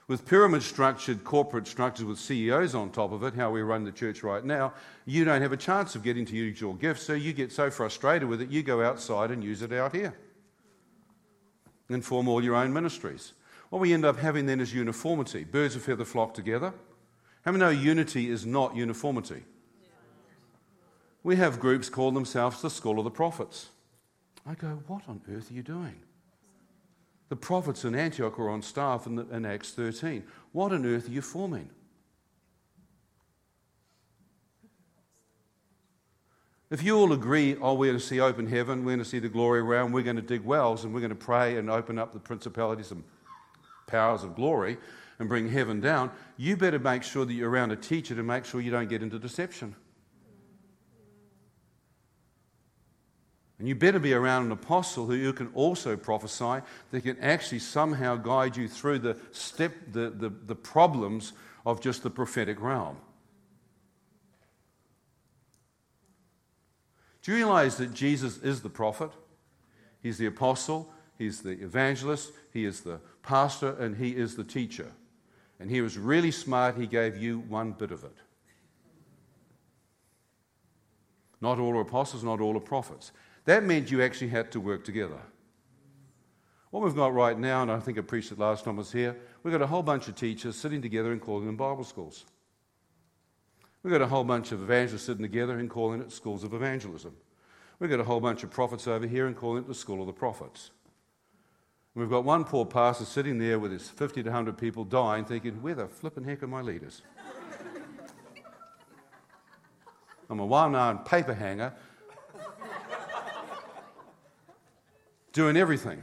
With 0.08 0.28
pyramid 0.28 0.64
structured 0.64 1.24
corporate 1.24 1.68
structures 1.68 2.06
with 2.06 2.20
CEOs 2.20 2.76
on 2.76 2.92
top 2.92 3.12
of 3.12 3.24
it, 3.24 3.36
how 3.36 3.52
we 3.52 3.62
run 3.62 3.84
the 3.84 3.92
church 3.92 4.24
right 4.24 4.44
now, 4.44 4.74
you 5.06 5.26
don't 5.26 5.42
have 5.42 5.52
a 5.52 5.58
chance 5.58 5.96
of 5.96 6.04
getting 6.04 6.26
to 6.26 6.36
use 6.36 6.62
your 6.62 6.76
gift, 6.76 7.02
so 7.02 7.14
you 7.14 7.34
get 7.34 7.52
so 7.52 7.70
frustrated 7.70 8.28
with 8.28 8.42
it, 8.42 8.50
you 8.50 8.64
go 8.64 8.84
outside 8.84 9.32
and 9.32 9.44
use 9.44 9.62
it 9.62 9.72
out 9.72 9.96
here 9.96 10.16
and 11.90 12.06
form 12.06 12.28
all 12.28 12.44
your 12.44 12.56
own 12.56 12.72
ministries. 12.72 13.34
What 13.70 13.80
we 13.80 13.94
end 13.94 14.06
up 14.06 14.18
having 14.18 14.46
then 14.46 14.60
is 14.60 14.74
uniformity. 14.74 15.44
Birds 15.44 15.76
of 15.76 15.84
feather 15.84 16.06
flock 16.06 16.34
together. 16.34 16.74
How 17.44 17.52
many 17.52 17.64
know 17.64 17.70
unity 17.70 18.30
is 18.30 18.46
not 18.46 18.76
uniformity? 18.76 19.44
We 21.24 21.36
have 21.36 21.60
groups 21.60 21.90
call 21.90 22.12
themselves 22.12 22.62
the 22.62 22.70
School 22.70 22.98
of 22.98 23.04
the 23.04 23.12
Prophets. 23.12 23.70
I 24.46 24.56
go, 24.56 24.82
what 24.88 25.04
on 25.08 25.22
earth 25.32 25.52
are 25.52 25.54
you 25.54 25.64
doing? 25.64 25.96
The 27.30 27.36
prophets 27.36 27.86
in 27.86 27.94
Antioch 27.94 28.38
were 28.38 28.50
on 28.50 28.62
staff 28.62 29.06
in, 29.06 29.16
the, 29.16 29.28
in 29.30 29.46
Acts 29.46 29.72
13. 29.72 30.24
What 30.52 30.72
on 30.72 30.86
earth 30.86 31.08
are 31.08 31.12
you 31.12 31.22
forming? 31.22 31.70
If 36.72 36.84
you 36.84 36.98
all 36.98 37.14
agree, 37.14 37.56
oh, 37.62 37.74
we're 37.74 37.88
going 37.88 38.00
to 38.00 38.06
see 38.06 38.20
open 38.20 38.48
heaven, 38.48 38.86
we're 38.86 38.92
going 38.92 39.00
to 39.00 39.06
see 39.06 39.18
the 39.18 39.30
glory 39.30 39.60
around, 39.60 39.92
we're 39.92 40.04
going 40.04 40.18
to 40.18 40.22
dig 40.22 40.44
wells, 40.44 40.84
and 40.84 40.94
we're 40.94 41.00
going 41.00 41.10
to 41.10 41.16
pray 41.16 41.58
and 41.58 41.70
open 41.70 41.98
up 41.98 42.14
the 42.14 42.20
principalities 42.20 42.92
and 42.92 43.04
powers 43.88 44.24
of 44.24 44.36
glory, 44.36 44.78
and 45.20 45.28
bring 45.28 45.50
heaven 45.50 45.82
down, 45.82 46.10
you 46.38 46.56
better 46.56 46.80
make 46.80 47.04
sure 47.04 47.26
that 47.26 47.34
you're 47.34 47.50
around 47.50 47.72
a 47.72 47.76
teacher 47.76 48.16
to 48.16 48.24
make 48.24 48.46
sure 48.46 48.62
you 48.62 48.72
don't 48.72 48.90
get 48.90 49.04
into 49.04 49.20
deception. 49.20 49.76
And 53.60 53.68
you 53.68 53.76
better 53.76 54.00
be 54.00 54.14
around 54.14 54.46
an 54.46 54.54
apostle 54.54 55.06
who 55.06 55.34
can 55.34 55.52
also 55.54 55.98
prophesy, 55.98 56.66
that 56.92 57.02
can 57.02 57.20
actually 57.20 57.60
somehow 57.60 58.16
guide 58.16 58.56
you 58.56 58.70
through 58.70 59.00
the 59.00 59.18
step, 59.34 59.74
the, 59.92 60.10
the, 60.10 60.30
the 60.30 60.56
problems 60.56 61.34
of 61.66 61.82
just 61.82 62.02
the 62.02 62.10
prophetic 62.10 62.62
realm. 62.62 62.96
Do 67.22 67.34
you 67.34 67.38
realize 67.38 67.76
that 67.78 67.94
Jesus 67.94 68.38
is 68.38 68.62
the 68.62 68.70
prophet? 68.70 69.12
He's 70.02 70.18
the 70.18 70.28
apostle, 70.28 70.90
he's 71.18 71.42
the 71.42 71.62
evangelist, 71.62 72.32
he 72.54 72.64
is 72.64 72.80
the 72.80 73.02
pastor, 73.24 73.76
and 73.78 73.98
he 73.98 74.16
is 74.16 74.38
the 74.38 74.46
teacher 74.46 74.94
and 75.60 75.70
he 75.70 75.82
was 75.82 75.98
really 75.98 76.32
smart, 76.32 76.78
he 76.78 76.88
gave 76.88 77.18
you 77.18 77.40
one 77.40 77.74
bit 77.74 77.92
of 77.92 78.04
it. 78.04 78.16
Not 81.42 81.60
all 81.60 81.78
are 81.78 81.82
apostles, 81.82 82.24
not 82.24 82.42
all 82.42 82.56
are 82.58 82.62
prophets. 82.62 83.12
That 83.46 83.64
meant 83.64 83.92
you 83.92 84.02
actually 84.02 84.30
had 84.30 84.52
to 84.52 84.60
work 84.60 84.84
together. 84.84 85.20
What 86.72 86.84
we've 86.84 86.96
got 86.96 87.14
right 87.14 87.38
now, 87.38 87.62
and 87.62 87.72
I 87.72 87.80
think 87.80 87.98
I 87.98 88.02
preached 88.02 88.32
it 88.32 88.40
last 88.40 88.64
time 88.64 88.76
I 88.76 88.80
was 88.80 88.92
here, 88.92 89.18
we've 89.44 89.52
got 89.52 89.62
a 89.62 89.68
whole 89.68 89.82
bunch 89.82 90.08
of 90.08 90.16
teachers 90.16 90.56
sitting 90.56 90.82
together 90.82 91.12
and 91.12 91.20
calling 91.20 91.46
them 91.46 91.56
Bible 91.56 91.84
schools. 91.84 92.26
We've 93.82 93.94
got 93.94 94.02
a 94.02 94.08
whole 94.08 94.26
bunch 94.26 94.52
of 94.52 94.62
evangelists 94.62 95.04
sitting 95.04 95.24
together 95.24 95.58
and 95.58 95.70
calling 95.70 96.02
it 96.02 96.12
schools 96.12 96.44
of 96.44 96.54
evangelism. 96.54 97.16
We've 97.80 97.90
got 97.90 98.02
a 98.02 98.04
whole 98.04 98.20
bunch 98.20 98.44
of 98.44 98.52
prophets 98.52 98.88
over 98.88 99.08
here 99.08 99.26
and 99.28 99.36
calling 99.36 99.64
it 99.64 99.68
the 99.68 99.74
school 99.74 100.02
of 100.02 100.08
the 100.08 100.14
prophets. 100.14 100.72
And 102.00 102.08
we've 102.08 102.16
got 102.16 102.24
one 102.24 102.46
poor 102.46 102.66
pastor 102.66 103.04
sitting 103.04 103.38
there 103.40 103.60
with 103.60 103.74
his 103.74 103.90
50 103.90 104.24
to 104.24 104.30
100 104.30 104.58
people 104.58 104.86
dying, 104.86 105.26
thinking, 105.26 105.62
where 105.62 105.76
the 105.76 105.86
flipping 105.86 106.24
heck 106.24 106.42
are 106.42 106.48
my 106.48 106.62
leaders? 106.62 107.02
I'm 110.30 110.40
a 110.40 110.46
one 110.46 110.76
armed 110.76 111.04
paper 111.04 111.34
hanger 111.34 111.74
doing 115.34 115.58
everything. 115.58 116.02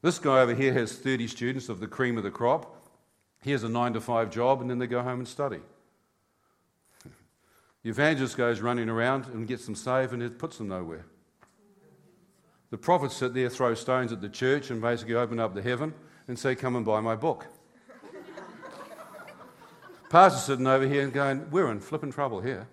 This 0.00 0.18
guy 0.18 0.40
over 0.40 0.54
here 0.54 0.72
has 0.72 0.96
30 0.96 1.26
students 1.26 1.68
of 1.68 1.78
the 1.78 1.86
cream 1.86 2.16
of 2.16 2.24
the 2.24 2.30
crop. 2.30 2.74
He 3.42 3.50
has 3.50 3.64
a 3.64 3.68
nine 3.68 3.92
to 3.92 4.00
five 4.00 4.30
job, 4.30 4.62
and 4.62 4.70
then 4.70 4.78
they 4.78 4.86
go 4.86 5.02
home 5.02 5.18
and 5.18 5.28
study. 5.28 5.60
The 7.82 7.90
evangelist 7.90 8.38
goes 8.38 8.62
running 8.62 8.88
around 8.88 9.26
and 9.26 9.46
gets 9.46 9.66
them 9.66 9.74
saved, 9.74 10.14
and 10.14 10.22
it 10.22 10.38
puts 10.38 10.56
them 10.56 10.68
nowhere. 10.68 11.04
The 12.70 12.78
prophets 12.78 13.16
sit 13.16 13.34
there, 13.34 13.48
throw 13.48 13.74
stones 13.74 14.12
at 14.12 14.20
the 14.20 14.28
church, 14.28 14.70
and 14.70 14.80
basically 14.80 15.14
open 15.14 15.40
up 15.40 15.54
the 15.54 15.62
heaven 15.62 15.92
and 16.28 16.38
say, 16.38 16.54
Come 16.54 16.76
and 16.76 16.86
buy 16.86 17.00
my 17.00 17.16
book. 17.16 17.46
Pastor's 20.08 20.44
sitting 20.44 20.66
over 20.66 20.86
here 20.86 21.02
and 21.02 21.12
going, 21.12 21.50
We're 21.50 21.70
in 21.70 21.80
flipping 21.80 22.12
trouble 22.12 22.40
here. 22.40 22.68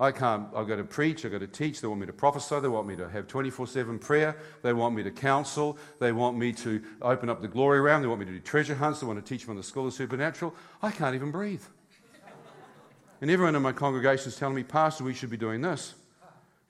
I 0.00 0.12
can't, 0.12 0.46
I've 0.54 0.68
got 0.68 0.76
to 0.76 0.84
preach, 0.84 1.24
I've 1.24 1.32
got 1.32 1.40
to 1.40 1.48
teach, 1.48 1.80
they 1.80 1.88
want 1.88 2.00
me 2.00 2.06
to 2.06 2.12
prophesy, 2.12 2.60
they 2.60 2.68
want 2.68 2.86
me 2.86 2.94
to 2.94 3.08
have 3.08 3.26
24 3.26 3.66
7 3.66 3.98
prayer, 3.98 4.36
they 4.62 4.72
want 4.72 4.94
me 4.94 5.02
to 5.02 5.10
counsel, 5.10 5.76
they 5.98 6.12
want 6.12 6.38
me 6.38 6.52
to 6.52 6.80
open 7.02 7.28
up 7.28 7.42
the 7.42 7.48
glory 7.48 7.80
realm, 7.80 8.02
they 8.02 8.08
want 8.08 8.20
me 8.20 8.26
to 8.26 8.32
do 8.32 8.38
treasure 8.38 8.76
hunts, 8.76 9.00
they 9.00 9.06
want 9.06 9.24
to 9.24 9.28
teach 9.28 9.42
them 9.42 9.50
on 9.50 9.56
the 9.56 9.62
school 9.62 9.88
of 9.88 9.92
supernatural. 9.92 10.54
I 10.82 10.92
can't 10.92 11.16
even 11.16 11.32
breathe. 11.32 11.64
And 13.20 13.28
everyone 13.28 13.56
in 13.56 13.62
my 13.62 13.72
congregation 13.72 14.28
is 14.28 14.36
telling 14.36 14.54
me, 14.54 14.62
Pastor, 14.62 15.02
we 15.02 15.12
should 15.12 15.30
be 15.30 15.36
doing 15.36 15.60
this. 15.60 15.94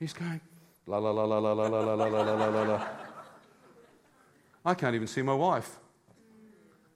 He's 0.01 0.15
going, 0.15 0.41
la 0.89 0.99
la 0.99 1.11
la 1.11 1.25
la 1.25 1.39
la 1.39 1.53
la 1.53 1.69
la 1.69 1.95
la 1.95 1.95
la 1.95 2.23
la 2.23 2.35
la 2.35 2.49
la 2.49 2.63
la. 2.63 2.87
I 4.65 4.75
can't 4.75 4.95
even 4.95 5.07
see 5.07 5.23
my 5.23 5.35
wife. 5.35 5.79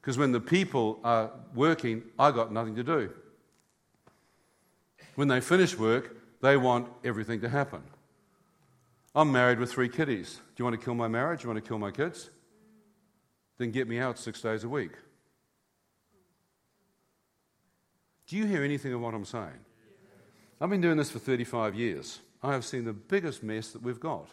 Because 0.00 0.16
when 0.18 0.32
the 0.32 0.40
people 0.40 0.98
are 1.04 1.30
working, 1.54 2.02
I 2.18 2.30
got 2.30 2.50
nothing 2.50 2.74
to 2.76 2.82
do. 2.82 3.10
When 5.14 5.28
they 5.28 5.40
finish 5.40 5.78
work, 5.78 6.16
they 6.40 6.56
want 6.56 6.88
everything 7.04 7.40
to 7.42 7.48
happen. 7.48 7.82
I'm 9.14 9.30
married 9.30 9.60
with 9.60 9.70
three 9.70 9.90
kiddies. 9.90 10.36
Do 10.36 10.40
you 10.56 10.64
want 10.64 10.80
to 10.80 10.84
kill 10.84 10.94
my 10.94 11.06
marriage? 11.06 11.42
Do 11.42 11.44
you 11.48 11.52
want 11.52 11.62
to 11.62 11.68
kill 11.68 11.78
my 11.78 11.90
kids? 11.90 12.30
Then 13.58 13.70
get 13.70 13.86
me 13.86 13.98
out 13.98 14.18
six 14.18 14.40
days 14.40 14.64
a 14.64 14.68
week. 14.68 14.92
Do 18.26 18.38
you 18.38 18.46
hear 18.46 18.64
anything 18.64 18.94
of 18.94 19.02
what 19.02 19.12
I'm 19.12 19.26
saying? 19.26 19.60
I've 20.60 20.70
been 20.70 20.80
doing 20.80 20.96
this 20.96 21.10
for 21.10 21.18
35 21.18 21.74
years. 21.74 22.20
I 22.42 22.52
have 22.52 22.64
seen 22.64 22.84
the 22.84 22.92
biggest 22.92 23.42
mess 23.42 23.70
that 23.70 23.82
we've 23.82 24.00
got. 24.00 24.28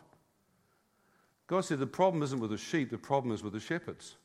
God 1.48 1.62
said 1.62 1.80
the 1.80 1.88
problem 1.88 2.24
isn't 2.24 2.40
with 2.40 2.52
the 2.52 2.58
sheep, 2.58 2.90
the 2.90 2.98
problem 2.98 3.34
is 3.34 3.44
with 3.44 3.54
the 3.54 3.60
shepherds. 3.60 4.16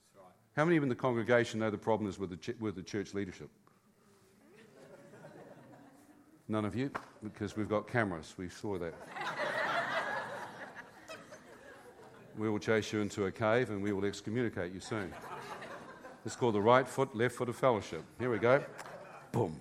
How 0.57 0.65
many 0.65 0.77
in 0.77 0.89
the 0.89 0.95
congregation 0.95 1.61
know 1.61 1.71
the 1.71 1.79
problem 1.79 2.09
is 2.09 2.19
with 2.19 2.31
the, 2.31 2.37
ch- 2.37 2.57
with 2.61 2.77
the 2.77 2.83
church 2.83 3.13
leadership? 3.13 3.51
None 6.47 6.65
of 6.65 6.77
you? 6.77 6.91
Because 7.23 7.57
we've 7.57 7.69
got 7.69 7.89
cameras. 7.89 8.35
We 8.37 8.49
saw 8.49 8.79
that. 8.79 8.95
we 12.37 12.51
will 12.51 12.59
chase 12.59 12.93
you 12.93 13.01
into 13.01 13.25
a 13.25 13.33
cave 13.33 13.71
and 13.71 13.83
we 13.83 13.93
will 13.93 14.05
excommunicate 14.05 14.73
you 14.73 14.81
soon. 14.81 15.13
It's 16.27 16.37
called 16.37 16.55
the 16.55 16.63
right 16.63 16.87
foot, 16.87 17.15
left 17.17 17.35
foot 17.35 17.49
of 17.49 17.57
fellowship. 17.57 18.03
Here 18.19 18.31
we 18.31 18.39
go. 18.39 18.63
Boom. 19.33 19.59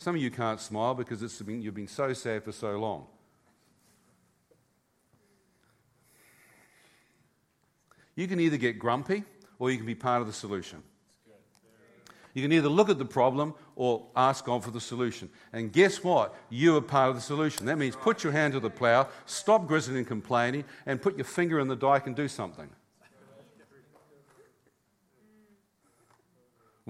Some 0.00 0.14
of 0.14 0.22
you 0.22 0.30
can't 0.30 0.58
smile 0.58 0.94
because 0.94 1.22
it's 1.22 1.42
been, 1.42 1.60
you've 1.60 1.74
been 1.74 1.86
so 1.86 2.14
sad 2.14 2.42
for 2.42 2.52
so 2.52 2.78
long. 2.78 3.06
You 8.16 8.26
can 8.26 8.40
either 8.40 8.56
get 8.56 8.78
grumpy 8.78 9.24
or 9.58 9.70
you 9.70 9.76
can 9.76 9.84
be 9.84 9.94
part 9.94 10.22
of 10.22 10.26
the 10.26 10.32
solution. 10.32 10.82
You 12.32 12.40
can 12.40 12.52
either 12.52 12.70
look 12.70 12.88
at 12.88 12.98
the 12.98 13.04
problem 13.04 13.54
or 13.76 14.06
ask 14.16 14.46
God 14.46 14.64
for 14.64 14.70
the 14.70 14.80
solution. 14.80 15.28
And 15.52 15.70
guess 15.70 16.02
what? 16.02 16.34
You 16.48 16.76
are 16.78 16.80
part 16.80 17.10
of 17.10 17.16
the 17.16 17.20
solution. 17.20 17.66
That 17.66 17.76
means 17.76 17.94
put 17.94 18.24
your 18.24 18.32
hand 18.32 18.54
to 18.54 18.60
the 18.60 18.70
plow, 18.70 19.08
stop 19.26 19.66
grizzling 19.66 19.98
and 19.98 20.06
complaining, 20.06 20.64
and 20.86 21.02
put 21.02 21.18
your 21.18 21.26
finger 21.26 21.60
in 21.60 21.68
the 21.68 21.76
dike 21.76 22.06
and 22.06 22.16
do 22.16 22.26
something. 22.26 22.70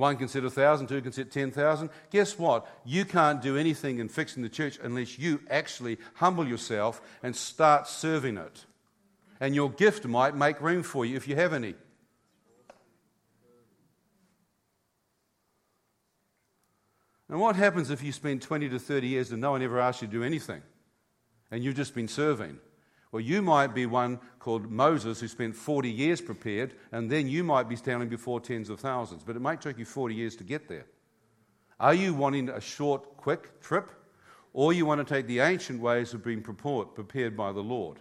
One 0.01 0.17
can 0.17 0.29
sit 0.29 0.47
a 0.47 0.51
thousand, 0.51 0.87
two 0.87 1.03
can 1.03 1.13
sit 1.13 1.31
ten 1.31 1.51
thousand. 1.51 1.91
Guess 2.11 2.39
what? 2.39 2.67
You 2.87 3.05
can't 3.05 3.43
do 3.43 3.59
anything 3.59 3.99
in 3.99 4.09
fixing 4.09 4.43
the 4.43 4.49
church 4.49 4.79
unless 4.83 5.19
you 5.19 5.43
actually 5.51 5.99
humble 6.15 6.49
yourself 6.49 7.03
and 7.23 7.37
start 7.37 7.87
serving 7.87 8.39
it. 8.39 8.65
And 9.41 9.55
your 9.55 9.69
gift 9.69 10.07
might 10.07 10.35
make 10.35 10.59
room 10.63 10.83
for 10.83 11.05
you 11.05 11.17
if 11.17 11.29
you 11.29 11.37
have 11.37 11.53
any. 11.53 11.75
And 17.29 17.39
what 17.39 17.55
happens 17.55 17.91
if 17.91 18.03
you 18.03 18.11
spend 18.11 18.41
20 18.41 18.71
to 18.71 18.79
30 18.79 19.07
years 19.07 19.33
and 19.33 19.41
no 19.43 19.51
one 19.51 19.63
ever 19.63 19.79
asks 19.79 20.01
you 20.01 20.09
to 20.09 20.13
do 20.13 20.25
anything? 20.25 20.63
And 21.51 21.63
you've 21.63 21.77
just 21.77 21.95
been 21.95 22.09
serving? 22.09 22.59
Well, 23.13 23.21
you 23.21 23.43
might 23.43 23.75
be 23.75 23.87
one 23.87 24.21
called 24.39 24.71
Moses 24.71 25.21
who 25.21 25.29
spent 25.29 25.57
40 25.57 25.91
years 25.91 26.21
prepared, 26.21 26.75
and 26.93 27.11
then 27.11 27.27
you 27.27 27.43
might 27.43 27.69
be 27.69 27.77
standing 27.77 28.09
before 28.09 28.41
tens 28.41 28.71
of 28.71 28.79
thousands. 28.79 29.25
But 29.25 29.37
it 29.37 29.41
might 29.41 29.61
take 29.61 29.79
you 29.79 29.85
40 29.85 30.15
years 30.15 30.37
to 30.37 30.45
get 30.45 30.69
there. 30.69 30.87
Are 31.81 31.95
you 31.95 32.15
wanting 32.15 32.49
a 32.49 32.61
short, 32.61 33.17
quick 33.17 33.61
trip? 33.61 33.91
Or 34.53 34.73
you 34.73 34.87
want 34.87 35.07
to 35.07 35.15
take 35.15 35.27
the 35.27 35.41
ancient 35.41 35.81
ways 35.81 36.13
of 36.15 36.25
being 36.25 36.43
prepared 36.43 37.37
by 37.37 37.53
the 37.53 37.63
Lord? 37.63 37.99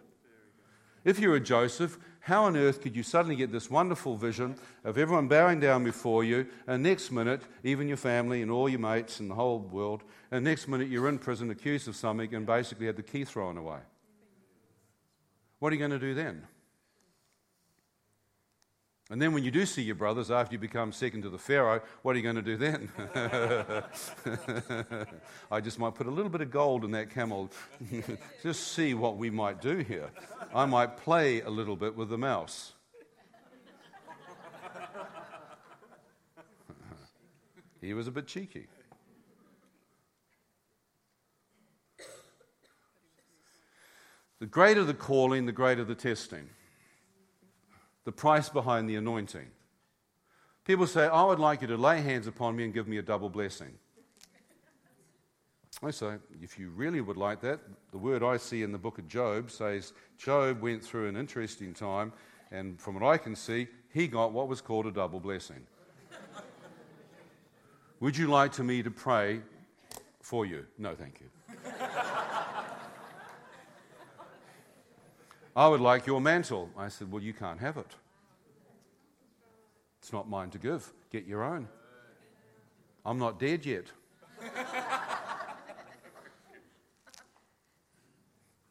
If 1.05 1.17
you're 1.17 1.35
a 1.35 1.39
Joseph, 1.39 1.97
how 2.19 2.43
on 2.43 2.57
earth 2.57 2.81
could 2.81 2.95
you 2.95 3.03
suddenly 3.03 3.35
get 3.35 3.51
this 3.51 3.69
wonderful 3.69 4.15
vision 4.17 4.55
of 4.83 4.97
everyone 4.97 5.27
bowing 5.27 5.59
down 5.59 5.83
before 5.83 6.23
you, 6.23 6.47
and 6.67 6.83
next 6.83 7.11
minute, 7.11 7.41
even 7.63 7.87
your 7.87 7.97
family 7.97 8.41
and 8.41 8.51
all 8.51 8.67
your 8.67 8.79
mates 8.79 9.19
and 9.19 9.29
the 9.29 9.35
whole 9.35 9.59
world, 9.59 10.03
and 10.29 10.43
next 10.43 10.67
minute 10.67 10.89
you're 10.89 11.07
in 11.07 11.17
prison 11.17 11.49
accused 11.49 11.87
of 11.87 11.95
something 11.95 12.35
and 12.35 12.45
basically 12.45 12.87
had 12.87 12.97
the 12.97 13.03
key 13.03 13.23
thrown 13.23 13.57
away? 13.57 13.79
What 15.59 15.71
are 15.71 15.75
you 15.75 15.79
going 15.79 15.91
to 15.91 15.99
do 15.99 16.13
then? 16.13 16.45
And 19.11 19.19
then 19.19 19.33
when 19.33 19.43
you 19.43 19.49
do 19.49 19.65
see 19.65 19.81
your 19.81 19.95
brothers 19.95 20.29
after 20.29 20.53
you 20.53 20.59
become 20.59 20.91
second 20.91 21.23
to 21.23 21.29
the 21.29 21.39
Pharaoh, 21.39 21.81
what 22.03 22.15
are 22.15 22.19
you 22.19 22.23
going 22.23 22.35
to 22.35 22.43
do 22.43 22.57
then? 22.57 22.91
I 25.51 25.61
just 25.61 25.79
might 25.79 25.95
put 25.95 26.05
a 26.05 26.11
little 26.11 26.29
bit 26.29 26.41
of 26.41 26.51
gold 26.51 26.85
in 26.85 26.91
that 26.91 27.09
camel. 27.09 27.49
just 28.43 28.73
see 28.73 28.93
what 28.93 29.17
we 29.17 29.31
might 29.31 29.61
do 29.61 29.77
here. 29.77 30.11
I 30.53 30.65
might 30.65 30.97
play 30.97 31.41
a 31.41 31.49
little 31.49 31.75
bit 31.75 31.95
with 31.95 32.09
the 32.09 32.19
mouse. 32.19 32.73
he 37.81 37.95
was 37.95 38.07
a 38.07 38.11
bit 38.11 38.27
cheeky. 38.27 38.67
The 44.39 44.45
greater 44.45 44.83
the 44.83 44.93
calling, 44.93 45.45
the 45.45 45.51
greater 45.51 45.83
the 45.83 45.95
testing 45.95 46.49
the 48.05 48.13
price 48.13 48.49
behind 48.49 48.89
the 48.89 48.95
anointing. 48.95 49.45
People 50.65 50.87
say, 50.87 51.05
I 51.05 51.23
would 51.23 51.37
like 51.37 51.61
you 51.61 51.67
to 51.67 51.77
lay 51.77 52.01
hands 52.01 52.25
upon 52.25 52.55
me 52.55 52.63
and 52.63 52.73
give 52.73 52.87
me 52.87 52.97
a 52.97 53.03
double 53.03 53.29
blessing. 53.29 53.71
I 55.83 55.91
say, 55.91 56.15
if 56.41 56.57
you 56.57 56.71
really 56.71 57.01
would 57.01 57.17
like 57.17 57.39
that, 57.41 57.59
the 57.91 57.99
word 57.99 58.23
I 58.23 58.37
see 58.37 58.63
in 58.63 58.71
the 58.71 58.79
book 58.79 58.97
of 58.97 59.07
Job 59.07 59.51
says 59.51 59.93
Job 60.17 60.59
went 60.59 60.83
through 60.83 61.07
an 61.07 61.17
interesting 61.17 61.71
time, 61.71 62.11
and 62.51 62.81
from 62.81 62.95
what 62.95 63.03
I 63.03 63.17
can 63.17 63.35
see, 63.35 63.67
he 63.93 64.07
got 64.07 64.31
what 64.31 64.47
was 64.47 64.59
called 64.59 64.87
a 64.87 64.91
double 64.91 65.19
blessing. 65.19 65.65
would 67.99 68.17
you 68.17 68.27
like 68.27 68.51
to 68.53 68.63
me 68.63 68.81
to 68.81 68.89
pray 68.89 69.41
for 70.19 70.47
you? 70.47 70.65
No, 70.79 70.95
thank 70.95 71.21
you. 71.21 71.27
I 75.59 75.67
would 75.67 75.81
like 75.81 76.07
your 76.07 76.21
mantle. 76.21 76.69
I 76.77 76.87
said, 76.87 77.11
Well, 77.11 77.21
you 77.21 77.33
can't 77.33 77.59
have 77.59 77.75
it. 77.75 77.93
It's 80.01 80.13
not 80.13 80.29
mine 80.29 80.51
to 80.51 80.57
give. 80.57 80.89
Get 81.11 81.25
your 81.25 81.43
own. 81.43 81.67
I'm 83.05 83.19
not 83.19 83.41
dead 83.41 83.65
yet. 83.65 83.87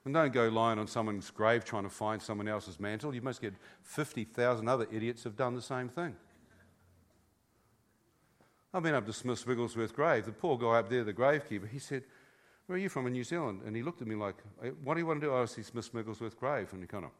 and 0.07 0.15
don't 0.15 0.33
go 0.33 0.49
lying 0.49 0.79
on 0.79 0.87
someone's 0.87 1.31
grave 1.31 1.63
trying 1.63 1.83
to 1.83 1.91
find 1.91 2.23
someone 2.23 2.49
else's 2.49 2.81
mantle. 2.81 3.15
You 3.15 3.21
must 3.21 3.43
get 3.43 3.53
50,000 3.83 4.67
other 4.67 4.87
idiots 4.91 5.25
have 5.25 5.37
done 5.37 5.55
the 5.55 5.61
same 5.61 5.91
thing. 5.91 6.17
I've 8.73 8.83
been 8.83 8.95
up 8.95 9.05
to 9.05 9.13
Smith 9.13 9.47
Wigglesworth 9.47 9.95
grave. 9.95 10.25
The 10.25 10.33
poor 10.33 10.57
guy 10.57 10.79
up 10.79 10.89
there, 10.89 11.05
the 11.05 11.13
gravekeeper, 11.13 11.69
he 11.69 11.81
said, 11.81 12.05
where 12.69 12.77
are 12.77 12.81
you 12.81 12.91
from 12.91 13.07
in 13.07 13.15
New 13.15 13.25
Zealand? 13.25 13.63
And 13.65 13.75
he 13.75 13.83
looked 13.83 14.03
at 14.03 14.07
me 14.07 14.15
like, 14.15 14.37
eh, 14.63 14.69
what 14.85 14.93
do 14.95 15.01
you 15.01 15.07
want 15.07 15.23
to 15.23 15.27
do? 15.27 15.33
Oh, 15.33 15.43
I 15.43 15.47
see 15.47 15.63
Smith 15.63 15.93
Wigglesworth 15.95 16.39
grave. 16.39 16.69
And 16.73 16.83
he 16.83 16.87
kind 16.87 17.07
of, 17.07 17.11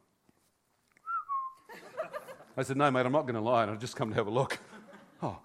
I 2.55 2.63
said, 2.63 2.77
No, 2.77 2.91
mate, 2.91 3.07
I'm 3.07 3.13
not 3.13 3.23
going 3.23 3.35
to 3.35 3.41
lie. 3.41 3.63
And 3.63 3.73
I've 3.73 3.79
just 3.79 3.97
come 3.97 4.11
to 4.11 4.15
have 4.15 4.27
a 4.27 4.31
look. 4.31 4.59
Oh. 5.21 5.37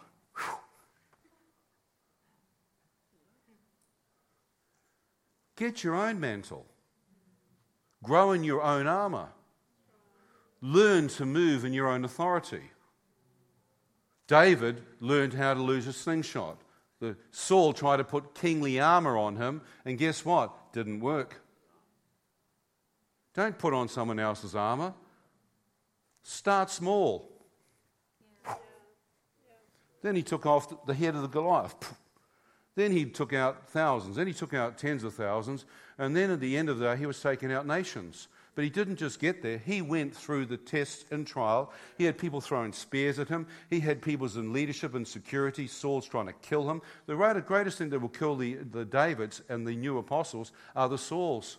Get 5.56 5.84
your 5.84 5.95
own 5.95 6.20
mantle. 6.20 6.68
Grow 8.04 8.34
in 8.34 8.43
your 8.43 8.62
own 8.62 8.86
armor. 8.86 9.30
Learn 10.62 11.08
to 11.08 11.26
move 11.26 11.66
in 11.66 11.74
your 11.74 11.88
own 11.88 12.06
authority. 12.06 12.70
David 14.28 14.84
learned 14.99 15.34
how 15.34 15.56
to 15.56 15.60
lose 15.60 15.88
a 15.88 15.93
slingshot. 15.93 16.62
The 17.04 17.18
Saul 17.32 17.74
tried 17.74 17.97
to 17.97 18.06
put 18.06 18.34
kingly 18.34 18.80
armor 18.80 19.18
on 19.18 19.36
him, 19.36 19.62
and 19.84 19.97
guess 19.97 20.24
what? 20.24 20.72
Didn't 20.72 21.01
work. 21.01 21.41
Don't 23.34 23.58
put 23.58 23.74
on 23.74 23.89
someone 23.89 24.20
else's 24.20 24.56
armor. 24.56 24.93
Start 26.22 26.70
small. 26.70 27.30
Then 30.01 30.16
he 30.16 30.24
took 30.24 30.45
off 30.45 30.86
the 30.86 30.93
head 30.93 31.14
of 31.14 31.24
the 31.24 31.28
Goliath. 31.28 31.93
Then 32.76 32.93
he 32.93 33.04
took 33.04 33.34
out 33.34 33.68
thousands. 33.68 34.16
Then 34.16 34.28
he 34.28 34.34
took 34.34 34.54
out 34.54 34.78
tens 34.78 35.04
of 35.04 35.14
thousands. 35.14 35.66
And 35.97 36.16
then 36.16 36.32
at 36.32 36.39
the 36.39 36.56
end 36.56 36.70
of 36.70 36.80
the 36.80 36.86
day, 36.86 36.95
he 36.95 37.06
was 37.06 37.22
taking 37.22 37.51
out 37.51 37.68
nations. 37.68 38.30
But 38.56 38.64
he 38.64 38.70
didn't 38.70 38.97
just 38.97 39.20
get 39.20 39.41
there. 39.41 39.58
He 39.58 39.82
went 39.82 40.16
through 40.16 40.45
the 40.45 40.58
test 40.58 41.06
and 41.12 41.26
trial. 41.26 41.72
He 41.97 42.04
had 42.04 42.18
people 42.18 42.39
throwing 42.39 42.72
spears 42.72 43.18
at 43.18 43.28
him. 43.28 43.47
He 43.70 43.80
had 43.80 44.01
people 44.01 44.28
in 44.38 44.54
leadership 44.54 44.93
and 44.93 45.08
security. 45.08 45.66
Saul's 45.66 46.08
trying 46.08 46.28
to 46.28 46.34
kill 46.34 46.70
him. 46.70 46.82
The 47.08 47.16
greatest 47.45 47.80
thing 47.80 47.89
that 47.89 47.99
will 47.99 48.10
kill 48.10 48.36
the, 48.36 48.56
the 48.56 48.86
Davids 48.86 49.41
and 49.49 49.66
the 49.66 49.76
new 49.76 49.97
apostles 49.97 50.51
are 50.76 50.88
the 50.88 50.99
Sauls. 50.99 51.58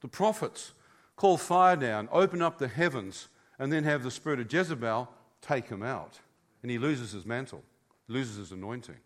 The 0.00 0.08
prophets 0.08 0.72
call 1.16 1.38
fire 1.38 1.76
down, 1.76 2.08
open 2.12 2.42
up 2.42 2.58
the 2.58 2.68
heavens, 2.68 3.28
and 3.58 3.72
then 3.72 3.84
have 3.84 4.02
the 4.02 4.10
spirit 4.10 4.40
of 4.40 4.52
Jezebel 4.52 5.08
take 5.40 5.68
him 5.68 5.82
out. 5.82 6.20
And 6.62 6.70
he 6.70 6.78
loses 6.78 7.12
his 7.12 7.24
mantle, 7.24 7.62
loses 8.08 8.36
his 8.36 8.52
anointing. 8.52 8.96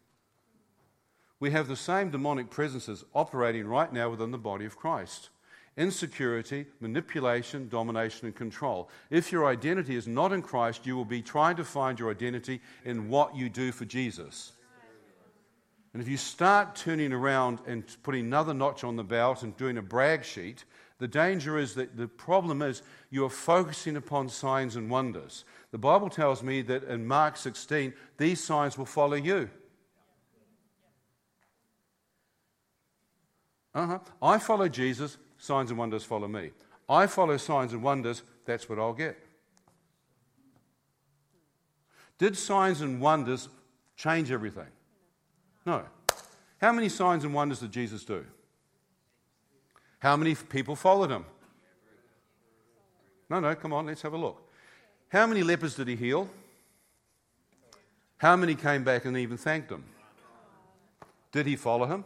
We 1.42 1.50
have 1.50 1.66
the 1.66 1.74
same 1.74 2.10
demonic 2.10 2.50
presences 2.50 3.04
operating 3.16 3.66
right 3.66 3.92
now 3.92 4.08
within 4.10 4.30
the 4.30 4.38
body 4.38 4.64
of 4.64 4.76
Christ 4.76 5.30
insecurity, 5.76 6.66
manipulation, 6.78 7.68
domination, 7.68 8.26
and 8.26 8.36
control. 8.36 8.88
If 9.10 9.32
your 9.32 9.46
identity 9.46 9.96
is 9.96 10.06
not 10.06 10.32
in 10.32 10.40
Christ, 10.40 10.86
you 10.86 10.94
will 10.94 11.04
be 11.04 11.20
trying 11.20 11.56
to 11.56 11.64
find 11.64 11.98
your 11.98 12.12
identity 12.12 12.60
in 12.84 13.08
what 13.08 13.34
you 13.34 13.48
do 13.48 13.72
for 13.72 13.84
Jesus. 13.84 14.52
And 15.92 16.00
if 16.00 16.08
you 16.08 16.16
start 16.16 16.76
turning 16.76 17.12
around 17.12 17.58
and 17.66 17.84
putting 18.04 18.26
another 18.26 18.54
notch 18.54 18.84
on 18.84 18.94
the 18.94 19.02
belt 19.02 19.42
and 19.42 19.56
doing 19.56 19.78
a 19.78 19.82
brag 19.82 20.24
sheet, 20.24 20.64
the 21.00 21.08
danger 21.08 21.58
is 21.58 21.74
that 21.74 21.96
the 21.96 22.06
problem 22.06 22.62
is 22.62 22.82
you 23.10 23.24
are 23.24 23.30
focusing 23.30 23.96
upon 23.96 24.28
signs 24.28 24.76
and 24.76 24.88
wonders. 24.88 25.44
The 25.72 25.78
Bible 25.78 26.08
tells 26.08 26.40
me 26.40 26.62
that 26.62 26.84
in 26.84 27.04
Mark 27.04 27.36
16, 27.36 27.94
these 28.16 28.44
signs 28.44 28.78
will 28.78 28.86
follow 28.86 29.16
you. 29.16 29.50
Uh-huh. 33.74 33.98
I 34.20 34.38
follow 34.38 34.68
Jesus, 34.68 35.16
signs 35.38 35.70
and 35.70 35.78
wonders 35.78 36.04
follow 36.04 36.28
me. 36.28 36.50
I 36.88 37.06
follow 37.06 37.36
signs 37.36 37.72
and 37.72 37.82
wonders, 37.82 38.22
that's 38.44 38.68
what 38.68 38.78
I'll 38.78 38.92
get. 38.92 39.18
Did 42.18 42.36
signs 42.36 42.80
and 42.80 43.00
wonders 43.00 43.48
change 43.96 44.30
everything? 44.30 44.68
No. 45.64 45.82
How 46.60 46.72
many 46.72 46.88
signs 46.88 47.24
and 47.24 47.34
wonders 47.34 47.60
did 47.60 47.72
Jesus 47.72 48.04
do? 48.04 48.24
How 49.98 50.16
many 50.16 50.34
people 50.34 50.76
followed 50.76 51.10
him? 51.10 51.24
No, 53.30 53.40
no, 53.40 53.54
come 53.54 53.72
on, 53.72 53.86
let's 53.86 54.02
have 54.02 54.12
a 54.12 54.18
look. 54.18 54.48
How 55.08 55.26
many 55.26 55.42
lepers 55.42 55.74
did 55.74 55.88
he 55.88 55.96
heal? 55.96 56.28
How 58.18 58.36
many 58.36 58.54
came 58.54 58.84
back 58.84 59.04
and 59.04 59.16
even 59.16 59.36
thanked 59.36 59.70
him? 59.70 59.84
Did 61.32 61.46
he 61.46 61.56
follow 61.56 61.86
him? 61.86 62.04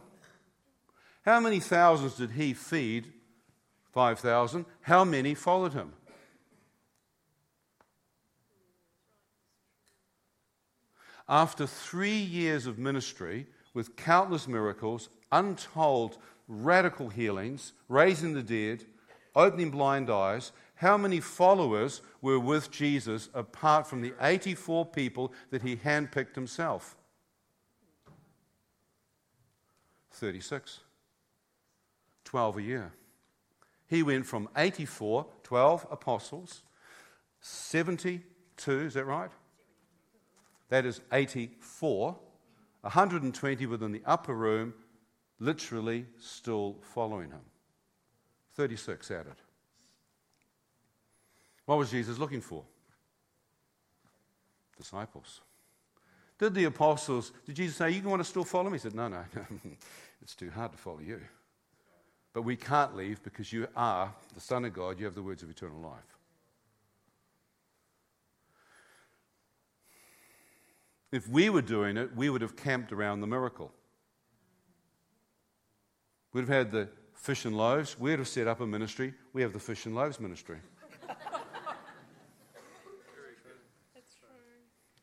How 1.27 1.41
many 1.41 1.59
thousands 1.59 2.15
did 2.15 2.31
he 2.31 2.53
feed? 2.53 3.11
5,000. 3.91 4.65
How 4.79 5.03
many 5.03 5.33
followed 5.33 5.73
him? 5.73 5.91
After 11.27 11.67
three 11.67 12.15
years 12.15 12.65
of 12.65 12.79
ministry 12.79 13.45
with 13.73 13.97
countless 13.97 14.47
miracles, 14.47 15.09
untold 15.29 16.17
radical 16.47 17.09
healings, 17.09 17.73
raising 17.89 18.33
the 18.33 18.41
dead, 18.41 18.85
opening 19.35 19.69
blind 19.69 20.09
eyes. 20.09 20.53
How 20.75 20.95
many 20.95 21.19
followers 21.19 22.01
were 22.21 22.39
with 22.39 22.71
Jesus 22.71 23.27
apart 23.33 23.85
from 23.85 23.99
the 23.99 24.13
84 24.21 24.85
people 24.85 25.33
that 25.49 25.61
he 25.61 25.75
handpicked 25.75 26.35
himself? 26.35 26.95
36. 30.11 30.79
12 32.27 32.57
a 32.57 32.61
year. 32.61 32.93
He 33.87 34.03
went 34.03 34.25
from 34.25 34.49
84, 34.57 35.25
12 35.43 35.87
apostles, 35.89 36.63
72, 37.39 38.79
is 38.81 38.93
that 38.95 39.05
right? 39.05 39.31
That 40.67 40.85
is 40.85 40.99
84, 41.13 42.17
120 42.81 43.65
within 43.65 43.93
the 43.93 44.01
upper 44.05 44.33
room, 44.33 44.73
literally 45.39 46.05
still 46.19 46.75
following 46.81 47.31
him. 47.31 47.39
36 48.55 49.09
added. 49.09 49.35
What 51.65 51.77
was 51.77 51.91
Jesus 51.91 52.17
looking 52.17 52.41
for? 52.41 52.65
Disciples. 54.77 55.39
Did 56.39 56.53
the 56.53 56.65
apostles, 56.65 57.31
did 57.45 57.55
Jesus 57.55 57.77
say, 57.77 57.91
You 57.91 58.01
want 58.03 58.19
to 58.19 58.27
still 58.27 58.43
follow 58.43 58.69
me? 58.69 58.77
He 58.77 58.81
said, 58.81 58.95
No, 58.95 59.07
no, 59.07 59.23
no. 59.33 59.45
it's 60.21 60.35
too 60.35 60.49
hard 60.49 60.73
to 60.73 60.77
follow 60.77 60.99
you. 60.99 61.21
But 62.37 62.43
we 62.43 62.55
can't 62.55 62.95
leave 62.95 63.23
because 63.23 63.51
you 63.51 63.67
are 63.75 64.13
the 64.35 64.39
Son 64.39 64.63
of 64.63 64.71
God, 64.71 64.99
you 64.99 65.05
have 65.05 65.15
the 65.15 65.23
words 65.23 65.41
of 65.41 65.49
eternal 65.49 65.81
life. 65.81 66.17
If 71.11 71.27
we 71.27 71.49
were 71.49 71.63
doing 71.63 71.97
it, 71.97 72.15
we 72.15 72.29
would 72.29 72.43
have 72.43 72.55
camped 72.55 72.91
around 72.91 73.21
the 73.21 73.27
miracle. 73.27 73.71
We'd 76.31 76.41
have 76.41 76.49
had 76.49 76.71
the 76.71 76.89
fish 77.15 77.43
and 77.45 77.57
loaves. 77.57 77.99
We'd 77.99 78.19
have 78.19 78.27
set 78.27 78.47
up 78.47 78.61
a 78.61 78.67
ministry. 78.67 79.15
We 79.33 79.41
have 79.41 79.51
the 79.51 79.59
fish 79.59 79.87
and 79.87 79.95
loaves 79.95 80.19
ministry. 80.19 80.59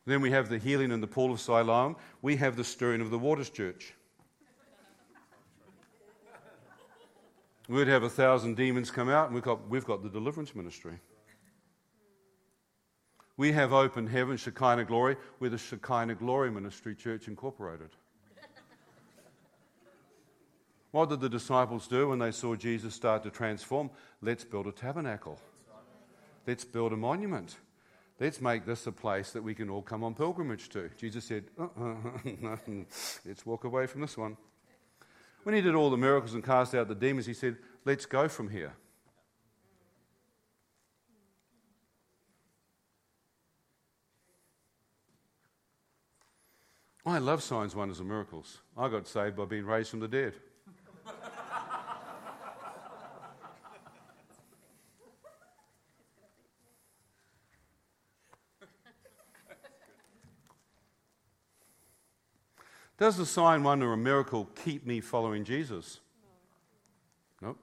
then 0.05 0.21
we 0.21 0.31
have 0.31 0.47
the 0.47 0.57
healing 0.57 0.91
in 0.91 1.01
the 1.01 1.07
pool 1.07 1.33
of 1.33 1.41
Siloam. 1.41 1.97
We 2.21 2.37
have 2.37 2.55
the 2.55 2.63
stirring 2.63 3.01
of 3.01 3.09
the 3.09 3.19
waters 3.19 3.49
church. 3.49 3.93
We'd 7.67 7.87
have 7.87 8.03
a 8.03 8.09
thousand 8.09 8.57
demons 8.57 8.91
come 8.91 9.09
out, 9.09 9.27
and 9.27 9.35
we've 9.35 9.43
got, 9.43 9.67
we've 9.69 9.85
got 9.85 10.03
the 10.03 10.09
deliverance 10.09 10.55
ministry. 10.55 10.99
We 13.37 13.51
have 13.51 13.73
open 13.73 14.07
heaven, 14.07 14.37
Shekinah 14.37 14.85
glory. 14.85 15.17
We're 15.39 15.49
the 15.49 15.57
Shekinah 15.57 16.15
Glory 16.15 16.51
Ministry 16.51 16.95
Church 16.95 17.27
Incorporated. 17.27 17.89
What 20.91 21.09
did 21.09 21.19
the 21.19 21.27
disciples 21.27 21.87
do 21.87 22.07
when 22.07 22.19
they 22.19 22.31
saw 22.31 22.55
Jesus 22.55 22.95
start 22.95 23.23
to 23.23 23.29
transform? 23.29 23.89
Let's 24.21 24.45
build 24.45 24.67
a 24.67 24.71
tabernacle. 24.71 25.37
Let's 26.47 26.63
build 26.63 26.93
a 26.93 26.95
monument. 26.95 27.57
Let's 28.17 28.39
make 28.39 28.65
this 28.65 28.87
a 28.87 28.93
place 28.93 29.31
that 29.31 29.43
we 29.43 29.53
can 29.53 29.69
all 29.69 29.81
come 29.81 30.05
on 30.05 30.15
pilgrimage 30.15 30.69
to. 30.69 30.89
Jesus 30.97 31.25
said, 31.25 31.43
uh-uh, 31.59 31.95
let's 33.25 33.45
walk 33.45 33.65
away 33.65 33.87
from 33.87 33.99
this 33.99 34.17
one. 34.17 34.37
When 35.45 35.53
he 35.53 35.61
did 35.61 35.75
all 35.75 35.91
the 35.91 35.97
miracles 35.97 36.33
and 36.33 36.43
cast 36.43 36.73
out 36.73 36.87
the 36.87 36.95
demons, 36.95 37.27
he 37.27 37.35
said, 37.35 37.57
let's 37.85 38.07
go 38.07 38.27
from 38.27 38.49
here. 38.49 38.73
I 47.05 47.19
love 47.19 47.43
signs, 47.43 47.75
wonders, 47.75 47.99
and 47.99 48.09
miracles. 48.09 48.61
I 48.75 48.89
got 48.89 49.07
saved 49.07 49.35
by 49.35 49.45
being 49.45 49.67
raised 49.67 49.91
from 49.91 49.99
the 49.99 50.07
dead. 50.07 50.33
Does 62.97 63.17
the 63.17 63.25
sign, 63.25 63.63
wonder, 63.63 63.91
or 63.91 63.97
miracle 63.97 64.49
keep 64.55 64.85
me 64.85 65.01
following 65.01 65.43
Jesus? 65.43 65.99
Nope. 67.41 67.57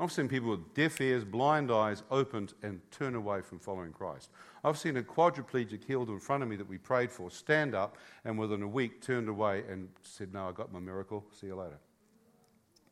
I've 0.00 0.10
seen 0.10 0.28
people 0.28 0.50
with 0.50 0.74
deaf 0.74 1.00
ears, 1.00 1.24
blind 1.24 1.70
eyes 1.70 2.02
opened, 2.10 2.54
and 2.62 2.80
turn 2.90 3.14
away 3.14 3.42
from 3.42 3.60
following 3.60 3.92
Christ. 3.92 4.30
I've 4.64 4.76
seen 4.76 4.96
a 4.96 5.02
quadriplegic 5.02 5.84
healed 5.84 6.08
in 6.08 6.18
front 6.18 6.42
of 6.42 6.48
me 6.48 6.56
that 6.56 6.68
we 6.68 6.78
prayed 6.78 7.12
for 7.12 7.30
stand 7.30 7.74
up 7.76 7.96
and 8.24 8.36
within 8.36 8.62
a 8.62 8.68
week 8.68 9.00
turned 9.00 9.28
away 9.28 9.62
and 9.70 9.88
said, 10.02 10.34
No, 10.34 10.48
I 10.48 10.52
got 10.52 10.72
my 10.72 10.80
miracle. 10.80 11.24
See 11.32 11.46
you 11.46 11.54
later. 11.54 11.78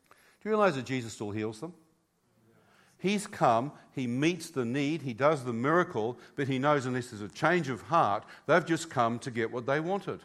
Do 0.09 0.49
you 0.49 0.51
realize 0.51 0.75
that 0.75 0.85
Jesus 0.85 1.11
still 1.11 1.31
heals 1.31 1.59
them? 1.59 1.73
He's 2.97 3.27
come, 3.27 3.73
he 3.93 4.07
meets 4.07 4.49
the 4.49 4.63
need, 4.63 5.01
he 5.01 5.13
does 5.13 5.43
the 5.43 5.53
miracle, 5.53 6.17
but 6.35 6.47
he 6.47 6.57
knows 6.57 6.85
unless 6.85 7.07
there's 7.07 7.21
a 7.21 7.27
change 7.27 7.67
of 7.67 7.81
heart, 7.83 8.23
they've 8.47 8.65
just 8.65 8.89
come 8.89 9.19
to 9.19 9.29
get 9.29 9.51
what 9.51 9.65
they 9.65 9.81
wanted. 9.81 10.21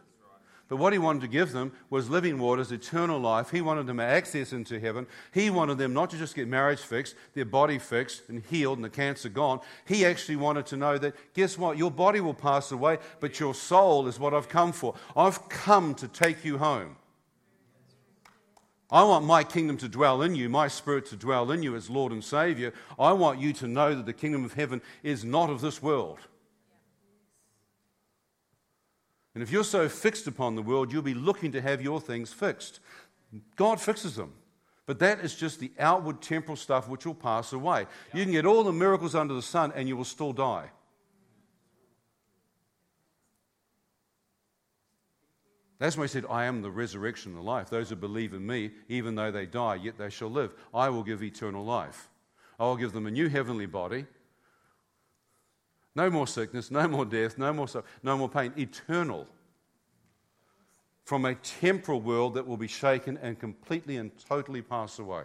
But 0.71 0.77
what 0.77 0.93
he 0.93 1.01
wanted 1.01 1.23
to 1.23 1.29
give 1.29 1.51
them 1.51 1.73
was 1.91 2.09
living 2.09 2.39
waters, 2.39 2.71
eternal 2.71 3.19
life. 3.19 3.51
He 3.51 3.61
wanted 3.61 3.89
them 3.89 3.99
access 3.99 4.53
into 4.53 4.79
heaven. 4.79 5.09
He 5.35 5.51
wanted 5.51 5.79
them 5.79 5.93
not 5.93 6.11
to 6.11 6.17
just 6.17 6.37
get 6.37 6.47
marriage 6.47 6.79
fixed, 6.79 7.17
their 7.35 7.45
body 7.45 7.81
fixed 7.81 8.29
and 8.29 8.41
healed 8.49 8.79
and 8.79 8.85
the 8.85 8.89
cancer 8.89 9.29
gone. 9.29 9.59
He 9.85 10.07
actually 10.07 10.37
wanted 10.37 10.67
to 10.67 10.77
know 10.77 10.97
that, 10.97 11.17
guess 11.35 11.59
what? 11.59 11.77
Your 11.77 11.91
body 11.91 12.21
will 12.21 12.35
pass 12.35 12.71
away, 12.71 12.99
but 13.19 13.41
your 13.41 13.53
soul 13.53 14.07
is 14.07 14.21
what 14.21 14.33
I've 14.33 14.49
come 14.49 14.71
for. 14.71 14.95
I've 15.17 15.49
come 15.49 15.93
to 15.97 16.07
take 16.07 16.45
you 16.45 16.59
home. 16.59 16.95
I 18.93 19.03
want 19.03 19.25
my 19.25 19.43
kingdom 19.43 19.77
to 19.79 19.89
dwell 19.89 20.23
in 20.23 20.37
you, 20.37 20.49
my 20.49 20.69
spirit 20.69 21.07
to 21.07 21.17
dwell 21.17 21.51
in 21.51 21.65
you 21.65 21.75
as 21.75 21.91
Lord 21.91 22.13
and 22.13 22.23
Savior. 22.23 22.73
I 22.97 23.11
want 23.13 23.41
you 23.41 23.53
to 23.55 23.67
know 23.67 23.93
that 23.97 24.07
the 24.07 24.13
kingdom 24.13 24.45
of 24.45 24.53
heaven 24.53 24.83
is 25.03 25.25
not 25.25 25.51
of 25.51 25.61
this 25.61 25.83
world. 25.83 26.21
And 29.35 29.43
if 29.43 29.51
you're 29.51 29.65
so 29.65 29.89
fixed 29.89 30.27
upon 30.27 30.55
the 30.55 30.63
world, 30.63 30.93
you'll 30.93 31.03
be 31.03 31.15
looking 31.15 31.53
to 31.53 31.61
have 31.61 31.81
your 31.81 32.01
things 32.01 32.33
fixed. 32.33 32.81
God 33.57 33.81
fixes 33.81 34.17
them. 34.17 34.33
But 34.87 34.99
that 34.99 35.21
is 35.21 35.37
just 35.37 35.61
the 35.61 35.71
outward 35.79 36.21
temporal 36.21 36.57
stuff 36.57 36.89
which 36.89 37.07
will 37.07 37.15
pass 37.15 37.53
away. 37.53 37.87
You 38.13 38.25
can 38.25 38.33
get 38.33 38.45
all 38.45 38.65
the 38.65 38.73
miracles 38.73 39.15
under 39.15 39.35
the 39.35 39.43
sun 39.43 39.73
and 39.77 39.89
you 39.89 39.97
will 39.97 40.05
still 40.05 40.33
die. 40.33 40.71
That's 45.79 45.97
why 45.97 46.05
he 46.05 46.09
said, 46.09 46.27
I 46.29 46.45
am 46.45 46.61
the 46.61 46.71
resurrection 46.71 47.33
and 47.33 47.41
the 47.41 47.45
life. 47.45 47.71
Those 47.71 47.89
who 47.89 47.97
believe 47.97 48.35
in 48.35 48.45
me, 48.45 48.73
even 48.89 49.15
though 49.15 49.31
they 49.31 49.47
die, 49.47 49.77
yet 49.77 49.97
they 49.97 50.11
shall 50.11 50.29
live. 50.29 50.53
I 50.75 50.91
will 50.91 51.03
give 51.03 51.23
eternal 51.23 51.65
life. 51.65 52.09
I 52.59 52.65
will 52.65 52.77
give 52.77 52.93
them 52.93 53.07
a 53.07 53.11
new 53.11 53.29
heavenly 53.29 53.67
body 53.67 54.07
no 55.95 56.11
more 56.11 56.27
sickness, 56.27 56.71
no 56.71 56.87
more 56.87 57.05
death, 57.05 57.37
no 57.39 57.53
more, 57.53 57.67
no 58.03 58.17
more 58.17 58.29
pain. 58.29 58.53
Eternal. 58.57 59.27
From 61.05 61.25
a 61.25 61.35
temporal 61.35 62.01
world 62.01 62.35
that 62.35 62.47
will 62.47 62.57
be 62.57 62.69
shaken 62.69 63.19
and 63.21 63.39
completely 63.39 63.97
and 63.97 64.13
totally 64.29 64.63
pass 64.63 64.99
away. 65.01 65.25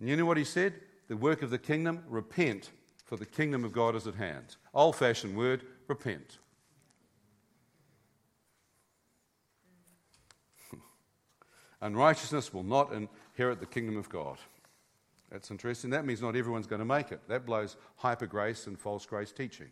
And 0.00 0.08
you 0.08 0.16
know 0.16 0.24
what 0.24 0.38
he 0.38 0.44
said? 0.44 0.74
The 1.08 1.16
work 1.16 1.42
of 1.42 1.50
the 1.50 1.58
kingdom, 1.58 2.02
repent, 2.08 2.70
for 3.04 3.16
the 3.16 3.26
kingdom 3.26 3.64
of 3.64 3.72
God 3.72 3.94
is 3.94 4.06
at 4.06 4.14
hand. 4.14 4.56
Old 4.72 4.96
fashioned 4.96 5.36
word, 5.36 5.62
repent. 5.86 6.38
Unrighteousness 11.82 12.54
will 12.54 12.62
not 12.62 12.92
inherit 12.92 13.60
the 13.60 13.66
kingdom 13.66 13.98
of 13.98 14.08
God. 14.08 14.38
That's 15.34 15.50
interesting. 15.50 15.90
That 15.90 16.06
means 16.06 16.22
not 16.22 16.36
everyone's 16.36 16.68
going 16.68 16.78
to 16.78 16.84
make 16.84 17.10
it. 17.10 17.20
That 17.26 17.44
blows 17.44 17.76
hyper 17.96 18.26
grace 18.26 18.68
and 18.68 18.78
false 18.78 19.04
grace 19.04 19.32
teaching. 19.32 19.66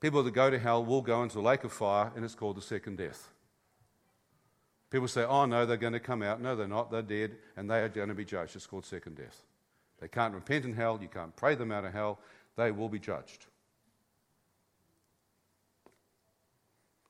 People 0.00 0.22
that 0.22 0.30
go 0.30 0.48
to 0.48 0.58
hell 0.58 0.82
will 0.82 1.02
go 1.02 1.22
into 1.22 1.34
the 1.34 1.42
lake 1.42 1.62
of 1.62 1.74
fire, 1.74 2.10
and 2.16 2.24
it's 2.24 2.34
called 2.34 2.56
the 2.56 2.62
second 2.62 2.96
death. 2.96 3.28
People 4.88 5.08
say, 5.08 5.24
oh, 5.24 5.44
no, 5.44 5.66
they're 5.66 5.76
going 5.76 5.92
to 5.92 6.00
come 6.00 6.22
out. 6.22 6.40
No, 6.40 6.56
they're 6.56 6.66
not. 6.66 6.90
They're 6.90 7.02
dead, 7.02 7.36
and 7.54 7.70
they 7.70 7.80
are 7.80 7.90
going 7.90 8.08
to 8.08 8.14
be 8.14 8.24
judged. 8.24 8.56
It's 8.56 8.66
called 8.66 8.86
second 8.86 9.16
death. 9.18 9.42
They 10.00 10.08
can't 10.08 10.32
repent 10.32 10.64
in 10.64 10.72
hell. 10.72 10.98
You 11.02 11.08
can't 11.08 11.36
pray 11.36 11.54
them 11.54 11.70
out 11.70 11.84
of 11.84 11.92
hell. 11.92 12.18
They 12.56 12.70
will 12.70 12.88
be 12.88 12.98
judged. 12.98 13.44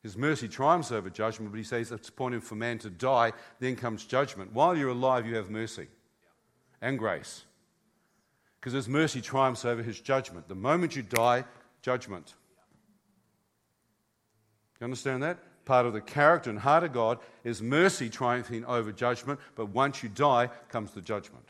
His 0.03 0.16
mercy 0.16 0.49
triumphs 0.49 0.90
over 0.90 1.11
judgment, 1.11 1.53
but 1.53 1.59
he 1.59 1.64
says 1.64 1.92
it's 1.92 2.09
appointed 2.09 2.42
for 2.42 2.57
man 2.57 2.78
to 2.78 2.90
die, 2.90 3.34
then 3.61 3.76
comes 3.76 4.05
judgment. 4.05 4.53
While 4.53 4.76
you're 4.76 4.88
alive, 4.88 5.28
you 5.28 5.36
have 5.36 5.49
mercy 5.49 5.86
and 6.80 6.98
grace. 6.98 7.44
Because 8.60 8.72
his 8.72 8.88
mercy 8.88 9.20
triumphs 9.20 9.64
over 9.64 9.82
his 9.82 10.00
judgment. 10.00 10.48
The 10.48 10.54
moment 10.54 10.96
you 10.96 11.02
die, 11.02 11.44
judgment. 11.82 12.34
You 14.80 14.84
understand 14.84 15.22
that? 15.22 15.38
Part 15.64 15.86
of 15.86 15.92
the 15.92 16.00
character 16.00 16.50
and 16.50 16.58
heart 16.58 16.84
of 16.84 16.92
God 16.92 17.18
is 17.44 17.60
mercy 17.60 18.08
triumphing 18.08 18.64
over 18.64 18.90
judgment, 18.90 19.38
but 19.54 19.66
once 19.66 20.02
you 20.02 20.08
die 20.08 20.50
comes 20.70 20.92
the 20.92 21.00
judgment. 21.00 21.44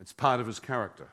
It's 0.00 0.12
part 0.12 0.40
of 0.40 0.46
his 0.46 0.60
character. 0.60 1.08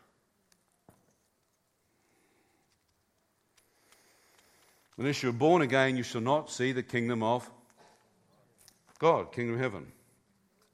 Unless 4.98 5.24
you're 5.24 5.34
born 5.34 5.62
again, 5.62 5.98
you 5.98 6.04
shall 6.04 6.22
not 6.22 6.50
see 6.50 6.72
the 6.72 6.84
kingdom 6.84 7.22
of 7.22 7.50
God, 9.00 9.32
kingdom 9.32 9.56
of 9.56 9.62
heaven. 9.62 9.92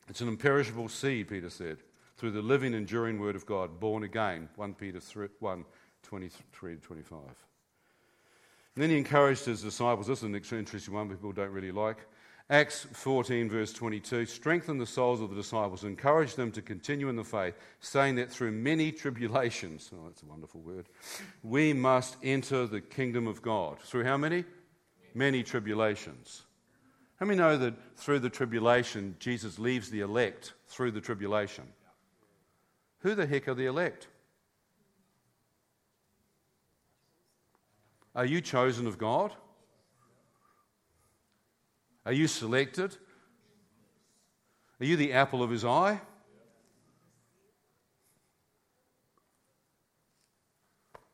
It's 0.10 0.22
an 0.22 0.28
imperishable 0.28 0.90
seed, 0.90 1.30
Peter 1.30 1.50
said, 1.50 1.78
through 2.18 2.32
the 2.32 2.42
living, 2.42 2.74
enduring 2.74 3.20
word 3.20 3.36
of 3.36 3.46
God, 3.46 3.80
born 3.80 4.04
again. 4.04 4.50
1 4.56 4.74
Peter 4.76 5.00
3, 5.00 5.28
1 5.40 5.66
23 6.04 6.76
to 6.76 6.82
25. 6.82 7.20
And 8.76 8.84
then 8.84 8.90
he 8.90 8.98
encouraged 8.98 9.46
his 9.46 9.62
disciples. 9.62 10.08
This 10.08 10.20
is 10.20 10.24
an 10.24 10.36
interesting 10.36 10.94
one 10.94 11.10
people 11.10 11.32
don't 11.32 11.52
really 11.52 11.72
like. 11.72 11.98
Acts 12.50 12.86
14, 12.92 13.50
verse 13.50 13.72
22 13.72 14.26
strengthen 14.26 14.78
the 14.78 14.86
souls 14.86 15.22
of 15.22 15.30
the 15.30 15.36
disciples, 15.36 15.86
encourage 15.86 16.36
them 16.36 16.52
to 16.52 16.62
continue 16.62 17.08
in 17.08 17.16
the 17.16 17.24
faith, 17.24 17.56
saying 17.80 18.16
that 18.16 18.30
through 18.30 18.52
many 18.52 18.92
tribulations, 18.92 19.90
oh, 19.94 20.08
that's 20.08 20.22
a 20.24 20.26
wonderful 20.26 20.60
word, 20.60 20.88
we 21.44 21.72
must 21.72 22.18
enter 22.24 22.68
the 22.68 22.82
kingdom 22.82 23.26
of 23.26 23.42
God. 23.42 23.80
Through 23.80 24.04
how 24.04 24.18
many? 24.18 24.44
Many 25.14 25.44
tribulations. 25.44 26.44
How 27.22 27.28
many 27.28 27.38
know 27.38 27.56
that 27.56 27.76
through 27.98 28.18
the 28.18 28.32
tribulation, 28.32 29.16
Jesus 29.20 29.60
leaves 29.60 29.92
the 29.92 30.00
elect 30.00 30.54
through 30.66 30.90
the 30.90 31.00
tribulation? 31.00 31.66
Who 33.02 33.14
the 33.14 33.28
heck 33.28 33.48
are 33.48 33.54
the 33.54 33.68
elect? 33.68 34.08
Are 38.16 38.26
you 38.26 38.42
chosen 38.42 38.88
of 38.88 38.98
God? 38.98 39.36
Are 42.08 42.12
you 42.12 42.28
selected? 42.28 42.98
Are 44.80 44.86
you 44.86 44.96
the 44.96 45.14
apple 45.14 45.44
of 45.44 45.52
his 45.52 45.64
eye? 45.64 46.02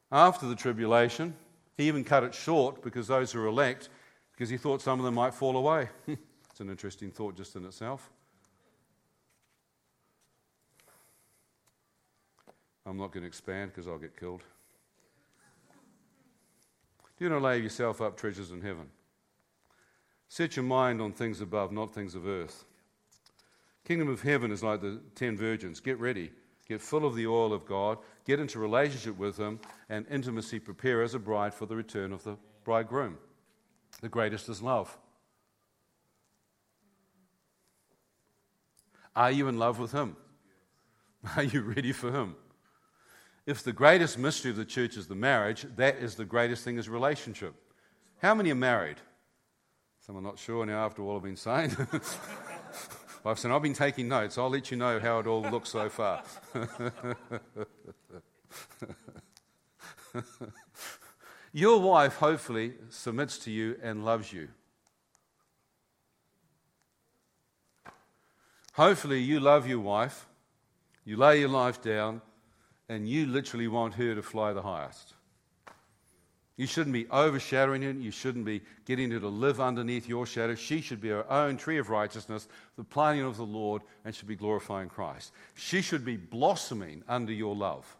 After 0.10 0.47
the 0.47 0.55
tribulation, 0.55 1.36
he 1.76 1.89
even 1.89 2.05
cut 2.05 2.24
it 2.24 2.34
short 2.34 2.82
because 2.82 3.08
those 3.08 3.34
who 3.34 3.41
are 3.41 3.47
elect 3.47 3.89
because 4.38 4.51
he 4.51 4.57
thought 4.57 4.83
some 4.83 4.99
of 4.99 5.05
them 5.05 5.15
might 5.15 5.33
fall 5.33 5.57
away. 5.57 5.89
it's 6.07 6.59
an 6.59 6.69
interesting 6.69 7.09
thought 7.09 7.35
just 7.35 7.55
in 7.55 7.65
itself. 7.65 8.11
I'm 12.85 12.97
not 12.97 13.11
going 13.11 13.23
to 13.23 13.27
expand 13.27 13.71
because 13.71 13.88
I'll 13.88 13.97
get 13.97 14.17
killed. 14.17 14.43
Do 17.19 17.27
not 17.29 17.41
lay 17.41 17.57
yourself 17.57 17.99
up 17.99 18.15
treasures 18.15 18.51
in 18.51 18.61
heaven. 18.61 18.85
Set 20.29 20.55
your 20.55 20.63
mind 20.63 21.01
on 21.01 21.13
things 21.13 21.41
above, 21.41 21.71
not 21.71 21.93
things 21.93 22.13
of 22.13 22.27
earth. 22.27 22.63
Kingdom 23.85 24.09
of 24.09 24.21
heaven 24.21 24.51
is 24.51 24.61
like 24.61 24.81
the 24.81 25.01
ten 25.15 25.35
virgins. 25.35 25.79
Get 25.79 25.99
ready. 25.99 26.31
Get 26.69 26.81
full 26.81 27.05
of 27.05 27.15
the 27.15 27.25
oil 27.25 27.53
of 27.53 27.65
God. 27.65 27.97
Get 28.25 28.39
into 28.39 28.59
relationship 28.59 29.17
with 29.17 29.38
Him 29.38 29.59
and 29.89 30.05
intimacy. 30.11 30.59
Prepare 30.59 31.01
as 31.01 31.15
a 31.15 31.19
bride 31.19 31.53
for 31.55 31.65
the 31.65 31.75
return 31.75 32.13
of 32.13 32.23
the 32.23 32.38
bridegroom. 32.63 33.17
The 34.01 34.09
greatest 34.09 34.49
is 34.49 34.61
love. 34.61 34.95
Are 39.15 39.31
you 39.31 39.47
in 39.47 39.57
love 39.57 39.79
with 39.79 39.91
Him? 39.91 40.15
Are 41.35 41.43
you 41.43 41.61
ready 41.61 41.91
for 41.91 42.11
Him? 42.11 42.35
If 43.47 43.63
the 43.63 43.73
greatest 43.73 44.19
mystery 44.19 44.51
of 44.51 44.57
the 44.57 44.65
church 44.65 44.97
is 44.97 45.07
the 45.07 45.15
marriage, 45.15 45.65
that 45.77 45.97
is 45.97 46.15
the 46.15 46.25
greatest 46.25 46.63
thing 46.63 46.77
is 46.77 46.89
relationship. 46.89 47.55
How 48.21 48.35
many 48.35 48.51
are 48.51 48.55
married? 48.55 48.97
Some 50.05 50.17
are 50.17 50.21
not 50.21 50.37
sure 50.37 50.65
now 50.65 50.85
after 50.85 51.01
all 51.01 51.17
I've 51.17 51.23
been 51.23 51.35
saying. 51.35 51.75
I've 53.25 53.39
said 53.39 53.51
I've 53.51 53.61
been 53.61 53.73
taking 53.73 54.07
notes. 54.07 54.37
I'll 54.37 54.49
let 54.49 54.71
you 54.71 54.77
know 54.77 54.99
how 54.99 55.19
it 55.19 55.27
all 55.27 55.41
looks 55.41 55.69
so 55.69 55.89
far. 55.89 56.23
Your 61.53 61.79
wife, 61.79 62.17
hopefully, 62.17 62.73
submits 62.89 63.37
to 63.39 63.51
you 63.51 63.77
and 63.81 64.05
loves 64.05 64.31
you. 64.31 64.49
Hopefully, 68.73 69.19
you 69.19 69.39
love 69.39 69.67
your 69.67 69.79
wife, 69.79 70.27
you 71.03 71.17
lay 71.17 71.39
your 71.39 71.49
life 71.49 71.81
down, 71.81 72.21
and 72.89 73.09
you 73.09 73.25
literally 73.25 73.67
want 73.67 73.95
her 73.95 74.13
to 74.13 74.21
fly 74.21 74.53
the 74.53 74.61
highest. 74.61 75.15
You 76.57 76.67
shouldn't 76.67 76.93
be 76.93 77.07
overshadowing 77.09 77.81
her. 77.83 77.91
You 77.91 78.11
shouldn't 78.11 78.45
be 78.45 78.61
getting 78.85 79.11
her 79.11 79.19
to 79.19 79.27
live 79.27 79.59
underneath 79.59 80.07
your 80.07 80.27
shadow. 80.27 80.55
She 80.55 80.81
should 80.81 81.01
be 81.01 81.09
her 81.09 81.31
own 81.31 81.57
tree 81.57 81.79
of 81.79 81.89
righteousness, 81.89 82.47
the 82.77 82.83
planting 82.83 83.25
of 83.25 83.37
the 83.37 83.45
Lord, 83.45 83.81
and 84.05 84.13
should 84.13 84.27
be 84.27 84.35
glorifying 84.35 84.89
Christ. 84.89 85.31
She 85.55 85.81
should 85.81 86.05
be 86.05 86.17
blossoming 86.17 87.03
under 87.07 87.33
your 87.33 87.55
love. 87.55 87.96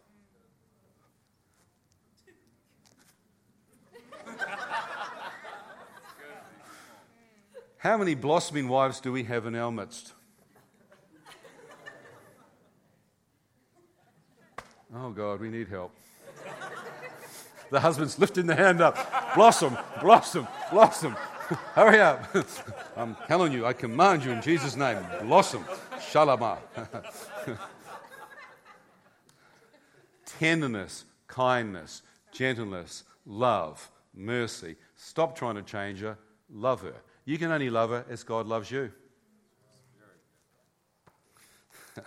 How 7.78 7.96
many 7.96 8.14
blossoming 8.14 8.68
wives 8.68 9.00
do 9.00 9.12
we 9.12 9.22
have 9.24 9.46
in 9.46 9.54
our 9.54 9.70
midst? 9.70 10.12
Oh, 14.94 15.10
God, 15.10 15.40
we 15.40 15.48
need 15.48 15.68
help. 15.68 15.94
The 17.70 17.80
husband's 17.80 18.18
lifting 18.18 18.46
the 18.46 18.54
hand 18.54 18.80
up. 18.80 19.34
Blossom, 19.34 19.76
blossom, 20.00 20.48
blossom. 20.70 21.12
Hurry 21.74 22.00
up. 22.00 22.34
I'm 22.96 23.16
telling 23.26 23.52
you, 23.52 23.66
I 23.66 23.72
command 23.74 24.24
you 24.24 24.32
in 24.32 24.42
Jesus' 24.42 24.76
name. 24.76 24.98
Blossom. 25.22 25.64
Shalama. 26.10 26.58
Tenderness, 30.24 31.04
kindness, 31.26 32.02
gentleness, 32.32 33.04
love, 33.26 33.90
mercy. 34.18 34.76
Stop 34.96 35.36
trying 35.36 35.54
to 35.54 35.62
change 35.62 36.00
her. 36.00 36.18
Love 36.52 36.82
her. 36.82 36.94
You 37.24 37.38
can 37.38 37.50
only 37.50 37.70
love 37.70 37.90
her 37.90 38.04
as 38.10 38.24
God 38.24 38.46
loves 38.46 38.70
you. 38.70 38.90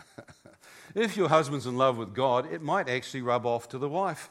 if 0.96 1.16
your 1.18 1.30
husband's 1.30 1.66
in 1.66 1.78
love 1.78 1.98
with 1.98 2.14
God, 2.14 2.52
it 2.52 2.62
might 2.62 2.90
actually 2.90 3.22
rub 3.22 3.46
off 3.46 3.70
to 3.70 3.78
the 3.78 3.90
wife. 3.90 4.30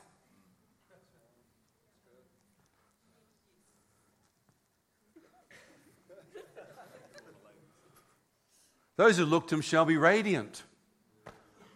Those 8.96 9.16
who 9.16 9.24
look 9.24 9.48
to 9.48 9.54
him 9.54 9.62
shall 9.62 9.86
be 9.86 9.96
radiant. 9.96 10.62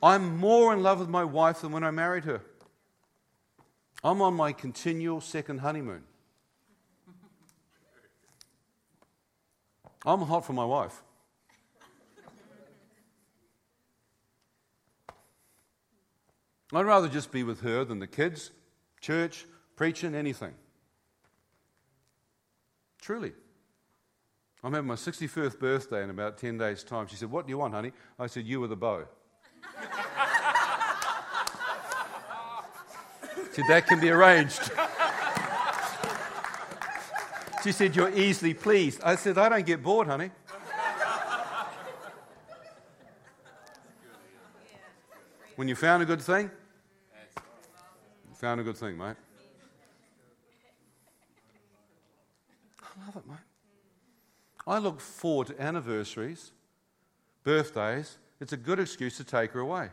I'm 0.03 0.37
more 0.37 0.75
in 0.75 0.83
love 0.83 1.01
with 1.01 1.09
my 1.09 1.25
wife 1.25 1.63
than 1.63 1.73
when 1.73 1.83
I 1.83 1.91
married 1.91 2.25
her. 2.25 2.43
I'm 4.05 4.21
on 4.21 4.35
my 4.35 4.53
continual 4.53 5.23
second 5.23 5.59
honeymoon. 5.61 6.03
I'm 10.05 10.21
hot 10.21 10.45
for 10.45 10.53
my 10.53 10.67
wife. 10.67 11.03
I'd 16.75 16.85
rather 16.85 17.09
just 17.09 17.33
be 17.33 17.45
with 17.45 17.61
her 17.61 17.85
than 17.85 18.01
the 18.01 18.07
kids, 18.07 18.51
church, 19.01 19.47
preaching, 19.77 20.15
anything. 20.15 20.53
Truly. 23.01 23.33
I'm 24.63 24.73
having 24.73 24.89
my 24.89 24.95
61st 24.95 25.59
birthday 25.59 26.03
in 26.03 26.11
about 26.11 26.37
10 26.37 26.59
days' 26.59 26.85
time. 26.85 27.07
She 27.07 27.17
said, 27.17 27.31
What 27.31 27.47
do 27.47 27.51
you 27.51 27.59
want, 27.59 27.75
honey? 27.75 27.93
I 28.19 28.27
said, 28.27 28.45
You 28.45 28.61
with 28.61 28.73
a 28.73 28.77
bow. 28.77 29.05
Said, 33.55 33.65
That 33.69 33.87
can 33.87 34.01
be 34.01 34.11
arranged. 34.11 34.71
she 37.63 37.73
said, 37.73 37.95
You're 37.95 38.11
easily 38.11 38.55
pleased. 38.55 39.01
I 39.03 39.17
said, 39.17 39.39
I 39.39 39.49
don't 39.49 39.65
get 39.65 39.83
bored, 39.83 40.09
honey. 40.09 40.31
When 45.57 45.69
you 45.69 45.77
found 45.77 46.03
a 46.03 46.07
good 46.07 46.21
thing, 46.21 46.51
you 48.29 48.35
found 48.35 48.61
a 48.61 48.65
good 48.65 48.77
thing, 48.77 48.99
mate. 48.99 49.15
I 52.83 53.07
love 53.07 53.17
it, 53.17 53.29
mate. 53.29 53.37
I 54.67 54.79
look 54.79 55.01
forward 55.01 55.49
to 55.49 55.63
anniversaries, 55.63 56.51
birthdays. 57.45 58.19
It's 58.41 58.53
a 58.53 58.57
good 58.57 58.81
excuse 58.81 59.17
to 59.19 59.25
take 59.25 59.53
her 59.53 59.61
away. 59.61 59.91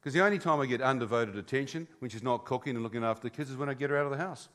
Because 0.00 0.14
the 0.14 0.24
only 0.24 0.38
time 0.38 0.60
I 0.60 0.66
get 0.66 0.80
undevoted 0.80 1.36
attention 1.36 1.88
when 1.98 2.10
she's 2.10 2.22
not 2.22 2.44
cooking 2.44 2.76
and 2.76 2.82
looking 2.82 3.04
after 3.04 3.22
the 3.22 3.30
kids 3.30 3.50
is 3.50 3.56
when 3.56 3.68
I 3.68 3.74
get 3.74 3.90
her 3.90 3.98
out 3.98 4.06
of 4.06 4.12
the 4.12 4.18
house. 4.18 4.48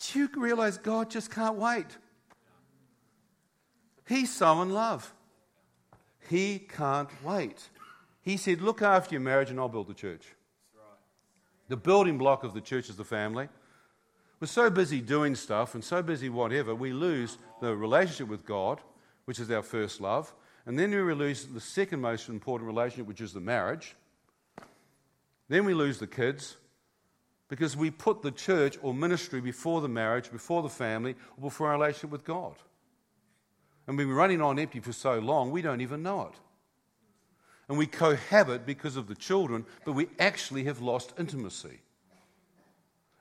Do 0.00 0.18
you 0.20 0.30
realize 0.36 0.78
God 0.78 1.10
just 1.10 1.30
can't 1.30 1.56
wait? 1.56 1.86
He's 4.06 4.34
so 4.34 4.62
in 4.62 4.70
love. 4.70 5.12
He 6.28 6.58
can't 6.58 7.10
wait. 7.22 7.68
He 8.22 8.36
said, 8.36 8.62
Look 8.62 8.80
after 8.80 9.14
your 9.14 9.20
marriage 9.20 9.50
and 9.50 9.60
I'll 9.60 9.68
build 9.68 9.88
the 9.88 9.94
church. 9.94 10.34
The 11.68 11.76
building 11.76 12.16
block 12.16 12.44
of 12.44 12.54
the 12.54 12.62
church 12.62 12.88
is 12.88 12.96
the 12.96 13.04
family. 13.04 13.48
We're 14.40 14.46
so 14.46 14.70
busy 14.70 15.00
doing 15.00 15.34
stuff 15.34 15.74
and 15.74 15.82
so 15.82 16.02
busy 16.02 16.28
whatever, 16.28 16.74
we 16.74 16.92
lose 16.92 17.38
the 17.60 17.74
relationship 17.74 18.28
with 18.28 18.44
God, 18.44 18.80
which 19.24 19.40
is 19.40 19.50
our 19.50 19.62
first 19.62 20.00
love. 20.00 20.32
And 20.66 20.78
then 20.78 20.90
we 20.90 21.14
lose 21.14 21.46
the 21.46 21.60
second 21.60 22.00
most 22.00 22.28
important 22.28 22.68
relationship, 22.68 23.06
which 23.06 23.20
is 23.20 23.32
the 23.32 23.40
marriage. 23.40 23.96
Then 25.48 25.64
we 25.64 25.74
lose 25.74 25.98
the 25.98 26.06
kids 26.06 26.56
because 27.48 27.76
we 27.76 27.90
put 27.90 28.22
the 28.22 28.30
church 28.30 28.78
or 28.82 28.92
ministry 28.92 29.40
before 29.40 29.80
the 29.80 29.88
marriage, 29.88 30.30
before 30.30 30.62
the 30.62 30.68
family, 30.68 31.16
or 31.36 31.48
before 31.48 31.68
our 31.68 31.74
relationship 31.74 32.10
with 32.10 32.24
God. 32.24 32.54
And 33.86 33.96
we've 33.96 34.06
been 34.06 34.14
running 34.14 34.42
on 34.42 34.58
empty 34.58 34.80
for 34.80 34.92
so 34.92 35.18
long, 35.18 35.50
we 35.50 35.62
don't 35.62 35.80
even 35.80 36.02
know 36.02 36.26
it 36.26 36.38
and 37.68 37.76
we 37.76 37.86
cohabit 37.86 38.64
because 38.64 38.96
of 38.96 39.06
the 39.06 39.14
children, 39.14 39.64
but 39.84 39.92
we 39.92 40.08
actually 40.18 40.64
have 40.64 40.80
lost 40.80 41.12
intimacy. 41.18 41.80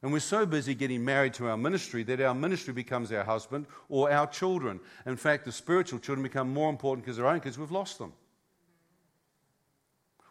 And 0.04 0.14
we're 0.14 0.20
so 0.20 0.46
busy 0.46 0.76
getting 0.76 1.04
married 1.04 1.34
to 1.36 1.48
our 1.48 1.58
ministry 1.58 2.04
that 2.04 2.22
our 2.22 2.36
ministry 2.36 2.74
becomes 2.74 3.12
our 3.12 3.24
husband 3.24 3.66
or 3.90 4.12
our 4.12 4.28
children. 4.28 4.80
In 5.08 5.16
fact, 5.16 5.46
the 5.46 5.52
spiritual 5.52 6.00
children 6.00 6.22
become 6.22 6.54
more 6.54 6.70
important 6.70 7.04
because 7.06 7.18
our 7.20 7.26
own 7.26 7.40
kids, 7.40 7.58
we've 7.58 7.72
lost 7.72 7.98
them. 7.98 8.14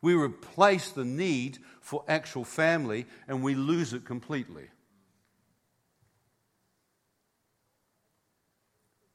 We 0.03 0.14
replace 0.14 0.91
the 0.91 1.05
need 1.05 1.59
for 1.81 2.05
actual 2.07 2.45
family 2.45 3.07
and 3.27 3.43
we 3.43 3.57
lose 3.57 3.93
it 3.93 4.05
completely. 4.05 4.69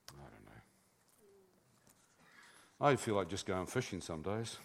I 0.09 0.23
don't 0.23 0.45
know. 2.81 2.91
I 2.91 2.95
feel 2.97 3.15
like 3.15 3.29
just 3.29 3.45
going 3.45 3.67
fishing 3.67 4.01
some 4.01 4.21
days. 4.21 4.57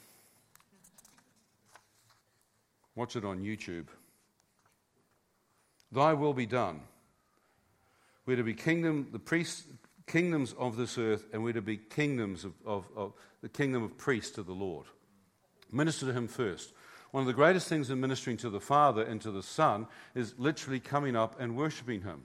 Watch 2.96 3.14
it 3.14 3.24
on 3.24 3.38
YouTube. 3.38 3.86
Thy 5.96 6.12
will 6.12 6.34
be 6.34 6.44
done. 6.44 6.82
We're 8.26 8.36
to 8.36 8.42
be 8.42 8.52
kingdom, 8.52 9.08
the 9.12 9.18
priests, 9.18 9.64
kingdoms 10.06 10.54
of 10.58 10.76
this 10.76 10.98
earth, 10.98 11.26
and 11.32 11.42
we're 11.42 11.54
to 11.54 11.62
be 11.62 11.78
kingdoms 11.78 12.44
of, 12.44 12.52
of, 12.66 12.84
of 12.94 13.14
the 13.40 13.48
kingdom 13.48 13.82
of 13.82 13.96
priests 13.96 14.32
to 14.32 14.42
the 14.42 14.52
Lord. 14.52 14.84
Minister 15.72 16.04
to 16.04 16.12
Him 16.12 16.28
first. 16.28 16.74
One 17.12 17.22
of 17.22 17.26
the 17.26 17.32
greatest 17.32 17.68
things 17.68 17.88
in 17.88 17.98
ministering 17.98 18.36
to 18.38 18.50
the 18.50 18.60
Father 18.60 19.04
and 19.04 19.22
to 19.22 19.30
the 19.30 19.42
Son 19.42 19.86
is 20.14 20.34
literally 20.36 20.80
coming 20.80 21.16
up 21.16 21.40
and 21.40 21.56
worshiping 21.56 22.02
Him. 22.02 22.24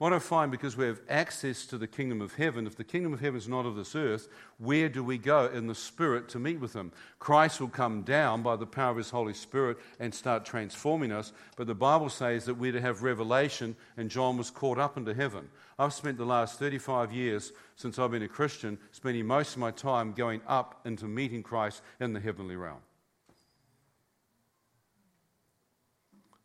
What 0.00 0.14
I 0.14 0.18
find, 0.18 0.50
because 0.50 0.78
we 0.78 0.86
have 0.86 1.02
access 1.10 1.66
to 1.66 1.76
the 1.76 1.86
kingdom 1.86 2.22
of 2.22 2.32
heaven, 2.32 2.66
if 2.66 2.74
the 2.74 2.84
kingdom 2.84 3.12
of 3.12 3.20
heaven 3.20 3.36
is 3.36 3.48
not 3.48 3.66
of 3.66 3.76
this 3.76 3.94
earth, 3.94 4.28
where 4.56 4.88
do 4.88 5.04
we 5.04 5.18
go 5.18 5.48
in 5.48 5.66
the 5.66 5.74
Spirit 5.74 6.26
to 6.30 6.38
meet 6.38 6.58
with 6.58 6.72
Him? 6.72 6.90
Christ 7.18 7.60
will 7.60 7.68
come 7.68 8.00
down 8.00 8.40
by 8.40 8.56
the 8.56 8.64
power 8.64 8.92
of 8.92 8.96
His 8.96 9.10
Holy 9.10 9.34
Spirit 9.34 9.76
and 9.98 10.14
start 10.14 10.46
transforming 10.46 11.12
us. 11.12 11.34
But 11.54 11.66
the 11.66 11.74
Bible 11.74 12.08
says 12.08 12.46
that 12.46 12.54
we're 12.54 12.72
to 12.72 12.80
have 12.80 13.02
revelation, 13.02 13.76
and 13.98 14.08
John 14.08 14.38
was 14.38 14.50
caught 14.50 14.78
up 14.78 14.96
into 14.96 15.12
heaven. 15.12 15.46
I've 15.78 15.92
spent 15.92 16.16
the 16.16 16.24
last 16.24 16.58
35 16.58 17.12
years 17.12 17.52
since 17.76 17.98
I've 17.98 18.12
been 18.12 18.22
a 18.22 18.28
Christian 18.28 18.78
spending 18.92 19.26
most 19.26 19.52
of 19.52 19.58
my 19.58 19.70
time 19.70 20.14
going 20.14 20.40
up 20.46 20.80
into 20.86 21.04
meeting 21.04 21.42
Christ 21.42 21.82
in 22.00 22.14
the 22.14 22.20
heavenly 22.20 22.56
realm. 22.56 22.80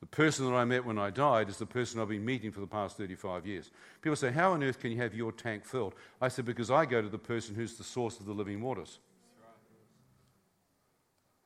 The 0.06 0.16
person 0.16 0.45
that 0.45 0.56
I 0.56 0.66
met 0.66 0.86
when 0.86 0.99
I 0.99 1.10
died 1.10 1.49
is 1.49 1.58
the 1.58 1.66
person 1.66 1.99
I've 1.99 2.10
been 2.10 2.24
meeting 2.24 2.51
for 2.51 2.60
the 2.60 2.68
past 2.68 2.95
35 2.95 3.47
years. 3.47 3.72
People 4.03 4.16
say, 4.16 4.32
How 4.32 4.51
on 4.51 4.64
earth 4.64 4.80
can 4.80 4.91
you 4.91 4.97
have 4.97 5.16
your 5.16 5.32
tank 5.32 5.66
filled? 5.66 5.95
I 6.22 6.28
said, 6.28 6.45
Because 6.45 6.70
I 6.70 6.86
go 6.86 7.01
to 7.01 7.10
the 7.10 7.18
person 7.18 7.56
who's 7.56 7.76
the 7.76 7.84
source 7.84 8.20
of 8.20 8.28
the 8.28 8.32
living 8.32 8.62
waters. 8.62 8.99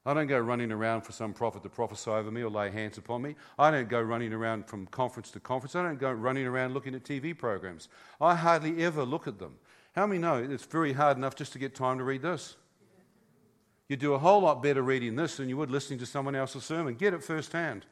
I 0.05 0.13
don't 0.13 0.27
go 0.27 0.39
running 0.39 0.73
around 0.73 1.03
for 1.03 1.13
some 1.13 1.31
prophet 1.31 1.63
to 1.63 1.69
prophesy 1.69 2.11
over 2.11 2.31
me 2.31 2.41
or 2.41 2.49
lay 2.49 2.69
hands 2.69 2.97
upon 2.97 3.21
me. 3.21 3.35
I 3.57 3.71
don't 3.71 3.87
go 3.87 4.01
running 4.01 4.33
around 4.33 4.67
from 4.67 4.87
conference 4.87 5.31
to 5.31 5.39
conference. 5.39 5.77
I 5.77 5.83
don't 5.83 5.99
go 5.99 6.11
running 6.11 6.45
around 6.45 6.73
looking 6.73 6.95
at 6.95 7.03
TV 7.03 7.37
programs. 7.37 7.87
I 8.19 8.35
hardly 8.35 8.83
ever 8.83 9.05
look 9.05 9.25
at 9.25 9.39
them. 9.39 9.55
How 9.95 10.05
many 10.05 10.19
know 10.19 10.35
it's 10.35 10.65
very 10.65 10.91
hard 10.91 11.15
enough 11.15 11.35
just 11.35 11.53
to 11.53 11.59
get 11.59 11.75
time 11.75 11.97
to 11.97 12.03
read 12.03 12.23
this? 12.23 12.57
You 13.87 13.95
do 13.95 14.15
a 14.15 14.19
whole 14.19 14.41
lot 14.41 14.61
better 14.61 14.81
reading 14.81 15.15
this 15.15 15.37
than 15.37 15.47
you 15.47 15.55
would 15.55 15.71
listening 15.71 15.99
to 15.99 16.05
someone 16.05 16.35
else's 16.35 16.65
sermon. 16.65 16.95
Get 16.95 17.13
it 17.13 17.23
firsthand. 17.23 17.85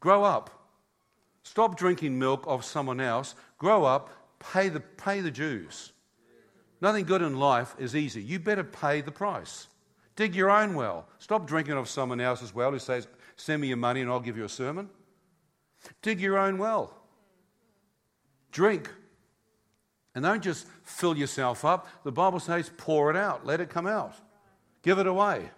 Grow 0.00 0.24
up. 0.24 0.50
Stop 1.42 1.76
drinking 1.76 2.18
milk 2.18 2.44
of 2.46 2.64
someone 2.64 3.00
else. 3.00 3.34
Grow 3.58 3.84
up. 3.84 4.10
Pay 4.38 4.68
the, 4.70 4.80
pay 4.80 5.20
the 5.20 5.30
dues. 5.30 5.92
Nothing 6.80 7.04
good 7.04 7.22
in 7.22 7.38
life 7.38 7.74
is 7.78 7.94
easy. 7.94 8.22
You 8.22 8.38
better 8.38 8.64
pay 8.64 9.02
the 9.02 9.12
price. 9.12 9.68
Dig 10.16 10.34
your 10.34 10.50
own 10.50 10.74
well. 10.74 11.06
Stop 11.18 11.46
drinking 11.46 11.74
of 11.74 11.88
someone 11.88 12.20
else's 12.20 12.54
well 12.54 12.72
who 12.72 12.78
says, 12.78 13.06
Send 13.36 13.62
me 13.62 13.68
your 13.68 13.76
money 13.76 14.00
and 14.00 14.10
I'll 14.10 14.20
give 14.20 14.36
you 14.36 14.44
a 14.44 14.48
sermon. 14.48 14.88
Dig 16.02 16.20
your 16.20 16.38
own 16.38 16.58
well. 16.58 16.94
Drink. 18.52 18.90
And 20.14 20.24
don't 20.24 20.42
just 20.42 20.66
fill 20.82 21.16
yourself 21.16 21.64
up. 21.64 21.86
The 22.04 22.12
Bible 22.12 22.40
says, 22.40 22.70
pour 22.76 23.10
it 23.10 23.16
out. 23.16 23.46
Let 23.46 23.60
it 23.60 23.70
come 23.70 23.86
out. 23.86 24.14
Give 24.82 24.98
it 24.98 25.06
away. 25.06 25.50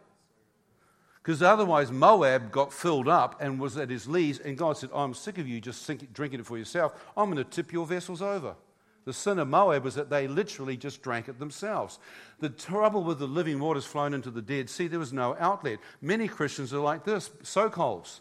Because 1.22 1.42
otherwise, 1.42 1.92
Moab 1.92 2.50
got 2.50 2.72
filled 2.72 3.06
up 3.06 3.40
and 3.40 3.60
was 3.60 3.76
at 3.76 3.90
his 3.90 4.08
lees, 4.08 4.40
and 4.40 4.58
God 4.58 4.76
said, 4.76 4.90
I'm 4.92 5.14
sick 5.14 5.38
of 5.38 5.46
you 5.46 5.60
just 5.60 5.86
drinking 6.12 6.40
it 6.40 6.46
for 6.46 6.58
yourself. 6.58 7.00
I'm 7.16 7.30
going 7.30 7.36
to 7.36 7.48
tip 7.48 7.72
your 7.72 7.86
vessels 7.86 8.20
over. 8.20 8.56
The 9.04 9.12
sin 9.12 9.38
of 9.38 9.48
Moab 9.48 9.84
was 9.84 9.94
that 9.94 10.10
they 10.10 10.26
literally 10.26 10.76
just 10.76 11.02
drank 11.02 11.28
it 11.28 11.38
themselves. 11.38 11.98
The 12.40 12.48
trouble 12.48 13.04
with 13.04 13.18
the 13.18 13.26
living 13.26 13.60
waters 13.60 13.84
flowing 13.84 14.14
into 14.14 14.30
the 14.30 14.42
dead 14.42 14.68
sea, 14.68 14.88
there 14.88 14.98
was 14.98 15.12
no 15.12 15.36
outlet. 15.38 15.78
Many 16.00 16.28
Christians 16.28 16.72
are 16.72 16.80
like 16.80 17.04
this 17.04 17.30
soak 17.42 17.74
holes. 17.74 18.20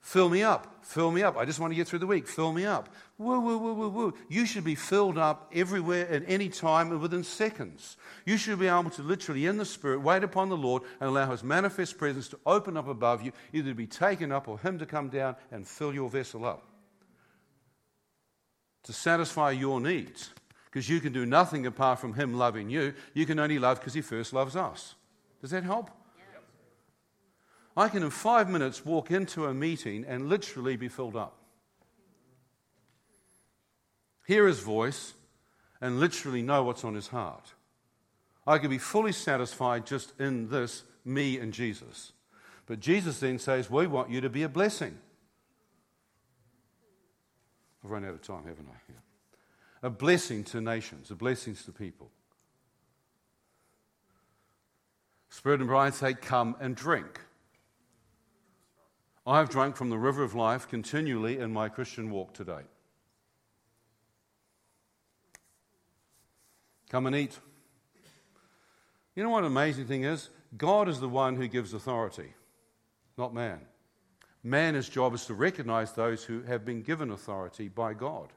Fill 0.00 0.28
me 0.28 0.42
up, 0.42 0.84
fill 0.84 1.10
me 1.10 1.22
up. 1.22 1.36
I 1.36 1.44
just 1.44 1.58
want 1.58 1.72
to 1.72 1.74
get 1.74 1.88
through 1.88 1.98
the 1.98 2.06
week. 2.06 2.28
Fill 2.28 2.52
me 2.52 2.64
up. 2.64 2.88
Woo, 3.18 3.40
woo, 3.40 3.58
woo, 3.58 3.74
woo, 3.74 3.88
woo. 3.88 4.14
You 4.28 4.46
should 4.46 4.64
be 4.64 4.74
filled 4.74 5.18
up 5.18 5.50
everywhere 5.52 6.08
at 6.08 6.22
any 6.26 6.48
time 6.48 6.92
and 6.92 7.00
within 7.00 7.24
seconds. 7.24 7.96
You 8.24 8.36
should 8.36 8.58
be 8.58 8.68
able 8.68 8.90
to 8.90 9.02
literally, 9.02 9.46
in 9.46 9.58
the 9.58 9.64
Spirit, 9.64 10.00
wait 10.00 10.22
upon 10.22 10.48
the 10.48 10.56
Lord 10.56 10.82
and 11.00 11.10
allow 11.10 11.30
His 11.30 11.42
manifest 11.42 11.98
presence 11.98 12.28
to 12.28 12.38
open 12.46 12.76
up 12.76 12.88
above 12.88 13.22
you, 13.22 13.32
either 13.52 13.70
to 13.70 13.74
be 13.74 13.86
taken 13.86 14.32
up 14.32 14.48
or 14.48 14.58
Him 14.58 14.78
to 14.78 14.86
come 14.86 15.08
down 15.08 15.36
and 15.50 15.66
fill 15.66 15.92
your 15.92 16.08
vessel 16.08 16.44
up 16.44 16.64
to 18.88 18.92
satisfy 18.94 19.50
your 19.50 19.80
needs. 19.80 20.30
Because 20.64 20.88
you 20.88 20.98
can 20.98 21.12
do 21.12 21.26
nothing 21.26 21.66
apart 21.66 21.98
from 21.98 22.14
Him 22.14 22.34
loving 22.34 22.70
you. 22.70 22.94
You 23.12 23.26
can 23.26 23.38
only 23.38 23.58
love 23.58 23.80
because 23.80 23.92
He 23.92 24.00
first 24.00 24.32
loves 24.32 24.56
us. 24.56 24.94
Does 25.42 25.50
that 25.50 25.62
help? 25.62 25.90
I 27.78 27.88
can, 27.88 28.02
in 28.02 28.10
five 28.10 28.50
minutes, 28.50 28.84
walk 28.84 29.12
into 29.12 29.46
a 29.46 29.54
meeting 29.54 30.04
and 30.04 30.28
literally 30.28 30.76
be 30.76 30.88
filled 30.88 31.14
up. 31.14 31.36
Hear 34.26 34.48
His 34.48 34.58
voice 34.58 35.14
and 35.80 36.00
literally 36.00 36.42
know 36.42 36.64
what's 36.64 36.82
on 36.82 36.96
His 36.96 37.06
heart. 37.06 37.52
I 38.44 38.58
can 38.58 38.68
be 38.68 38.78
fully 38.78 39.12
satisfied 39.12 39.86
just 39.86 40.12
in 40.18 40.48
this, 40.48 40.82
me 41.04 41.38
and 41.38 41.52
Jesus. 41.52 42.12
But 42.66 42.80
Jesus 42.80 43.20
then 43.20 43.38
says, 43.38 43.70
We 43.70 43.86
want 43.86 44.10
you 44.10 44.22
to 44.22 44.28
be 44.28 44.42
a 44.42 44.48
blessing. 44.48 44.98
I've 47.84 47.90
run 47.92 48.04
out 48.04 48.10
of 48.10 48.22
time, 48.22 48.44
haven't 48.44 48.66
I? 48.68 48.76
Yeah. 48.88 49.86
A 49.86 49.90
blessing 49.90 50.42
to 50.44 50.60
nations, 50.60 51.12
a 51.12 51.14
blessing 51.14 51.54
to 51.54 51.70
people. 51.70 52.10
Spirit 55.30 55.60
and 55.60 55.68
bride 55.68 55.94
say, 55.94 56.14
Come 56.14 56.56
and 56.58 56.74
drink. 56.74 57.20
I 59.28 59.40
have 59.40 59.50
drunk 59.50 59.76
from 59.76 59.90
the 59.90 59.98
river 59.98 60.22
of 60.22 60.34
life 60.34 60.68
continually 60.68 61.38
in 61.38 61.52
my 61.52 61.68
Christian 61.68 62.10
walk 62.10 62.32
today. 62.32 62.62
Come 66.88 67.06
and 67.06 67.14
eat. 67.14 67.38
You 69.14 69.22
know 69.22 69.28
what 69.28 69.44
an 69.44 69.48
amazing 69.48 69.84
thing 69.84 70.04
is? 70.04 70.30
God 70.56 70.88
is 70.88 70.98
the 70.98 71.10
one 71.10 71.36
who 71.36 71.46
gives 71.46 71.74
authority, 71.74 72.32
not 73.18 73.34
man. 73.34 73.60
Man's 74.42 74.88
job 74.88 75.12
is 75.12 75.26
to 75.26 75.34
recognize 75.34 75.92
those 75.92 76.24
who 76.24 76.40
have 76.44 76.64
been 76.64 76.80
given 76.80 77.10
authority 77.10 77.68
by 77.68 77.92
God. 77.92 78.32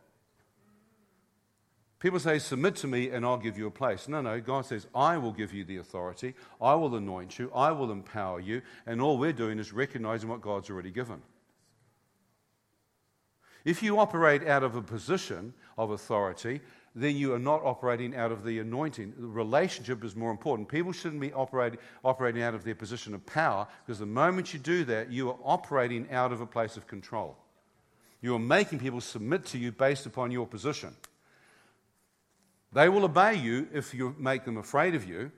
People 2.01 2.19
say, 2.19 2.39
Submit 2.39 2.75
to 2.77 2.87
me 2.87 3.11
and 3.11 3.23
I'll 3.23 3.37
give 3.37 3.57
you 3.57 3.67
a 3.67 3.71
place. 3.71 4.07
No, 4.07 4.21
no, 4.21 4.41
God 4.41 4.65
says, 4.65 4.87
I 4.93 5.17
will 5.17 5.31
give 5.31 5.53
you 5.53 5.63
the 5.63 5.77
authority, 5.77 6.33
I 6.59 6.73
will 6.73 6.95
anoint 6.95 7.39
you, 7.39 7.51
I 7.55 7.71
will 7.71 7.91
empower 7.91 8.39
you, 8.39 8.63
and 8.85 8.99
all 8.99 9.17
we're 9.17 9.31
doing 9.31 9.59
is 9.59 9.71
recognizing 9.71 10.27
what 10.27 10.41
God's 10.41 10.69
already 10.69 10.91
given. 10.91 11.21
If 13.63 13.83
you 13.83 13.99
operate 13.99 14.47
out 14.47 14.63
of 14.63 14.75
a 14.75 14.81
position 14.81 15.53
of 15.77 15.91
authority, 15.91 16.61
then 16.95 17.15
you 17.15 17.35
are 17.35 17.39
not 17.39 17.63
operating 17.63 18.15
out 18.15 18.31
of 18.31 18.43
the 18.43 18.57
anointing. 18.57 19.13
The 19.15 19.27
relationship 19.27 20.03
is 20.03 20.15
more 20.15 20.31
important. 20.31 20.67
People 20.67 20.91
shouldn't 20.91 21.21
be 21.21 21.31
operating, 21.33 21.79
operating 22.03 22.41
out 22.41 22.55
of 22.55 22.63
their 22.63 22.73
position 22.73 23.13
of 23.13 23.23
power 23.27 23.67
because 23.85 23.99
the 23.99 24.07
moment 24.07 24.53
you 24.53 24.59
do 24.59 24.83
that, 24.85 25.11
you 25.11 25.29
are 25.29 25.37
operating 25.43 26.09
out 26.11 26.31
of 26.31 26.41
a 26.41 26.47
place 26.47 26.77
of 26.77 26.87
control. 26.87 27.37
You 28.21 28.33
are 28.35 28.39
making 28.39 28.79
people 28.79 29.01
submit 29.01 29.45
to 29.47 29.59
you 29.59 29.71
based 29.71 30.07
upon 30.07 30.31
your 30.31 30.47
position. 30.47 30.95
They 32.73 32.87
will 32.87 33.03
obey 33.03 33.35
you 33.35 33.67
if 33.73 33.93
you 33.93 34.15
make 34.17 34.45
them 34.45 34.57
afraid 34.57 34.95
of 34.95 35.07
you, 35.07 35.31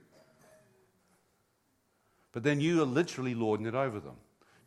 but 2.31 2.43
then 2.43 2.59
you 2.59 2.81
are 2.81 2.85
literally 2.85 3.33
lording 3.33 3.65
it 3.65 3.75
over 3.75 3.99
them. 3.99 4.15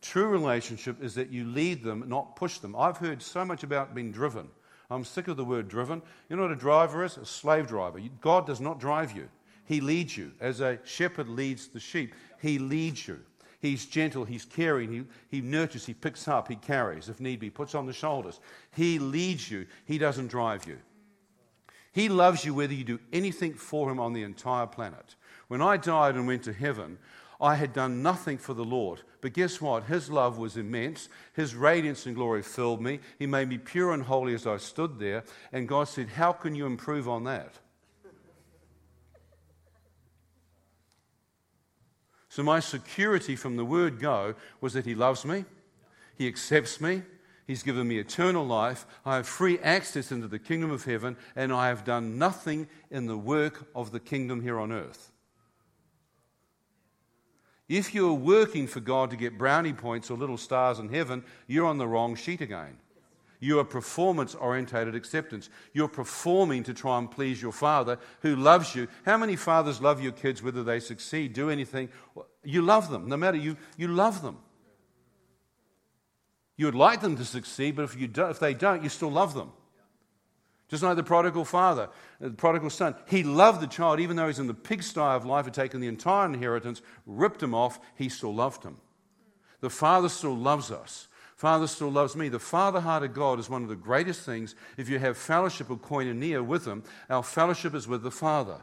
True 0.02 0.26
relationship 0.26 1.02
is 1.02 1.14
that 1.14 1.30
you 1.30 1.44
lead 1.44 1.82
them, 1.82 2.04
not 2.08 2.36
push 2.36 2.58
them. 2.58 2.76
I've 2.76 2.98
heard 2.98 3.22
so 3.22 3.44
much 3.44 3.62
about 3.62 3.94
being 3.94 4.12
driven. 4.12 4.48
I'm 4.90 5.04
sick 5.04 5.26
of 5.28 5.36
the 5.36 5.44
word 5.44 5.68
driven. 5.68 6.00
You 6.28 6.36
know 6.36 6.42
what 6.42 6.52
a 6.52 6.56
driver 6.56 7.04
is? 7.04 7.16
A 7.16 7.26
slave 7.26 7.66
driver. 7.66 8.00
God 8.20 8.46
does 8.46 8.60
not 8.60 8.78
drive 8.78 9.16
you, 9.16 9.28
He 9.64 9.80
leads 9.80 10.16
you. 10.16 10.32
As 10.40 10.60
a 10.60 10.78
shepherd 10.84 11.28
leads 11.28 11.68
the 11.68 11.80
sheep, 11.80 12.14
He 12.40 12.58
leads 12.58 13.06
you. 13.08 13.20
He's 13.60 13.86
gentle, 13.86 14.24
He's 14.24 14.44
caring, 14.44 14.92
he, 14.92 15.04
he 15.28 15.40
nurtures, 15.40 15.86
He 15.86 15.94
picks 15.94 16.28
up, 16.28 16.48
He 16.48 16.56
carries, 16.56 17.08
if 17.08 17.20
need 17.20 17.40
be, 17.40 17.50
puts 17.50 17.74
on 17.74 17.86
the 17.86 17.92
shoulders. 17.92 18.38
He 18.72 18.98
leads 18.98 19.50
you, 19.50 19.66
He 19.86 19.98
doesn't 19.98 20.28
drive 20.28 20.66
you. 20.66 20.78
He 21.96 22.10
loves 22.10 22.44
you 22.44 22.52
whether 22.52 22.74
you 22.74 22.84
do 22.84 23.00
anything 23.10 23.54
for 23.54 23.90
Him 23.90 23.98
on 23.98 24.12
the 24.12 24.22
entire 24.22 24.66
planet. 24.66 25.14
When 25.48 25.62
I 25.62 25.78
died 25.78 26.14
and 26.14 26.26
went 26.26 26.42
to 26.42 26.52
heaven, 26.52 26.98
I 27.40 27.54
had 27.54 27.72
done 27.72 28.02
nothing 28.02 28.36
for 28.36 28.52
the 28.52 28.66
Lord. 28.66 29.00
But 29.22 29.32
guess 29.32 29.62
what? 29.62 29.84
His 29.84 30.10
love 30.10 30.36
was 30.36 30.58
immense. 30.58 31.08
His 31.32 31.54
radiance 31.54 32.04
and 32.04 32.14
glory 32.14 32.42
filled 32.42 32.82
me. 32.82 33.00
He 33.18 33.24
made 33.24 33.48
me 33.48 33.56
pure 33.56 33.94
and 33.94 34.02
holy 34.02 34.34
as 34.34 34.46
I 34.46 34.58
stood 34.58 34.98
there. 34.98 35.24
And 35.54 35.66
God 35.66 35.88
said, 35.88 36.10
How 36.10 36.32
can 36.32 36.54
you 36.54 36.66
improve 36.66 37.08
on 37.08 37.24
that? 37.24 37.54
So, 42.28 42.42
my 42.42 42.60
security 42.60 43.36
from 43.36 43.56
the 43.56 43.64
word 43.64 43.98
go 43.98 44.34
was 44.60 44.74
that 44.74 44.84
He 44.84 44.94
loves 44.94 45.24
me, 45.24 45.46
He 46.18 46.28
accepts 46.28 46.78
me, 46.78 47.04
He's 47.46 47.62
given 47.62 47.86
me 47.86 47.98
eternal 47.98 48.44
life. 48.44 48.86
I 49.04 49.16
have 49.16 49.28
free 49.28 49.58
access 49.60 50.10
into 50.10 50.26
the 50.26 50.38
kingdom 50.38 50.70
of 50.70 50.84
heaven, 50.84 51.16
and 51.36 51.52
I 51.52 51.68
have 51.68 51.84
done 51.84 52.18
nothing 52.18 52.68
in 52.90 53.06
the 53.06 53.16
work 53.16 53.68
of 53.74 53.92
the 53.92 54.00
kingdom 54.00 54.40
here 54.40 54.58
on 54.58 54.72
earth. 54.72 55.12
If 57.68 57.94
you're 57.94 58.14
working 58.14 58.66
for 58.66 58.80
God 58.80 59.10
to 59.10 59.16
get 59.16 59.38
brownie 59.38 59.72
points 59.72 60.10
or 60.10 60.16
little 60.16 60.36
stars 60.36 60.78
in 60.78 60.88
heaven, 60.88 61.24
you're 61.46 61.66
on 61.66 61.78
the 61.78 61.86
wrong 61.86 62.14
sheet 62.14 62.40
again. 62.40 62.78
You 63.38 63.60
are 63.60 63.64
performance 63.64 64.34
orientated 64.34 64.94
acceptance. 64.94 65.50
You're 65.72 65.88
performing 65.88 66.62
to 66.64 66.74
try 66.74 66.98
and 66.98 67.10
please 67.10 67.42
your 67.42 67.52
father 67.52 67.98
who 68.22 68.34
loves 68.34 68.74
you. 68.74 68.88
How 69.04 69.18
many 69.18 69.36
fathers 69.36 69.80
love 69.80 70.00
your 70.00 70.12
kids 70.12 70.42
whether 70.42 70.64
they 70.64 70.80
succeed, 70.80 71.32
do 71.32 71.50
anything? 71.50 71.90
You 72.44 72.62
love 72.62 72.90
them. 72.90 73.08
No 73.08 73.16
matter 73.16 73.36
you, 73.36 73.56
you 73.76 73.88
love 73.88 74.22
them. 74.22 74.38
You 76.56 76.66
would 76.66 76.74
like 76.74 77.00
them 77.00 77.16
to 77.16 77.24
succeed, 77.24 77.76
but 77.76 77.82
if, 77.82 77.96
you 77.96 78.10
if 78.16 78.38
they 78.38 78.54
don't, 78.54 78.82
you 78.82 78.88
still 78.88 79.10
love 79.10 79.34
them. 79.34 79.52
Just 80.68 80.82
like 80.82 80.96
the 80.96 81.04
prodigal 81.04 81.44
father, 81.44 81.90
uh, 82.20 82.28
the 82.28 82.30
prodigal 82.30 82.70
son. 82.70 82.96
He 83.06 83.22
loved 83.22 83.60
the 83.60 83.68
child, 83.68 84.00
even 84.00 84.16
though 84.16 84.26
he's 84.26 84.40
in 84.40 84.48
the 84.48 84.54
pigsty 84.54 85.00
of 85.00 85.24
life, 85.24 85.44
had 85.44 85.54
taken 85.54 85.80
the 85.80 85.86
entire 85.86 86.26
inheritance, 86.26 86.82
ripped 87.06 87.42
him 87.42 87.54
off, 87.54 87.78
he 87.94 88.08
still 88.08 88.34
loved 88.34 88.64
him. 88.64 88.78
The 89.60 89.70
Father 89.70 90.08
still 90.08 90.36
loves 90.36 90.72
us. 90.72 91.08
Father 91.36 91.66
still 91.66 91.90
loves 91.90 92.16
me. 92.16 92.30
The 92.30 92.38
Father 92.38 92.80
heart 92.80 93.02
of 93.02 93.12
God 93.12 93.38
is 93.38 93.50
one 93.50 93.62
of 93.62 93.68
the 93.68 93.76
greatest 93.76 94.22
things. 94.22 94.54
If 94.78 94.88
you 94.88 94.98
have 94.98 95.18
fellowship 95.18 95.68
of 95.68 95.82
koinonia 95.82 96.44
with 96.44 96.64
Him, 96.64 96.82
our 97.10 97.22
fellowship 97.22 97.74
is 97.74 97.86
with 97.86 98.02
the 98.02 98.10
Father, 98.10 98.62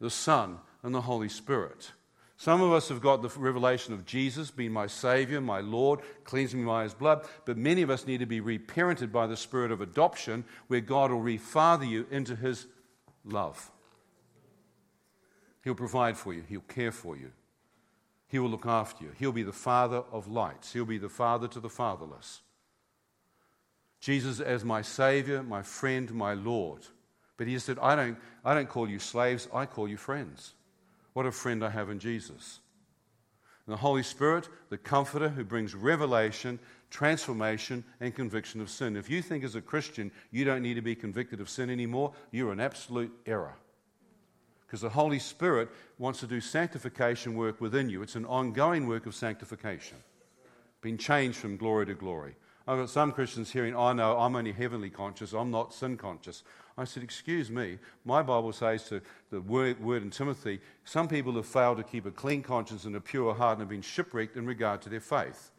the 0.00 0.10
Son, 0.10 0.58
and 0.82 0.92
the 0.92 1.02
Holy 1.02 1.28
Spirit. 1.28 1.92
Some 2.40 2.62
of 2.62 2.72
us 2.72 2.88
have 2.88 3.02
got 3.02 3.20
the 3.20 3.28
revelation 3.38 3.92
of 3.92 4.06
Jesus 4.06 4.50
being 4.50 4.72
my 4.72 4.86
Savior, 4.86 5.42
my 5.42 5.60
Lord, 5.60 6.00
cleansing 6.24 6.58
me 6.58 6.64
by 6.64 6.84
His 6.84 6.94
blood, 6.94 7.26
but 7.44 7.58
many 7.58 7.82
of 7.82 7.90
us 7.90 8.06
need 8.06 8.20
to 8.20 8.24
be 8.24 8.40
reparented 8.40 9.12
by 9.12 9.26
the 9.26 9.36
Spirit 9.36 9.70
of 9.70 9.82
adoption, 9.82 10.46
where 10.66 10.80
God 10.80 11.10
will 11.10 11.20
refather 11.20 11.86
you 11.86 12.06
into 12.10 12.34
His 12.34 12.66
love. 13.26 13.70
He'll 15.64 15.74
provide 15.74 16.16
for 16.16 16.32
you, 16.32 16.42
He'll 16.48 16.62
care 16.62 16.92
for 16.92 17.14
you, 17.14 17.30
He 18.26 18.38
will 18.38 18.48
look 18.48 18.64
after 18.64 19.04
you. 19.04 19.10
He'll 19.18 19.32
be 19.32 19.42
the 19.42 19.52
Father 19.52 20.02
of 20.10 20.26
lights, 20.26 20.72
He'll 20.72 20.86
be 20.86 20.96
the 20.96 21.10
Father 21.10 21.46
to 21.46 21.60
the 21.60 21.68
fatherless. 21.68 22.40
Jesus 24.00 24.40
as 24.40 24.64
my 24.64 24.80
Savior, 24.80 25.42
my 25.42 25.60
friend, 25.60 26.10
my 26.14 26.32
Lord. 26.32 26.86
But 27.36 27.48
He 27.48 27.58
said, 27.58 27.78
I 27.82 27.94
don't, 27.94 28.16
I 28.46 28.54
don't 28.54 28.70
call 28.70 28.88
you 28.88 28.98
slaves, 28.98 29.46
I 29.52 29.66
call 29.66 29.86
you 29.86 29.98
friends. 29.98 30.54
What 31.12 31.26
a 31.26 31.32
friend 31.32 31.64
I 31.64 31.70
have 31.70 31.90
in 31.90 31.98
Jesus. 31.98 32.60
And 33.66 33.74
the 33.74 33.80
Holy 33.80 34.02
Spirit, 34.02 34.48
the 34.68 34.78
Comforter 34.78 35.28
who 35.28 35.44
brings 35.44 35.74
revelation, 35.74 36.58
transformation, 36.90 37.84
and 38.00 38.14
conviction 38.14 38.60
of 38.60 38.70
sin. 38.70 38.96
If 38.96 39.10
you 39.10 39.22
think 39.22 39.44
as 39.44 39.54
a 39.54 39.60
Christian 39.60 40.10
you 40.30 40.44
don't 40.44 40.62
need 40.62 40.74
to 40.74 40.82
be 40.82 40.94
convicted 40.94 41.40
of 41.40 41.48
sin 41.48 41.70
anymore, 41.70 42.12
you're 42.30 42.52
an 42.52 42.60
absolute 42.60 43.12
error. 43.26 43.54
Because 44.66 44.80
the 44.80 44.88
Holy 44.88 45.18
Spirit 45.18 45.68
wants 45.98 46.20
to 46.20 46.26
do 46.26 46.40
sanctification 46.40 47.34
work 47.34 47.60
within 47.60 47.88
you. 47.88 48.02
It's 48.02 48.14
an 48.14 48.24
ongoing 48.24 48.86
work 48.86 49.06
of 49.06 49.16
sanctification, 49.16 49.98
being 50.80 50.96
changed 50.96 51.38
from 51.38 51.56
glory 51.56 51.86
to 51.86 51.94
glory. 51.94 52.36
I've 52.68 52.78
got 52.78 52.90
some 52.90 53.12
Christians 53.12 53.50
hearing, 53.50 53.74
I 53.74 53.90
oh, 53.90 53.92
know 53.92 54.18
I'm 54.18 54.36
only 54.36 54.52
heavenly 54.52 54.90
conscious, 54.90 55.32
I'm 55.32 55.50
not 55.50 55.72
sin 55.72 55.96
conscious. 55.96 56.42
I 56.76 56.84
said, 56.84 57.02
Excuse 57.02 57.50
me, 57.50 57.78
my 58.04 58.22
Bible 58.22 58.52
says 58.52 58.84
to 58.88 59.00
the 59.30 59.40
word, 59.40 59.82
word 59.82 60.02
in 60.02 60.10
Timothy, 60.10 60.60
some 60.84 61.08
people 61.08 61.34
have 61.34 61.46
failed 61.46 61.78
to 61.78 61.82
keep 61.82 62.06
a 62.06 62.10
clean 62.10 62.42
conscience 62.42 62.84
and 62.84 62.94
a 62.96 63.00
pure 63.00 63.34
heart 63.34 63.58
and 63.58 63.60
have 63.60 63.68
been 63.68 63.82
shipwrecked 63.82 64.36
in 64.36 64.46
regard 64.46 64.82
to 64.82 64.88
their 64.88 65.00
faith. 65.00 65.50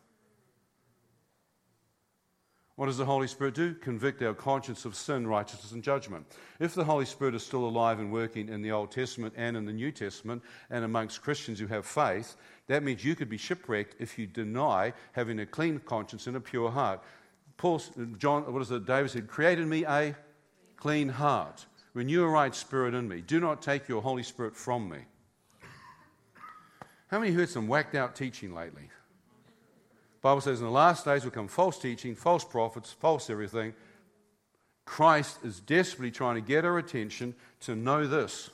What 2.82 2.88
does 2.88 2.98
the 2.98 3.06
Holy 3.06 3.28
Spirit 3.28 3.54
do? 3.54 3.76
Convict 3.76 4.24
our 4.24 4.34
conscience 4.34 4.86
of 4.86 4.96
sin, 4.96 5.28
righteousness, 5.28 5.72
and 5.72 5.84
judgment. 5.84 6.26
If 6.60 6.74
the 6.74 6.84
Holy 6.84 7.06
Spirit 7.06 7.36
is 7.36 7.46
still 7.46 7.66
alive 7.66 8.00
and 8.00 8.12
working 8.12 8.50
in 8.50 8.64
the 8.64 8.72
Old 8.72 8.90
Testament 8.90 9.36
and 9.38 9.56
in 9.56 9.66
the 9.66 9.72
New 9.72 9.92
Testament 9.92 10.42
and 10.72 10.84
amongst 10.84 11.22
Christians 11.22 11.60
who 11.60 11.68
have 11.68 11.86
faith, 11.86 12.36
that 12.66 12.82
means 12.82 13.06
you 13.06 13.14
could 13.16 13.30
be 13.30 13.38
shipwrecked 13.38 13.98
if 14.00 14.18
you 14.18 14.26
deny 14.26 14.94
having 15.12 15.42
a 15.42 15.46
clean 15.46 15.78
conscience 15.78 16.26
and 16.26 16.36
a 16.36 16.40
pure 16.40 16.72
heart. 16.72 17.04
Paul, 17.56 17.84
John, 18.18 18.52
what 18.52 18.64
is 18.64 18.72
it? 18.72 18.88
David 18.88 19.12
said, 19.12 19.28
"Created 19.28 19.68
me 19.68 19.86
a 19.86 20.16
clean 20.76 21.10
heart, 21.10 21.68
renew 21.94 22.24
a 22.24 22.28
right 22.28 22.56
spirit 22.56 22.96
in 22.96 23.08
me. 23.08 23.22
Do 23.22 23.40
not 23.40 23.62
take 23.62 23.88
your 23.88 24.02
Holy 24.02 24.24
Spirit 24.24 24.56
from 24.56 24.90
me." 24.90 25.06
How 27.12 27.20
many 27.20 27.32
heard 27.32 27.50
some 27.50 27.68
whacked 27.68 27.94
out 27.94 28.16
teaching 28.16 28.56
lately? 28.56 28.90
Bible 30.22 30.42
says 30.42 30.60
in 30.60 30.66
the 30.66 30.72
last 30.72 31.04
days 31.04 31.24
will 31.24 31.32
come 31.32 31.48
false 31.48 31.80
teaching, 31.80 32.16
false 32.16 32.44
prophets, 32.44 32.92
false 32.92 33.30
everything. 33.30 33.74
Christ 34.86 35.40
is 35.44 35.60
desperately 35.60 36.12
trying 36.12 36.36
to 36.36 36.42
get 36.42 36.64
our 36.64 36.78
attention 36.78 37.34
to 37.62 37.76
know 37.76 38.06
this. 38.06 38.50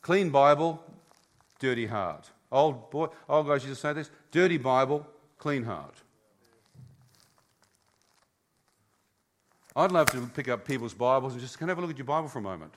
Clean 0.00 0.30
Bible, 0.30 0.82
dirty 1.60 1.86
heart. 1.86 2.30
Old 2.50 2.90
boy, 2.90 3.06
old 3.28 3.46
guys 3.46 3.64
used 3.64 3.80
to 3.80 3.88
say 3.88 3.92
this: 3.92 4.10
dirty 4.32 4.58
Bible, 4.58 5.06
clean 5.38 5.62
heart. 5.62 5.94
I'd 9.74 9.92
love 9.92 10.10
to 10.10 10.26
pick 10.34 10.48
up 10.48 10.66
people's 10.66 10.92
Bibles 10.92 11.32
and 11.32 11.40
just 11.40 11.58
can 11.58 11.68
I 11.68 11.70
have 11.70 11.78
a 11.78 11.80
look 11.80 11.90
at 11.90 11.98
your 11.98 12.04
Bible 12.04 12.28
for 12.28 12.40
a 12.40 12.42
moment. 12.42 12.74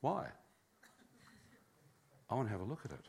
Why? 0.00 0.26
I 2.30 2.34
want 2.34 2.48
to 2.48 2.52
have 2.52 2.60
a 2.60 2.64
look 2.64 2.80
at 2.84 2.90
it. 2.90 3.06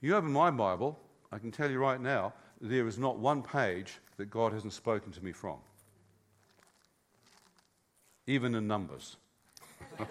You 0.00 0.14
open 0.14 0.32
my 0.32 0.50
Bible, 0.52 0.96
I 1.32 1.38
can 1.38 1.50
tell 1.50 1.68
you 1.70 1.80
right 1.80 2.00
now, 2.00 2.32
there 2.60 2.86
is 2.86 2.98
not 2.98 3.18
one 3.18 3.42
page 3.42 3.98
that 4.16 4.30
God 4.30 4.52
hasn't 4.52 4.72
spoken 4.72 5.10
to 5.12 5.24
me 5.24 5.32
from, 5.32 5.56
even 8.26 8.54
in 8.54 8.68
numbers. 8.68 9.16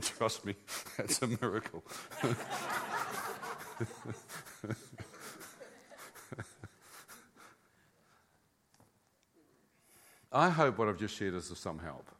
Trust 0.00 0.44
me, 0.44 0.54
that's 0.96 1.20
a 1.22 1.26
miracle. 1.26 1.82
I 10.32 10.50
hope 10.50 10.78
what 10.78 10.88
I've 10.88 10.98
just 10.98 11.16
shared 11.16 11.34
is 11.34 11.50
of 11.50 11.58
some 11.58 11.80
help 11.80 12.13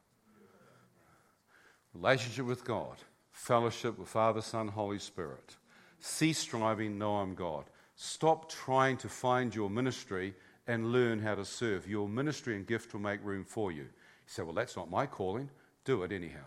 relationship 1.95 2.47
with 2.47 2.64
God, 2.64 2.97
fellowship 3.32 3.99
with 3.99 4.09
Father, 4.09 4.40
Son, 4.40 4.68
Holy 4.68 4.99
Spirit. 4.99 5.57
Cease 6.01 6.38
striving, 6.38 6.99
know 6.99 7.16
I'm 7.16 7.34
God. 7.34 7.64
Stop 7.97 8.51
trying 8.51 8.97
to 8.99 9.09
find 9.09 9.55
your 9.55 9.70
ministry 9.70 10.34
and 10.66 10.92
learn 10.92 11.20
how 11.20 11.34
to 11.34 11.45
serve. 11.45 11.88
Your 11.88 12.09
ministry 12.09 12.57
and 12.57 12.66
gift 12.66 12.92
will 12.92 13.01
make 13.01 13.24
room 13.24 13.45
for 13.45 13.70
you. 13.70 13.82
You 13.82 13.88
say, 14.26 14.42
Well, 14.42 14.53
that's 14.53 14.76
not 14.76 14.90
my 14.90 15.07
calling. 15.07 15.49
Do 15.84 16.03
it 16.03 16.12
anyhow. 16.12 16.45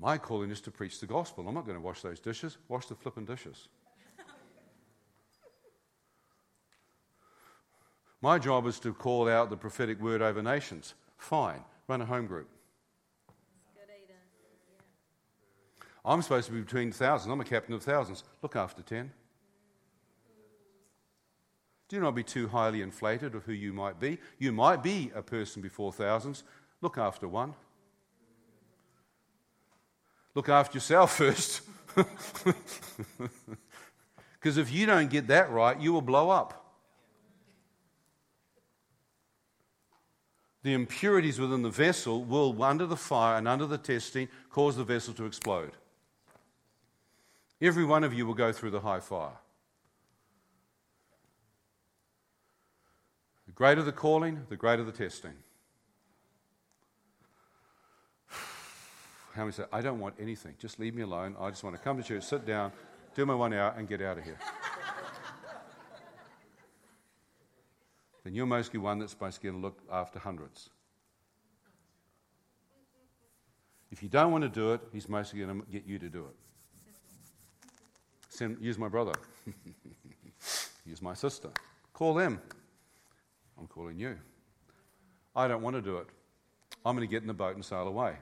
My 0.00 0.18
calling 0.18 0.50
is 0.50 0.60
to 0.62 0.70
preach 0.70 1.00
the 1.00 1.06
gospel. 1.06 1.46
I'm 1.46 1.54
not 1.54 1.64
going 1.64 1.76
to 1.78 1.82
wash 1.82 2.02
those 2.02 2.20
dishes. 2.20 2.58
Wash 2.68 2.86
the 2.86 2.94
flipping 2.94 3.24
dishes. 3.24 3.68
My 8.20 8.38
job 8.38 8.66
is 8.66 8.78
to 8.80 8.92
call 8.92 9.28
out 9.28 9.50
the 9.50 9.56
prophetic 9.56 10.00
word 10.00 10.22
over 10.22 10.42
nations. 10.42 10.94
Fine 11.18 11.64
run 11.88 12.00
a 12.00 12.06
home 12.06 12.26
group. 12.26 12.48
I'm 16.04 16.20
supposed 16.20 16.46
to 16.46 16.52
be 16.52 16.60
between 16.60 16.90
thousands. 16.90 17.32
I'm 17.32 17.40
a 17.40 17.44
captain 17.44 17.74
of 17.74 17.82
thousands. 17.82 18.24
Look 18.42 18.56
after 18.56 18.82
ten. 18.82 19.12
Do 21.88 22.00
not 22.00 22.14
be 22.14 22.24
too 22.24 22.48
highly 22.48 22.80
inflated 22.82 23.34
of 23.34 23.44
who 23.44 23.52
you 23.52 23.72
might 23.72 24.00
be. 24.00 24.18
You 24.38 24.50
might 24.50 24.82
be 24.82 25.12
a 25.14 25.22
person 25.22 25.62
before 25.62 25.92
thousands. 25.92 26.42
Look 26.80 26.98
after 26.98 27.28
one. 27.28 27.54
Look 30.34 30.48
after 30.48 30.76
yourself 30.76 31.16
first. 31.16 31.60
Because 34.34 34.56
if 34.56 34.72
you 34.72 34.86
don't 34.86 35.10
get 35.10 35.28
that 35.28 35.50
right, 35.50 35.78
you 35.78 35.92
will 35.92 36.02
blow 36.02 36.30
up. 36.30 36.61
The 40.62 40.74
impurities 40.74 41.40
within 41.40 41.62
the 41.62 41.70
vessel 41.70 42.24
will, 42.24 42.62
under 42.62 42.86
the 42.86 42.96
fire 42.96 43.36
and 43.36 43.48
under 43.48 43.66
the 43.66 43.78
testing, 43.78 44.28
cause 44.50 44.76
the 44.76 44.84
vessel 44.84 45.12
to 45.14 45.24
explode. 45.24 45.72
Every 47.60 47.84
one 47.84 48.04
of 48.04 48.14
you 48.14 48.26
will 48.26 48.34
go 48.34 48.52
through 48.52 48.70
the 48.70 48.80
high 48.80 49.00
fire. 49.00 49.38
The 53.46 53.52
greater 53.52 53.82
the 53.82 53.92
calling, 53.92 54.40
the 54.48 54.56
greater 54.56 54.84
the 54.84 54.92
testing. 54.92 55.34
How 59.34 59.42
many 59.42 59.52
say, 59.52 59.64
I 59.72 59.80
don't 59.80 59.98
want 60.00 60.14
anything. 60.20 60.54
Just 60.58 60.78
leave 60.78 60.94
me 60.94 61.02
alone. 61.02 61.36
I 61.38 61.50
just 61.50 61.64
want 61.64 61.76
to 61.76 61.82
come 61.82 61.96
to 61.96 62.02
church, 62.02 62.24
sit 62.24 62.46
down, 62.46 62.72
do 63.14 63.26
my 63.26 63.34
one 63.34 63.52
hour, 63.52 63.74
and 63.76 63.88
get 63.88 64.00
out 64.00 64.18
of 64.18 64.24
here. 64.24 64.38
Then 68.24 68.34
you're 68.34 68.46
mostly 68.46 68.78
one 68.78 68.98
that's 68.98 69.14
basically 69.14 69.50
going 69.50 69.60
to 69.60 69.66
look 69.66 69.78
after 69.90 70.18
hundreds. 70.18 70.70
If 73.90 74.02
you 74.02 74.08
don't 74.08 74.32
want 74.32 74.42
to 74.42 74.48
do 74.48 74.72
it, 74.72 74.80
he's 74.92 75.08
mostly 75.08 75.40
going 75.40 75.60
to 75.60 75.66
get 75.70 75.86
you 75.86 75.98
to 75.98 76.08
do 76.08 76.20
it. 76.20 76.36
Send, 78.28 78.56
use 78.60 78.78
my 78.78 78.88
brother. 78.88 79.12
use 80.86 81.02
my 81.02 81.14
sister. 81.14 81.50
Call 81.92 82.14
them. 82.14 82.40
I'm 83.58 83.66
calling 83.66 83.98
you. 83.98 84.16
I 85.36 85.46
don't 85.46 85.62
want 85.62 85.76
to 85.76 85.82
do 85.82 85.98
it. 85.98 86.06
I'm 86.84 86.96
going 86.96 87.06
to 87.06 87.10
get 87.10 87.22
in 87.22 87.28
the 87.28 87.34
boat 87.34 87.54
and 87.54 87.64
sail 87.64 87.86
away. 87.86 88.16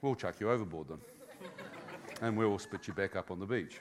We'll 0.00 0.14
chuck 0.14 0.36
you 0.38 0.50
overboard 0.50 0.88
then. 0.88 0.98
and 2.22 2.36
we'll 2.36 2.58
spit 2.58 2.86
you 2.86 2.94
back 2.94 3.16
up 3.16 3.30
on 3.30 3.40
the 3.40 3.46
beach. 3.46 3.80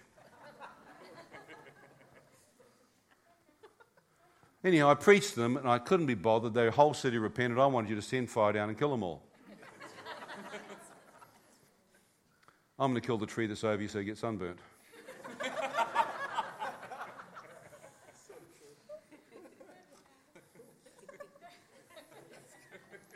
Anyhow, 4.65 4.89
I 4.89 4.95
preached 4.95 5.35
to 5.35 5.41
them 5.41 5.57
and 5.57 5.69
I 5.69 5.77
couldn't 5.77 6.07
be 6.07 6.15
bothered. 6.15 6.55
Their 6.55 6.71
whole 6.71 6.95
city 6.95 7.19
repented. 7.19 7.59
I 7.59 7.67
wanted 7.67 7.91
you 7.91 7.95
to 7.97 8.01
send 8.01 8.31
fire 8.31 8.51
down 8.51 8.69
and 8.69 8.77
kill 8.77 8.89
them 8.89 9.03
all. 9.03 9.21
I'm 12.79 12.91
going 12.91 12.99
to 12.99 13.05
kill 13.05 13.19
the 13.19 13.27
tree 13.27 13.45
that's 13.45 13.63
over 13.63 13.79
you 13.79 13.87
so 13.87 13.99
you 13.99 14.05
get 14.05 14.17
sunburnt. 14.17 14.57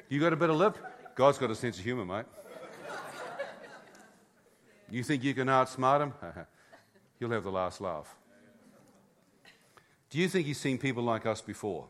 you 0.08 0.20
got 0.20 0.34
a 0.34 0.36
bit 0.36 0.52
of 0.52 0.58
lip? 0.58 0.78
God's 1.16 1.40
got 1.40 1.50
a 1.50 1.56
sense 1.56 1.80
of 1.80 1.84
humour, 1.84 2.06
mate. 2.06 2.26
You 4.92 5.02
think 5.02 5.24
you 5.24 5.34
can 5.34 5.48
outsmart 5.48 6.02
him? 6.02 6.14
You'll 7.20 7.32
have 7.32 7.44
the 7.44 7.52
last 7.52 7.82
laugh. 7.82 8.19
Do 10.10 10.18
you 10.18 10.28
think 10.28 10.48
he's 10.48 10.60
seen 10.60 10.78
people 10.78 11.04
like 11.04 11.26
us 11.26 11.42
before? 11.42 11.88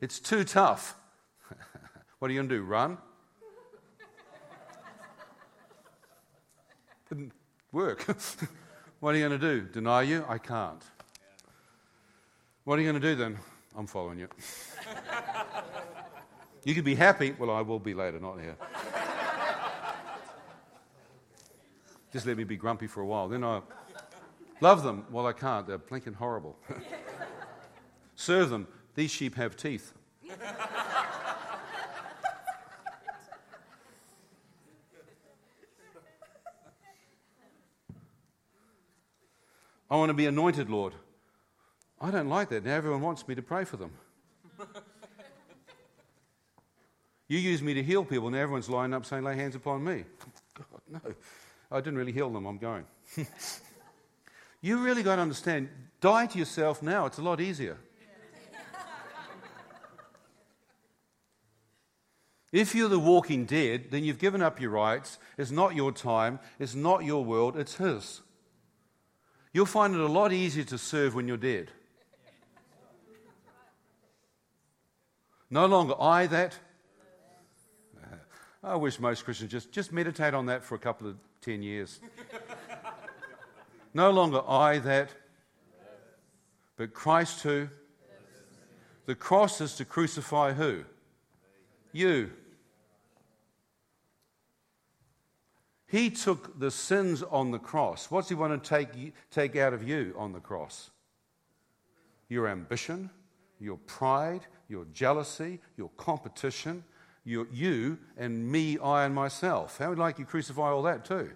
It's 0.00 0.18
too 0.18 0.44
tough. 0.44 0.96
what 2.18 2.30
are 2.30 2.32
you 2.32 2.38
going 2.38 2.48
to 2.48 2.56
do? 2.56 2.62
Run? 2.62 2.96
Didn't 7.10 7.32
work. 7.72 8.06
what 9.00 9.14
are 9.14 9.18
you 9.18 9.28
going 9.28 9.38
to 9.38 9.60
do? 9.60 9.60
Deny 9.66 10.02
you? 10.02 10.24
I 10.28 10.38
can't. 10.38 10.82
What 12.64 12.78
are 12.78 12.82
you 12.82 12.90
going 12.90 13.02
to 13.02 13.08
do 13.08 13.16
then? 13.16 13.38
I'm 13.76 13.86
following 13.86 14.18
you. 14.18 14.28
you 16.64 16.74
could 16.74 16.84
be 16.84 16.94
happy. 16.94 17.34
Well, 17.38 17.50
I 17.50 17.60
will 17.60 17.78
be 17.78 17.92
later, 17.92 18.18
not 18.18 18.40
here. 18.40 18.56
Just 22.12 22.26
let 22.26 22.36
me 22.36 22.44
be 22.44 22.56
grumpy 22.56 22.86
for 22.86 23.02
a 23.02 23.06
while. 23.06 23.28
Then 23.28 23.44
I 23.44 23.60
Love 24.60 24.82
them. 24.82 25.04
Well, 25.10 25.26
I 25.26 25.32
can't. 25.32 25.66
They're 25.66 25.78
blinking 25.78 26.14
horrible. 26.14 26.56
Serve 28.14 28.50
them. 28.50 28.68
These 28.94 29.10
sheep 29.10 29.34
have 29.36 29.56
teeth. 29.56 29.94
I 39.90 39.96
want 39.96 40.10
to 40.10 40.14
be 40.14 40.26
anointed, 40.26 40.70
Lord. 40.70 40.94
I 42.00 42.10
don't 42.10 42.28
like 42.28 42.48
that. 42.50 42.64
Now 42.64 42.74
everyone 42.74 43.00
wants 43.00 43.26
me 43.26 43.34
to 43.34 43.42
pray 43.42 43.64
for 43.64 43.76
them. 43.76 43.90
You 47.30 47.38
use 47.38 47.62
me 47.62 47.74
to 47.74 47.82
heal 47.82 48.04
people, 48.04 48.26
and 48.26 48.34
everyone's 48.34 48.68
lining 48.68 48.92
up 48.92 49.06
saying, 49.06 49.22
Lay 49.22 49.36
hands 49.36 49.54
upon 49.54 49.84
me. 49.84 50.02
God, 50.54 50.80
no. 50.88 51.14
I 51.70 51.80
didn't 51.80 51.96
really 51.96 52.10
heal 52.10 52.28
them. 52.28 52.44
I'm 52.44 52.58
going. 52.58 52.84
you 54.60 54.78
really 54.78 55.02
got 55.02 55.16
to 55.16 55.22
understand 55.22 55.68
die 56.00 56.26
to 56.26 56.38
yourself 56.38 56.82
now. 56.82 57.06
It's 57.06 57.18
a 57.18 57.22
lot 57.22 57.40
easier. 57.40 57.78
If 62.52 62.74
you're 62.74 62.88
the 62.88 62.98
walking 62.98 63.44
dead, 63.44 63.86
then 63.90 64.02
you've 64.02 64.18
given 64.18 64.42
up 64.42 64.60
your 64.60 64.70
rights. 64.70 65.18
It's 65.38 65.52
not 65.52 65.76
your 65.76 65.92
time. 65.92 66.40
It's 66.58 66.74
not 66.74 67.04
your 67.04 67.24
world. 67.24 67.56
It's 67.56 67.76
His. 67.76 68.22
You'll 69.52 69.66
find 69.66 69.94
it 69.94 70.00
a 70.00 70.08
lot 70.08 70.32
easier 70.32 70.64
to 70.64 70.78
serve 70.78 71.14
when 71.14 71.28
you're 71.28 71.36
dead. 71.36 71.70
No 75.48 75.66
longer 75.66 75.94
I 76.00 76.26
that. 76.26 76.58
I 78.62 78.74
wish 78.76 79.00
most 79.00 79.24
Christians 79.24 79.50
just, 79.50 79.72
just 79.72 79.90
meditate 79.92 80.34
on 80.34 80.46
that 80.46 80.62
for 80.62 80.74
a 80.74 80.78
couple 80.78 81.08
of 81.08 81.16
10 81.40 81.62
years. 81.62 82.00
no 83.94 84.10
longer 84.10 84.42
I 84.48 84.78
that, 84.78 85.10
but 86.76 86.94
Christ 86.94 87.42
who? 87.42 87.68
The 89.06 89.14
cross 89.14 89.60
is 89.60 89.74
to 89.76 89.84
crucify 89.84 90.52
who? 90.52 90.84
You. 91.92 92.30
He 95.86 96.10
took 96.10 96.60
the 96.60 96.70
sins 96.70 97.22
on 97.24 97.50
the 97.50 97.58
cross. 97.58 98.10
What's 98.10 98.28
he 98.28 98.36
want 98.36 98.62
to 98.62 98.68
take, 98.68 99.12
take 99.30 99.56
out 99.56 99.74
of 99.74 99.86
you 99.86 100.14
on 100.16 100.32
the 100.32 100.38
cross? 100.38 100.90
Your 102.28 102.46
ambition, 102.46 103.10
your 103.58 103.78
pride, 103.78 104.46
your 104.68 104.84
jealousy, 104.92 105.58
your 105.76 105.90
competition, 105.96 106.84
your, 107.24 107.48
you 107.52 107.98
and 108.16 108.50
me, 108.50 108.78
I 108.78 109.04
and 109.04 109.14
myself. 109.14 109.78
How 109.78 109.88
would 109.88 109.98
like 109.98 110.20
you 110.20 110.24
crucify 110.24 110.70
all 110.70 110.82
that 110.82 111.04
too? 111.04 111.32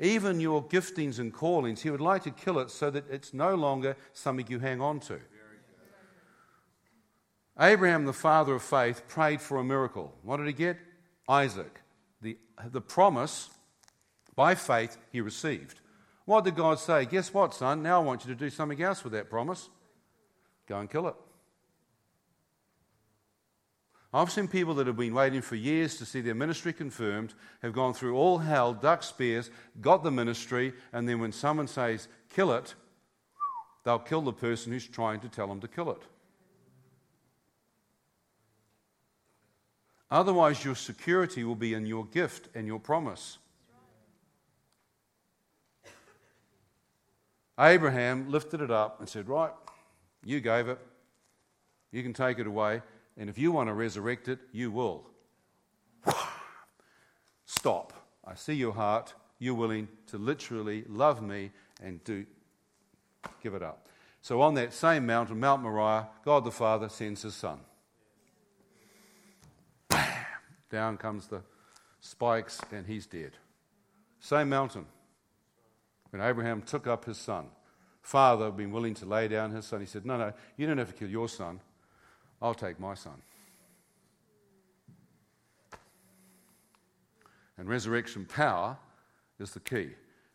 Even 0.00 0.38
your 0.38 0.62
giftings 0.62 1.18
and 1.18 1.32
callings, 1.32 1.82
he 1.82 1.90
would 1.90 2.00
like 2.00 2.22
to 2.22 2.30
kill 2.30 2.60
it 2.60 2.70
so 2.70 2.90
that 2.90 3.10
it's 3.10 3.34
no 3.34 3.54
longer 3.54 3.96
something 4.12 4.46
you 4.48 4.60
hang 4.60 4.80
on 4.80 5.00
to. 5.00 5.18
Abraham, 7.60 8.04
the 8.04 8.12
father 8.12 8.54
of 8.54 8.62
faith, 8.62 9.02
prayed 9.08 9.40
for 9.40 9.56
a 9.56 9.64
miracle. 9.64 10.14
What 10.22 10.36
did 10.36 10.46
he 10.46 10.52
get? 10.52 10.78
Isaac. 11.28 11.80
The, 12.22 12.36
the 12.70 12.80
promise, 12.80 13.50
by 14.36 14.54
faith, 14.54 14.96
he 15.10 15.20
received. 15.20 15.80
What 16.24 16.44
did 16.44 16.54
God 16.54 16.78
say? 16.78 17.04
Guess 17.04 17.34
what, 17.34 17.54
son? 17.54 17.82
Now 17.82 18.00
I 18.00 18.04
want 18.04 18.24
you 18.24 18.32
to 18.32 18.38
do 18.38 18.50
something 18.50 18.80
else 18.80 19.02
with 19.02 19.12
that 19.14 19.28
promise. 19.28 19.68
Go 20.68 20.78
and 20.78 20.88
kill 20.88 21.08
it. 21.08 21.14
I've 24.12 24.32
seen 24.32 24.48
people 24.48 24.74
that 24.74 24.86
have 24.86 24.96
been 24.96 25.12
waiting 25.12 25.42
for 25.42 25.54
years 25.54 25.98
to 25.98 26.06
see 26.06 26.22
their 26.22 26.34
ministry 26.34 26.72
confirmed, 26.72 27.34
have 27.60 27.74
gone 27.74 27.92
through 27.92 28.16
all 28.16 28.38
hell, 28.38 28.72
duck 28.72 29.02
spears, 29.02 29.50
got 29.82 30.02
the 30.02 30.10
ministry, 30.10 30.72
and 30.92 31.06
then 31.06 31.20
when 31.20 31.32
someone 31.32 31.68
says, 31.68 32.08
kill 32.30 32.52
it, 32.52 32.74
they'll 33.84 33.98
kill 33.98 34.22
the 34.22 34.32
person 34.32 34.72
who's 34.72 34.86
trying 34.86 35.20
to 35.20 35.28
tell 35.28 35.46
them 35.46 35.60
to 35.60 35.68
kill 35.68 35.90
it. 35.90 36.02
Otherwise, 40.10 40.64
your 40.64 40.74
security 40.74 41.44
will 41.44 41.54
be 41.54 41.74
in 41.74 41.84
your 41.84 42.06
gift 42.06 42.48
and 42.54 42.66
your 42.66 42.80
promise. 42.80 43.36
Abraham 47.60 48.30
lifted 48.30 48.62
it 48.62 48.70
up 48.70 49.00
and 49.00 49.08
said, 49.08 49.28
Right, 49.28 49.50
you 50.24 50.40
gave 50.40 50.68
it. 50.68 50.78
You 51.90 52.02
can 52.02 52.14
take 52.14 52.38
it 52.38 52.46
away. 52.46 52.80
And 53.18 53.28
if 53.28 53.36
you 53.36 53.50
want 53.50 53.68
to 53.68 53.74
resurrect 53.74 54.28
it, 54.28 54.38
you 54.52 54.70
will. 54.70 55.04
Stop. 57.44 57.92
I 58.24 58.34
see 58.36 58.54
your 58.54 58.72
heart. 58.72 59.12
You're 59.40 59.54
willing 59.54 59.88
to 60.06 60.18
literally 60.18 60.84
love 60.88 61.20
me 61.20 61.50
and 61.82 62.02
do 62.04 62.24
give 63.42 63.54
it 63.54 63.62
up. 63.62 63.88
So 64.22 64.40
on 64.40 64.54
that 64.54 64.72
same 64.72 65.06
mountain, 65.06 65.40
Mount 65.40 65.62
Moriah, 65.62 66.08
God 66.24 66.44
the 66.44 66.50
Father 66.50 66.88
sends 66.88 67.22
his 67.22 67.34
son. 67.34 67.58
Bam! 69.88 70.00
Down 70.70 70.96
comes 70.96 71.26
the 71.26 71.42
spikes 72.00 72.60
and 72.72 72.86
he's 72.86 73.06
dead. 73.06 73.32
Same 74.20 74.48
mountain. 74.48 74.86
When 76.10 76.22
Abraham 76.22 76.62
took 76.62 76.86
up 76.86 77.04
his 77.04 77.18
son, 77.18 77.46
father 78.02 78.46
had 78.46 78.56
been 78.56 78.72
willing 78.72 78.94
to 78.94 79.06
lay 79.06 79.28
down 79.28 79.50
his 79.50 79.66
son, 79.66 79.80
he 79.80 79.86
said, 79.86 80.06
No, 80.06 80.16
no, 80.16 80.32
you 80.56 80.66
don't 80.66 80.78
have 80.78 80.88
to 80.88 80.94
kill 80.94 81.08
your 81.08 81.28
son. 81.28 81.60
I'll 82.40 82.54
take 82.54 82.78
my 82.78 82.94
son. 82.94 83.20
And 87.56 87.68
resurrection 87.68 88.24
power 88.24 88.76
is 89.40 89.50
the 89.50 89.60
key. 89.60 89.90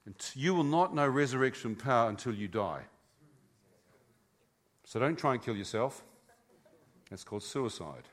And 0.06 0.16
you 0.36 0.54
will 0.54 0.66
not 0.66 0.94
know 0.94 1.08
resurrection 1.08 1.76
power 1.76 2.10
until 2.10 2.34
you 2.34 2.50
die. 2.50 2.82
So 4.84 5.00
don't 5.00 5.18
try 5.18 5.34
and 5.34 5.42
kill 5.42 5.56
yourself. 5.56 6.04
That's 7.10 7.24
called 7.24 7.44
suicide. 7.44 8.10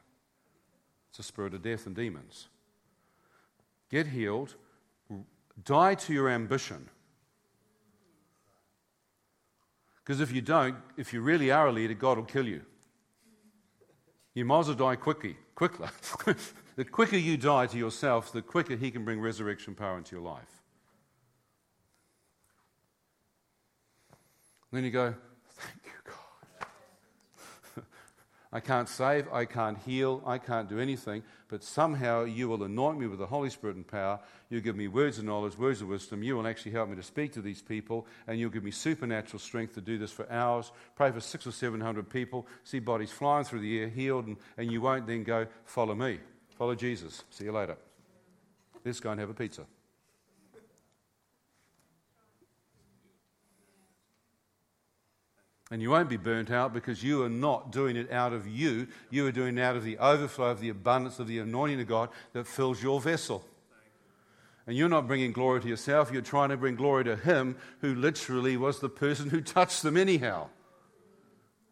It's 1.10 1.18
a 1.18 1.22
spirit 1.24 1.54
of 1.54 1.62
death 1.62 1.86
and 1.86 1.96
demons. 1.96 2.48
Get 3.90 4.06
healed. 4.06 4.54
Die 5.64 5.94
to 5.96 6.12
your 6.12 6.28
ambition. 6.28 6.88
Because 9.96 10.20
if 10.20 10.32
you 10.32 10.40
don't, 10.40 10.76
if 10.96 11.12
you 11.12 11.20
really 11.20 11.50
are 11.50 11.68
a 11.68 11.72
leader, 11.72 11.94
God 11.94 12.16
will 12.16 12.24
kill 12.24 12.46
you. 12.46 12.62
You 14.34 14.44
might 14.44 14.60
as 14.60 14.68
well 14.68 14.76
die 14.76 14.96
quickly, 14.96 15.36
quickly. 15.54 15.88
the 16.76 16.84
quicker 16.84 17.16
you 17.16 17.36
die 17.36 17.66
to 17.66 17.76
yourself, 17.76 18.32
the 18.32 18.42
quicker 18.42 18.76
He 18.76 18.90
can 18.90 19.04
bring 19.04 19.20
resurrection 19.20 19.74
power 19.74 19.98
into 19.98 20.14
your 20.14 20.24
life. 20.24 20.62
then 24.72 24.84
you 24.84 24.90
go, 24.90 25.14
Thank 25.50 25.84
you, 25.84 25.92
God. 26.04 27.84
I 28.52 28.58
can't 28.58 28.88
save, 28.88 29.32
I 29.32 29.44
can't 29.44 29.78
heal, 29.78 30.22
I 30.26 30.38
can't 30.38 30.68
do 30.68 30.80
anything, 30.80 31.22
but 31.46 31.62
somehow 31.62 32.24
you 32.24 32.48
will 32.48 32.64
anoint 32.64 32.98
me 32.98 33.06
with 33.06 33.20
the 33.20 33.26
Holy 33.26 33.48
Spirit 33.48 33.76
and 33.76 33.86
power. 33.86 34.18
You'll 34.48 34.60
give 34.62 34.74
me 34.74 34.88
words 34.88 35.18
of 35.18 35.24
knowledge, 35.24 35.56
words 35.56 35.82
of 35.82 35.88
wisdom. 35.88 36.24
You 36.24 36.36
will 36.36 36.48
actually 36.48 36.72
help 36.72 36.88
me 36.88 36.96
to 36.96 37.02
speak 37.02 37.32
to 37.34 37.42
these 37.42 37.62
people, 37.62 38.08
and 38.26 38.40
you'll 38.40 38.50
give 38.50 38.64
me 38.64 38.72
supernatural 38.72 39.38
strength 39.38 39.74
to 39.74 39.80
do 39.80 39.98
this 39.98 40.10
for 40.10 40.30
hours. 40.32 40.72
Pray 40.96 41.12
for 41.12 41.20
six 41.20 41.46
or 41.46 41.52
seven 41.52 41.80
hundred 41.80 42.10
people, 42.10 42.46
see 42.64 42.80
bodies 42.80 43.12
flying 43.12 43.44
through 43.44 43.60
the 43.60 43.80
air, 43.82 43.88
healed, 43.88 44.26
and, 44.26 44.36
and 44.58 44.72
you 44.72 44.80
won't 44.80 45.06
then 45.06 45.22
go, 45.22 45.46
Follow 45.64 45.94
me. 45.94 46.18
Follow 46.58 46.74
Jesus. 46.74 47.22
See 47.30 47.44
you 47.44 47.52
later. 47.52 47.76
Let's 48.84 49.00
go 49.00 49.12
and 49.12 49.20
have 49.20 49.30
a 49.30 49.34
pizza. 49.34 49.64
And 55.70 55.80
you 55.80 55.90
won't 55.90 56.08
be 56.08 56.16
burnt 56.16 56.50
out 56.50 56.72
because 56.72 57.02
you 57.02 57.22
are 57.22 57.28
not 57.28 57.70
doing 57.70 57.96
it 57.96 58.10
out 58.10 58.32
of 58.32 58.48
you. 58.48 58.88
You 59.08 59.26
are 59.26 59.32
doing 59.32 59.56
it 59.56 59.62
out 59.62 59.76
of 59.76 59.84
the 59.84 59.98
overflow 59.98 60.50
of 60.50 60.60
the 60.60 60.68
abundance 60.68 61.20
of 61.20 61.28
the 61.28 61.38
anointing 61.38 61.80
of 61.80 61.86
God 61.86 62.08
that 62.32 62.46
fills 62.46 62.82
your 62.82 63.00
vessel. 63.00 63.44
And 64.66 64.76
you're 64.76 64.88
not 64.88 65.06
bringing 65.06 65.32
glory 65.32 65.60
to 65.60 65.68
yourself, 65.68 66.12
you're 66.12 66.22
trying 66.22 66.50
to 66.50 66.56
bring 66.56 66.76
glory 66.76 67.04
to 67.04 67.16
Him 67.16 67.56
who 67.80 67.94
literally 67.94 68.56
was 68.56 68.80
the 68.80 68.88
person 68.88 69.30
who 69.30 69.40
touched 69.40 69.82
them 69.82 69.96
anyhow. 69.96 70.48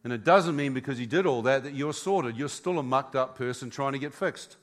And 0.05 0.13
it 0.13 0.25
doesn't 0.25 0.57
mean 0.57 0.75
because 0.75 0.97
He 0.97 1.07
did 1.07 1.27
all 1.27 1.43
that 1.43 1.65
that 1.65 1.75
you're 1.75 1.93
sorted. 1.93 2.37
You're 2.37 2.49
still 2.49 2.79
a 2.79 2.83
mucked 2.83 3.17
up 3.17 3.37
person 3.37 3.69
trying 3.69 3.93
to 3.93 3.99
get 3.99 4.15
fixed. 4.15 4.57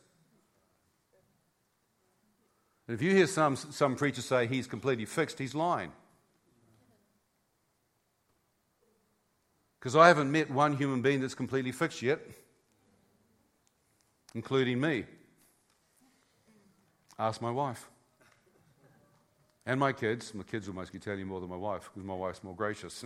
And 2.87 2.95
if 2.95 3.01
you 3.01 3.11
hear 3.11 3.27
some, 3.27 3.55
some 3.55 3.95
preacher 3.95 4.21
say 4.21 4.47
he's 4.47 4.67
completely 4.67 5.05
fixed, 5.05 5.39
he's 5.39 5.55
lying. 5.55 5.91
Because 9.85 9.97
I 9.97 10.07
haven't 10.07 10.31
met 10.31 10.49
one 10.49 10.75
human 10.75 11.03
being 11.03 11.21
that's 11.21 11.35
completely 11.35 11.71
fixed 11.71 12.01
yet, 12.01 12.19
including 14.33 14.81
me. 14.81 15.05
Ask 17.19 17.39
my 17.39 17.51
wife. 17.51 17.87
And 19.63 19.79
my 19.79 19.93
kids. 19.93 20.33
My 20.33 20.41
kids 20.41 20.65
will 20.65 20.73
mostly 20.73 20.99
tell 20.99 21.15
you 21.15 21.27
more 21.27 21.39
than 21.39 21.51
my 21.51 21.55
wife 21.55 21.83
because 21.83 22.03
my 22.03 22.15
wife's 22.15 22.43
more 22.43 22.55
gracious. 22.55 23.05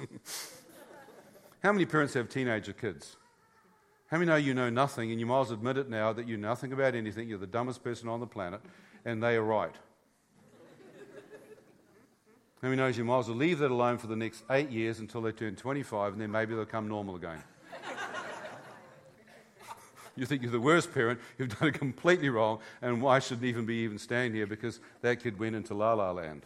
How 1.64 1.74
many 1.74 1.86
parents 1.86 2.14
have 2.14 2.30
teenager 2.30 2.72
kids? 2.72 3.18
How 4.08 4.18
many 4.18 4.30
know 4.30 4.38
you 4.38 4.54
know 4.54 4.70
nothing 4.70 5.12
and 5.12 5.20
you 5.20 5.26
might 5.26 5.42
as 5.42 5.48
well 5.48 5.58
admit 5.58 5.78
it 5.80 5.90
now 5.90 6.14
that 6.14 6.30
you 6.30 6.38
know 6.38 6.48
nothing 6.48 6.72
about 6.72 6.96
anything? 6.96 7.28
You're 7.28 7.40
the 7.40 7.46
dumbest 7.46 7.84
person 7.84 8.08
on 8.08 8.22
the 8.22 8.28
planet 8.28 8.62
and 9.04 9.22
they 9.22 9.36
are 9.36 9.44
right. 9.44 9.76
How 12.62 12.68
many 12.68 12.82
knows 12.82 12.98
you 12.98 13.06
might 13.06 13.20
as 13.20 13.30
well 13.30 13.38
leave 13.38 13.60
that 13.60 13.72
alone 13.72 13.98
for 13.98 14.08
the 14.08 14.18
next 14.18 14.44
eight 14.50 14.70
years 14.70 15.00
until 15.00 15.22
they 15.22 15.32
turn 15.32 15.56
25 15.56 16.14
and 16.14 16.22
then 16.22 16.30
maybe 16.30 16.56
they'll 16.56 16.66
come 16.66 16.90
normal 16.90 17.16
again? 17.16 17.42
you 20.18 20.26
think 20.26 20.42
you're 20.42 20.52
the 20.52 20.60
worst 20.60 20.94
parent, 20.94 21.22
you've 21.38 21.58
done 21.58 21.70
it 21.70 21.76
completely 21.76 22.28
wrong, 22.28 22.60
and 22.82 23.02
why 23.02 23.20
shouldn't 23.20 23.46
even 23.46 23.66
be 23.66 23.76
even 23.76 23.98
standing 23.98 24.34
here 24.34 24.46
because 24.46 24.82
that 25.02 25.24
kid 25.24 25.40
went 25.40 25.56
into 25.56 25.74
la 25.74 25.94
la 25.94 26.12
land. 26.12 26.46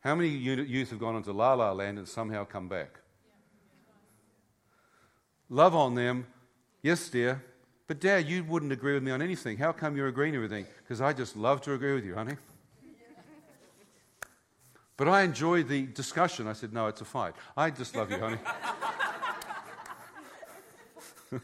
How 0.00 0.16
many 0.16 0.28
youth 0.28 0.90
have 0.90 0.98
gone 0.98 1.14
into 1.14 1.32
la 1.32 1.54
la 1.54 1.70
land 1.70 1.98
and 1.98 2.08
somehow 2.08 2.44
come 2.44 2.66
back? 2.66 2.98
Love 5.48 5.76
on 5.76 5.94
them, 5.94 6.26
yes, 6.82 7.08
dear, 7.08 7.44
But, 7.86 8.00
Dad, 8.00 8.26
you 8.26 8.42
wouldn't 8.42 8.72
agree 8.72 8.94
with 8.94 9.02
me 9.02 9.10
on 9.10 9.20
anything. 9.20 9.58
How 9.58 9.70
come 9.70 9.96
you're 9.96 10.08
agreeing 10.08 10.32
with 10.32 10.44
everything? 10.44 10.66
Because 10.82 11.00
I 11.00 11.12
just 11.12 11.36
love 11.36 11.60
to 11.62 11.74
agree 11.74 11.94
with 11.94 12.04
you, 12.04 12.14
honey. 12.14 12.36
But 14.96 15.08
I 15.08 15.22
enjoy 15.22 15.62
the 15.62 15.86
discussion. 15.86 16.46
I 16.46 16.52
said, 16.52 16.72
No, 16.72 16.86
it's 16.86 17.00
a 17.00 17.04
fight. 17.04 17.34
I 17.56 17.70
just 17.70 17.96
love 17.96 18.10
you, 18.10 18.18
honey. 18.18 18.38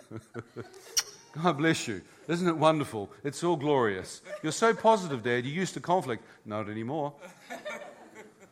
God 1.43 1.59
bless 1.59 1.89
you. 1.89 2.03
Isn't 2.27 2.49
it 2.49 2.57
wonderful? 2.57 3.11
It's 3.25 3.43
all 3.43 3.57
glorious. 3.57 4.23
You're 4.43 4.53
so 4.53 4.75
positive, 4.75 5.23
Dad. 5.23 5.45
You 5.45 5.53
used 5.53 5.75
to 5.75 5.81
conflict. 5.81 6.25
Not 6.45 6.69
anymore. 6.69 7.15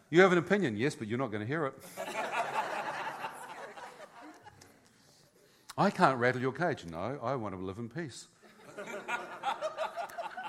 You 0.08 0.22
have 0.22 0.32
an 0.32 0.38
opinion. 0.38 0.76
Yes, 0.76 0.94
but 0.94 1.08
you're 1.08 1.18
not 1.18 1.30
going 1.30 1.40
to 1.40 1.46
hear 1.46 1.66
it. 1.66 1.74
I 5.76 5.90
can't 5.90 6.18
rattle 6.18 6.40
your 6.40 6.52
cage. 6.52 6.84
No, 6.86 7.18
I 7.22 7.34
want 7.34 7.54
to 7.54 7.60
live 7.60 7.78
in 7.78 7.88
peace. 7.88 8.28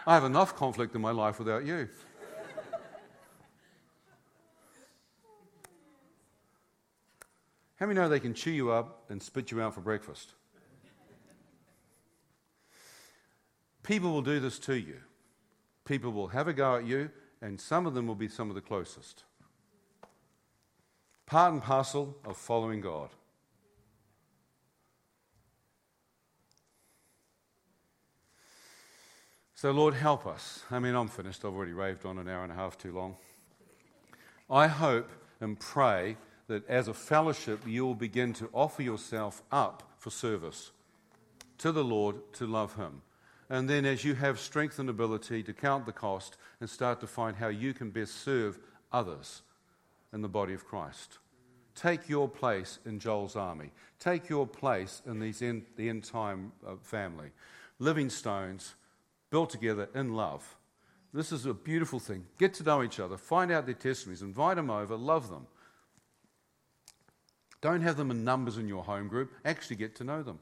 I 0.06 0.14
have 0.14 0.24
enough 0.24 0.56
conflict 0.56 0.96
in 0.96 1.02
my 1.02 1.12
life 1.12 1.38
without 1.38 1.66
you. 1.66 1.90
How 7.78 7.86
many 7.86 8.00
know 8.00 8.10
they 8.10 8.20
can 8.20 8.34
chew 8.34 8.52
you 8.52 8.72
up 8.72 9.06
and 9.10 9.22
spit 9.22 9.52
you 9.52 9.62
out 9.62 9.74
for 9.74 9.82
breakfast? 9.82 10.34
People 13.84 14.12
will 14.12 14.22
do 14.22 14.40
this 14.40 14.60
to 14.60 14.74
you. 14.74 14.98
People 15.86 16.12
will 16.12 16.28
have 16.28 16.48
a 16.48 16.54
go 16.54 16.76
at 16.76 16.86
you, 16.86 17.10
and 17.42 17.62
some 17.62 17.86
of 17.86 17.94
them 17.94 18.08
will 18.08 18.16
be 18.16 18.28
some 18.28 18.50
of 18.50 18.56
the 18.56 18.62
closest. 18.62 19.24
Part 21.26 21.54
and 21.54 21.62
parcel 21.62 22.18
of 22.26 22.36
following 22.36 22.82
God. 22.82 23.10
So, 29.54 29.72
Lord, 29.72 29.94
help 29.94 30.28
us. 30.28 30.64
I 30.70 30.80
mean, 30.80 30.94
I'm 30.94 31.08
finished. 31.08 31.46
I've 31.46 31.54
already 31.54 31.74
raved 31.74 32.06
on 32.06 32.18
an 32.18 32.28
hour 32.28 32.44
and 32.44 32.52
a 32.52 32.56
half 32.56 32.78
too 32.78 32.92
long. 32.92 33.16
I 34.50 34.68
hope 34.68 35.10
and 35.40 35.60
pray 35.60 36.18
that 36.48 36.68
as 36.70 36.88
a 36.88 36.94
fellowship, 36.94 37.62
you 37.66 37.86
will 37.86 37.96
begin 37.96 38.34
to 38.34 38.50
offer 38.54 38.82
yourself 38.82 39.42
up 39.52 39.84
for 39.98 40.10
service 40.10 40.72
to 41.58 41.72
the 41.72 41.84
Lord 41.84 42.16
to 42.34 42.46
love 42.46 42.76
Him. 42.76 43.02
And 43.50 43.70
then, 43.70 43.86
as 43.86 44.04
you 44.04 44.16
have 44.16 44.40
strength 44.40 44.78
and 44.80 44.90
ability 44.90 45.44
to 45.44 45.54
count 45.54 45.86
the 45.86 45.94
cost 45.94 46.38
and 46.60 46.70
start 46.70 47.00
to 47.02 47.08
find 47.08 47.38
how 47.38 47.48
you 47.48 47.74
can 47.74 47.92
best 47.92 48.24
serve 48.24 48.60
others 48.92 49.42
in 50.14 50.22
the 50.22 50.28
body 50.28 50.54
of 50.54 50.66
Christ. 50.66 51.20
Take 51.76 52.10
your 52.10 52.28
place 52.28 52.80
in 52.86 53.00
Joel's 53.00 53.36
army. 53.36 53.72
Take 54.00 54.30
your 54.30 54.48
place 54.48 55.02
in 55.06 55.20
these 55.20 55.42
end, 55.42 55.64
the 55.76 55.90
end 55.90 56.04
time 56.04 56.52
uh, 56.66 56.76
family. 56.82 57.30
Living 57.80 58.10
stones 58.10 58.76
built 59.30 59.50
together 59.50 59.88
in 59.94 60.14
love. 60.14 60.56
This 61.14 61.32
is 61.32 61.46
a 61.46 61.54
beautiful 61.54 62.00
thing. 62.00 62.26
Get 62.40 62.54
to 62.56 62.64
know 62.64 62.84
each 62.84 63.00
other, 63.00 63.18
find 63.18 63.52
out 63.52 63.66
their 63.66 63.76
testimonies, 63.76 64.22
invite 64.22 64.56
them 64.56 64.70
over, 64.70 64.96
love 64.96 65.30
them. 65.30 65.48
Don't 67.62 67.82
have 67.82 67.98
them 67.98 68.12
in 68.12 68.24
numbers 68.24 68.58
in 68.58 68.68
your 68.68 68.84
home 68.84 69.08
group. 69.08 69.32
Actually, 69.44 69.78
get 69.78 69.96
to 69.96 70.04
know 70.04 70.22
them. 70.22 70.40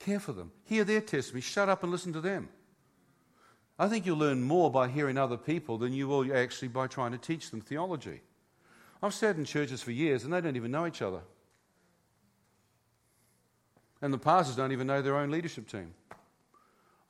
Care 0.00 0.20
for 0.20 0.32
them. 0.32 0.52
Hear 0.64 0.84
their 0.84 1.00
testimony. 1.00 1.42
Shut 1.42 1.68
up 1.68 1.82
and 1.82 1.92
listen 1.92 2.12
to 2.12 2.20
them. 2.20 2.48
I 3.78 3.88
think 3.88 4.06
you'll 4.06 4.18
learn 4.18 4.42
more 4.42 4.70
by 4.70 4.88
hearing 4.88 5.16
other 5.16 5.36
people 5.36 5.78
than 5.78 5.92
you 5.92 6.08
will 6.08 6.36
actually 6.36 6.68
by 6.68 6.88
trying 6.88 7.12
to 7.12 7.18
teach 7.18 7.50
them 7.50 7.60
theology. 7.60 8.20
I've 9.02 9.14
sat 9.14 9.36
in 9.36 9.44
churches 9.44 9.82
for 9.82 9.92
years 9.92 10.24
and 10.24 10.32
they 10.32 10.40
don't 10.40 10.56
even 10.56 10.72
know 10.72 10.86
each 10.86 11.02
other. 11.02 11.20
And 14.02 14.12
the 14.12 14.18
pastors 14.18 14.56
don't 14.56 14.72
even 14.72 14.86
know 14.86 15.02
their 15.02 15.16
own 15.16 15.30
leadership 15.30 15.68
team. 15.68 15.94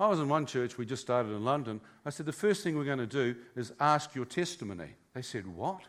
I 0.01 0.07
was 0.09 0.21
in 0.21 0.29
one 0.29 0.47
church 0.47 0.79
we 0.79 0.87
just 0.87 1.03
started 1.03 1.31
in 1.31 1.45
London. 1.45 1.81
I 2.05 2.11
said, 2.11 2.27
The 2.27 2.33
first 2.33 2.63
thing 2.63 2.77
we're 2.77 2.85
going 2.85 2.99
to 2.99 3.07
do 3.07 3.35
is 3.57 3.73
ask 3.81 4.15
your 4.15 4.25
testimony. 4.27 4.95
They 5.15 5.23
said, 5.23 5.47
What? 5.47 5.81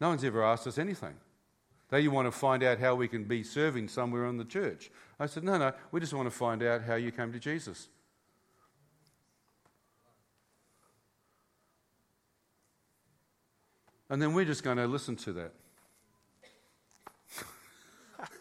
No 0.00 0.08
one's 0.08 0.24
ever 0.24 0.42
asked 0.42 0.66
us 0.66 0.78
anything. 0.78 1.14
They 1.90 2.06
want 2.08 2.26
to 2.26 2.32
find 2.32 2.62
out 2.62 2.78
how 2.78 2.94
we 2.94 3.08
can 3.08 3.24
be 3.24 3.42
serving 3.42 3.88
somewhere 3.88 4.26
in 4.26 4.38
the 4.38 4.44
church. 4.44 4.90
I 5.18 5.26
said, 5.26 5.44
No, 5.44 5.58
no, 5.58 5.72
we 5.90 6.00
just 6.00 6.14
want 6.14 6.26
to 6.26 6.36
find 6.36 6.62
out 6.62 6.82
how 6.82 6.94
you 6.94 7.10
came 7.10 7.32
to 7.32 7.38
Jesus. 7.38 7.88
And 14.08 14.20
then 14.20 14.34
we're 14.34 14.44
just 14.44 14.64
going 14.64 14.76
to 14.76 14.86
listen 14.86 15.14
to 15.16 15.32
that. 15.34 15.52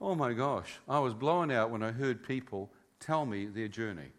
oh 0.00 0.14
my 0.16 0.32
gosh, 0.32 0.80
I 0.88 0.98
was 0.98 1.14
blown 1.14 1.50
out 1.52 1.70
when 1.70 1.82
I 1.82 1.92
heard 1.92 2.26
people 2.26 2.70
tell 2.98 3.24
me 3.24 3.46
their 3.46 3.68
journey. 3.68 4.10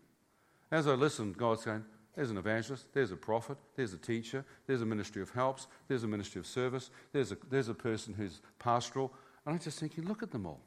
As 0.72 0.88
I 0.88 0.94
listened, 0.94 1.38
God's 1.38 1.64
saying, 1.64 1.84
there's 2.20 2.32
an 2.32 2.38
evangelist, 2.38 2.86
there's 2.94 3.14
a 3.14 3.16
prophet, 3.16 3.58
there's 3.78 3.94
a 3.94 3.98
teacher, 3.98 4.44
there's 4.68 4.82
a 4.82 4.86
ministry 4.86 5.22
of 5.22 5.30
helps, 5.30 5.68
there's 5.88 6.04
a 6.04 6.08
ministry 6.08 6.38
of 6.38 6.46
service, 6.46 6.90
there's 7.14 7.32
a, 7.32 7.38
there's 7.50 7.70
a 7.70 7.74
person 7.74 8.14
who's 8.14 8.41
pastoral. 8.60 9.14
And 9.46 9.54
I'm 9.56 9.62
just 9.62 9.80
thinking, 9.80 10.06
look 10.06 10.22
at 10.22 10.30
them 10.30 10.46
all. 10.46 10.60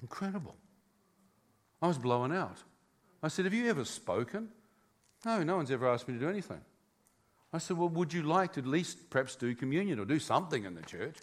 Incredible. 0.00 0.54
I 1.82 1.88
was 1.88 1.98
blown 1.98 2.30
out. 2.30 2.58
I 3.20 3.26
said, 3.26 3.46
Have 3.46 3.54
you 3.54 3.68
ever 3.68 3.84
spoken? 3.84 4.48
No, 5.26 5.42
no 5.42 5.56
one's 5.56 5.72
ever 5.72 5.88
asked 5.88 6.06
me 6.06 6.14
to 6.14 6.20
do 6.20 6.28
anything. 6.28 6.60
I 7.52 7.58
said, 7.58 7.76
Well, 7.76 7.88
would 7.88 8.12
you 8.12 8.22
like 8.22 8.52
to 8.52 8.60
at 8.60 8.66
least 8.66 9.10
perhaps 9.10 9.34
do 9.34 9.52
communion 9.56 9.98
or 9.98 10.04
do 10.04 10.20
something 10.20 10.64
in 10.66 10.76
the 10.76 10.82
church 10.82 11.16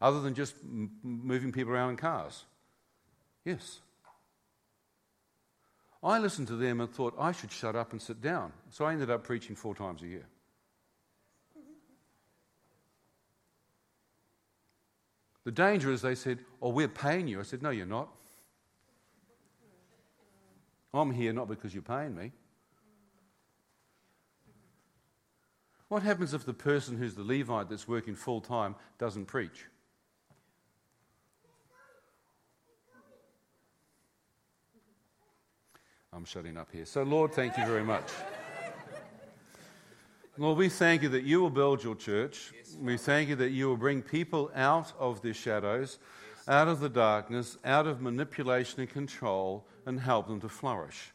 other 0.00 0.20
than 0.20 0.34
just 0.34 0.54
m- 0.62 0.92
moving 1.02 1.50
people 1.50 1.72
around 1.72 1.90
in 1.90 1.96
cars? 1.96 2.44
Yes. 3.44 3.80
I 6.02 6.18
listened 6.18 6.48
to 6.48 6.56
them 6.56 6.80
and 6.80 6.90
thought 6.90 7.14
I 7.18 7.32
should 7.32 7.52
shut 7.52 7.76
up 7.76 7.92
and 7.92 8.02
sit 8.02 8.20
down. 8.20 8.52
So 8.70 8.84
I 8.84 8.92
ended 8.92 9.10
up 9.10 9.22
preaching 9.22 9.54
four 9.54 9.74
times 9.74 10.02
a 10.02 10.06
year. 10.06 10.26
The 15.44 15.52
danger 15.52 15.92
is 15.92 16.02
they 16.02 16.14
said, 16.14 16.38
Oh, 16.60 16.70
we're 16.70 16.88
paying 16.88 17.28
you. 17.28 17.40
I 17.40 17.42
said, 17.42 17.62
No, 17.62 17.70
you're 17.70 17.86
not. 17.86 18.08
I'm 20.94 21.12
here 21.12 21.32
not 21.32 21.48
because 21.48 21.72
you're 21.72 21.82
paying 21.82 22.14
me. 22.14 22.32
What 25.88 26.02
happens 26.02 26.32
if 26.32 26.44
the 26.44 26.54
person 26.54 26.96
who's 26.96 27.14
the 27.14 27.24
Levite 27.24 27.68
that's 27.68 27.86
working 27.86 28.14
full 28.14 28.40
time 28.40 28.74
doesn't 28.98 29.26
preach? 29.26 29.66
I'm 36.14 36.26
shutting 36.26 36.58
up 36.58 36.68
here. 36.70 36.84
So, 36.84 37.04
Lord, 37.04 37.32
thank 37.32 37.56
you 37.56 37.64
very 37.64 37.82
much. 37.82 38.04
Lord, 40.36 40.58
we 40.58 40.68
thank 40.68 41.02
you 41.02 41.08
that 41.08 41.24
you 41.24 41.40
will 41.40 41.48
build 41.48 41.82
your 41.82 41.94
church. 41.94 42.52
We 42.78 42.98
thank 42.98 43.30
you 43.30 43.36
that 43.36 43.48
you 43.50 43.68
will 43.68 43.78
bring 43.78 44.02
people 44.02 44.50
out 44.54 44.92
of 44.98 45.22
their 45.22 45.32
shadows, 45.32 45.98
out 46.46 46.68
of 46.68 46.80
the 46.80 46.90
darkness, 46.90 47.56
out 47.64 47.86
of 47.86 48.02
manipulation 48.02 48.80
and 48.80 48.90
control, 48.90 49.64
and 49.86 49.98
help 50.00 50.28
them 50.28 50.38
to 50.42 50.50
flourish. 50.50 51.12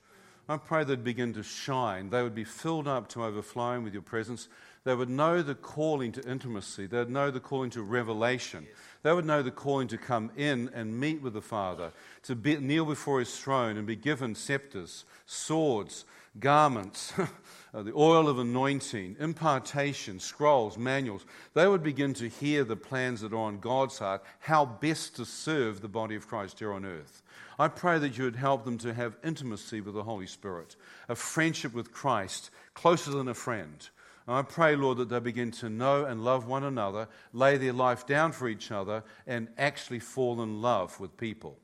I 0.49 0.57
pray 0.57 0.83
they'd 0.83 1.03
begin 1.03 1.31
to 1.33 1.43
shine. 1.43 2.09
They 2.09 2.23
would 2.23 2.35
be 2.35 2.43
filled 2.43 2.87
up 2.87 3.07
to 3.09 3.23
overflowing 3.23 3.83
with 3.83 3.93
your 3.93 4.01
presence. 4.01 4.47
They 4.87 4.95
would 4.95 5.09
know 5.09 5.41
the 5.41 5.53
calling 5.53 6.13
to 6.13 6.21
intimacy. 6.21 6.85
They 6.87 6.99
would 6.99 7.09
know 7.09 7.29
the 7.29 7.41
calling 7.41 7.69
to 7.71 7.81
revelation. 7.83 8.67
They 9.03 9.11
would 9.11 9.25
know 9.25 9.41
the 9.41 9.51
calling 9.51 9.89
to 9.89 9.97
come 9.97 10.31
in 10.37 10.71
and 10.73 10.97
meet 10.97 11.21
with 11.21 11.33
the 11.33 11.41
Father, 11.41 11.91
to 12.23 12.35
be, 12.35 12.55
kneel 12.55 12.85
before 12.85 13.19
his 13.19 13.37
throne 13.37 13.75
and 13.75 13.85
be 13.85 13.97
given 13.97 14.33
scepters, 14.33 15.03
swords, 15.25 16.05
garments, 16.39 17.11
uh, 17.73 17.83
the 17.83 17.91
oil 17.97 18.29
of 18.29 18.39
anointing, 18.39 19.17
impartation, 19.19 20.21
scrolls, 20.21 20.77
manuals. 20.77 21.25
They 21.53 21.67
would 21.67 21.83
begin 21.83 22.13
to 22.13 22.29
hear 22.29 22.63
the 22.63 22.77
plans 22.77 23.19
that 23.19 23.33
are 23.33 23.35
on 23.35 23.59
God's 23.59 23.99
heart, 23.99 24.23
how 24.39 24.65
best 24.65 25.17
to 25.17 25.25
serve 25.25 25.81
the 25.81 25.89
body 25.89 26.15
of 26.15 26.29
Christ 26.29 26.59
here 26.59 26.71
on 26.71 26.85
earth. 26.85 27.23
I 27.59 27.67
pray 27.67 27.99
that 27.99 28.17
you 28.17 28.23
would 28.23 28.37
help 28.37 28.63
them 28.63 28.77
to 28.77 28.93
have 28.93 29.17
intimacy 29.21 29.81
with 29.81 29.95
the 29.95 30.03
Holy 30.03 30.27
Spirit, 30.27 30.77
a 31.09 31.15
friendship 31.15 31.73
with 31.73 31.91
Christ, 31.91 32.51
closer 32.73 33.11
than 33.11 33.27
a 33.27 33.33
friend 33.33 33.89
and 34.27 34.35
I 34.35 34.41
pray, 34.41 34.75
Lord, 34.75 34.97
that 34.97 35.07
they 35.07 35.19
begin 35.19 35.51
to 35.51 35.69
know 35.69 36.03
and 36.03 36.23
love 36.23 36.47
one 36.47 36.65
another, 36.65 37.07
lay 37.31 37.57
their 37.57 37.71
life 37.71 38.05
down 38.05 38.33
for 38.33 38.49
each 38.49 38.71
other, 38.71 39.03
and 39.25 39.47
actually 39.57 39.99
fall 39.99 40.41
in 40.41 40.61
love 40.61 40.99
with 40.99 41.15
people. 41.15 41.57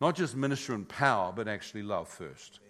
Not 0.00 0.14
just 0.14 0.36
minister 0.36 0.74
in 0.74 0.84
power, 0.84 1.32
but 1.34 1.48
actually 1.48 1.82
love 1.82 2.08
first. 2.08 2.60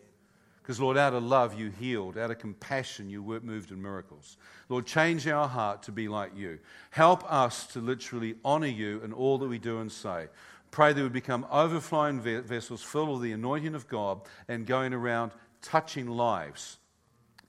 Because, 0.62 0.81
Lord, 0.81 0.97
out 0.97 1.12
of 1.12 1.23
love 1.23 1.59
you 1.59 1.70
healed, 1.70 2.16
out 2.16 2.31
of 2.31 2.39
compassion 2.39 3.10
you 3.10 3.23
moved 3.23 3.70
in 3.70 3.82
miracles. 3.82 4.39
Lord, 4.70 4.86
change 4.86 5.28
our 5.28 5.47
heart 5.47 5.82
to 5.85 5.93
be 5.93 6.09
like 6.09 6.35
you. 6.35 6.59
Help 6.90 7.31
us 7.31 7.66
to 7.68 7.81
literally 7.81 8.36
honor 8.44 8.66
you 8.66 9.02
in 9.05 9.12
all 9.12 9.36
that 9.39 9.47
we 9.47 9.59
do 9.59 9.81
and 9.81 9.93
say. 9.93 10.27
Pray 10.70 10.94
that 10.94 11.02
we 11.02 11.09
become 11.10 11.47
overflowing 11.52 12.20
vessels 12.20 12.82
full 12.82 13.14
of 13.14 13.23
the 13.23 13.32
anointing 13.32 13.74
of 13.74 13.86
God 13.89 14.23
and 14.48 14.66
going 14.66 14.94
around 14.94 15.32
touching 15.60 16.09
lives 16.09 16.78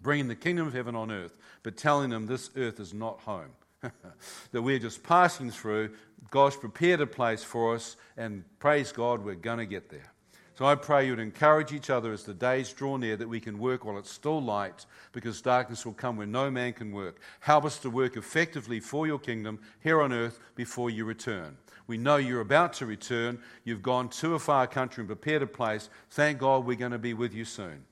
bringing 0.01 0.27
the 0.27 0.35
kingdom 0.35 0.67
of 0.67 0.73
heaven 0.73 0.95
on 0.95 1.11
earth, 1.11 1.35
but 1.63 1.77
telling 1.77 2.09
them 2.09 2.25
this 2.25 2.49
earth 2.55 2.79
is 2.79 2.93
not 2.93 3.19
home. 3.21 3.51
that 4.51 4.61
we're 4.61 4.79
just 4.79 5.03
passing 5.03 5.51
through. 5.51 5.91
God's 6.31 6.55
prepared 6.55 7.01
a 7.01 7.07
place 7.07 7.43
for 7.43 7.75
us, 7.75 7.95
and 8.17 8.43
praise 8.59 8.91
God, 8.91 9.23
we're 9.23 9.35
going 9.35 9.59
to 9.59 9.65
get 9.65 9.89
there. 9.89 10.11
So 10.57 10.65
I 10.65 10.73
pray 10.73 11.05
you 11.05 11.11
would 11.11 11.19
encourage 11.19 11.71
each 11.71 11.91
other 11.91 12.11
as 12.11 12.23
the 12.23 12.33
days 12.33 12.73
draw 12.73 12.97
near 12.97 13.15
that 13.15 13.29
we 13.29 13.39
can 13.39 13.59
work 13.59 13.85
while 13.85 13.99
it's 13.99 14.11
still 14.11 14.41
light, 14.41 14.87
because 15.11 15.39
darkness 15.39 15.85
will 15.85 15.93
come 15.93 16.17
where 16.17 16.25
no 16.25 16.49
man 16.49 16.73
can 16.73 16.91
work. 16.91 17.21
Help 17.41 17.63
us 17.63 17.77
to 17.79 17.91
work 17.91 18.17
effectively 18.17 18.79
for 18.79 19.05
your 19.05 19.19
kingdom 19.19 19.59
here 19.81 20.01
on 20.01 20.11
earth 20.11 20.39
before 20.55 20.89
you 20.89 21.05
return. 21.05 21.55
We 21.85 21.97
know 21.97 22.17
you're 22.17 22.41
about 22.41 22.73
to 22.73 22.85
return. 22.85 23.39
You've 23.63 23.83
gone 23.83 24.09
to 24.09 24.33
a 24.33 24.39
far 24.39 24.67
country 24.67 25.01
and 25.01 25.07
prepared 25.07 25.43
a 25.43 25.47
place. 25.47 25.89
Thank 26.09 26.39
God 26.39 26.65
we're 26.65 26.75
going 26.75 26.91
to 26.91 26.97
be 26.97 27.13
with 27.13 27.33
you 27.33 27.45
soon. 27.45 27.85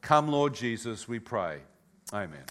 Come, 0.00 0.28
Lord 0.28 0.54
Jesus, 0.54 1.06
we 1.06 1.18
pray. 1.18 1.58
Amen. 2.12 2.44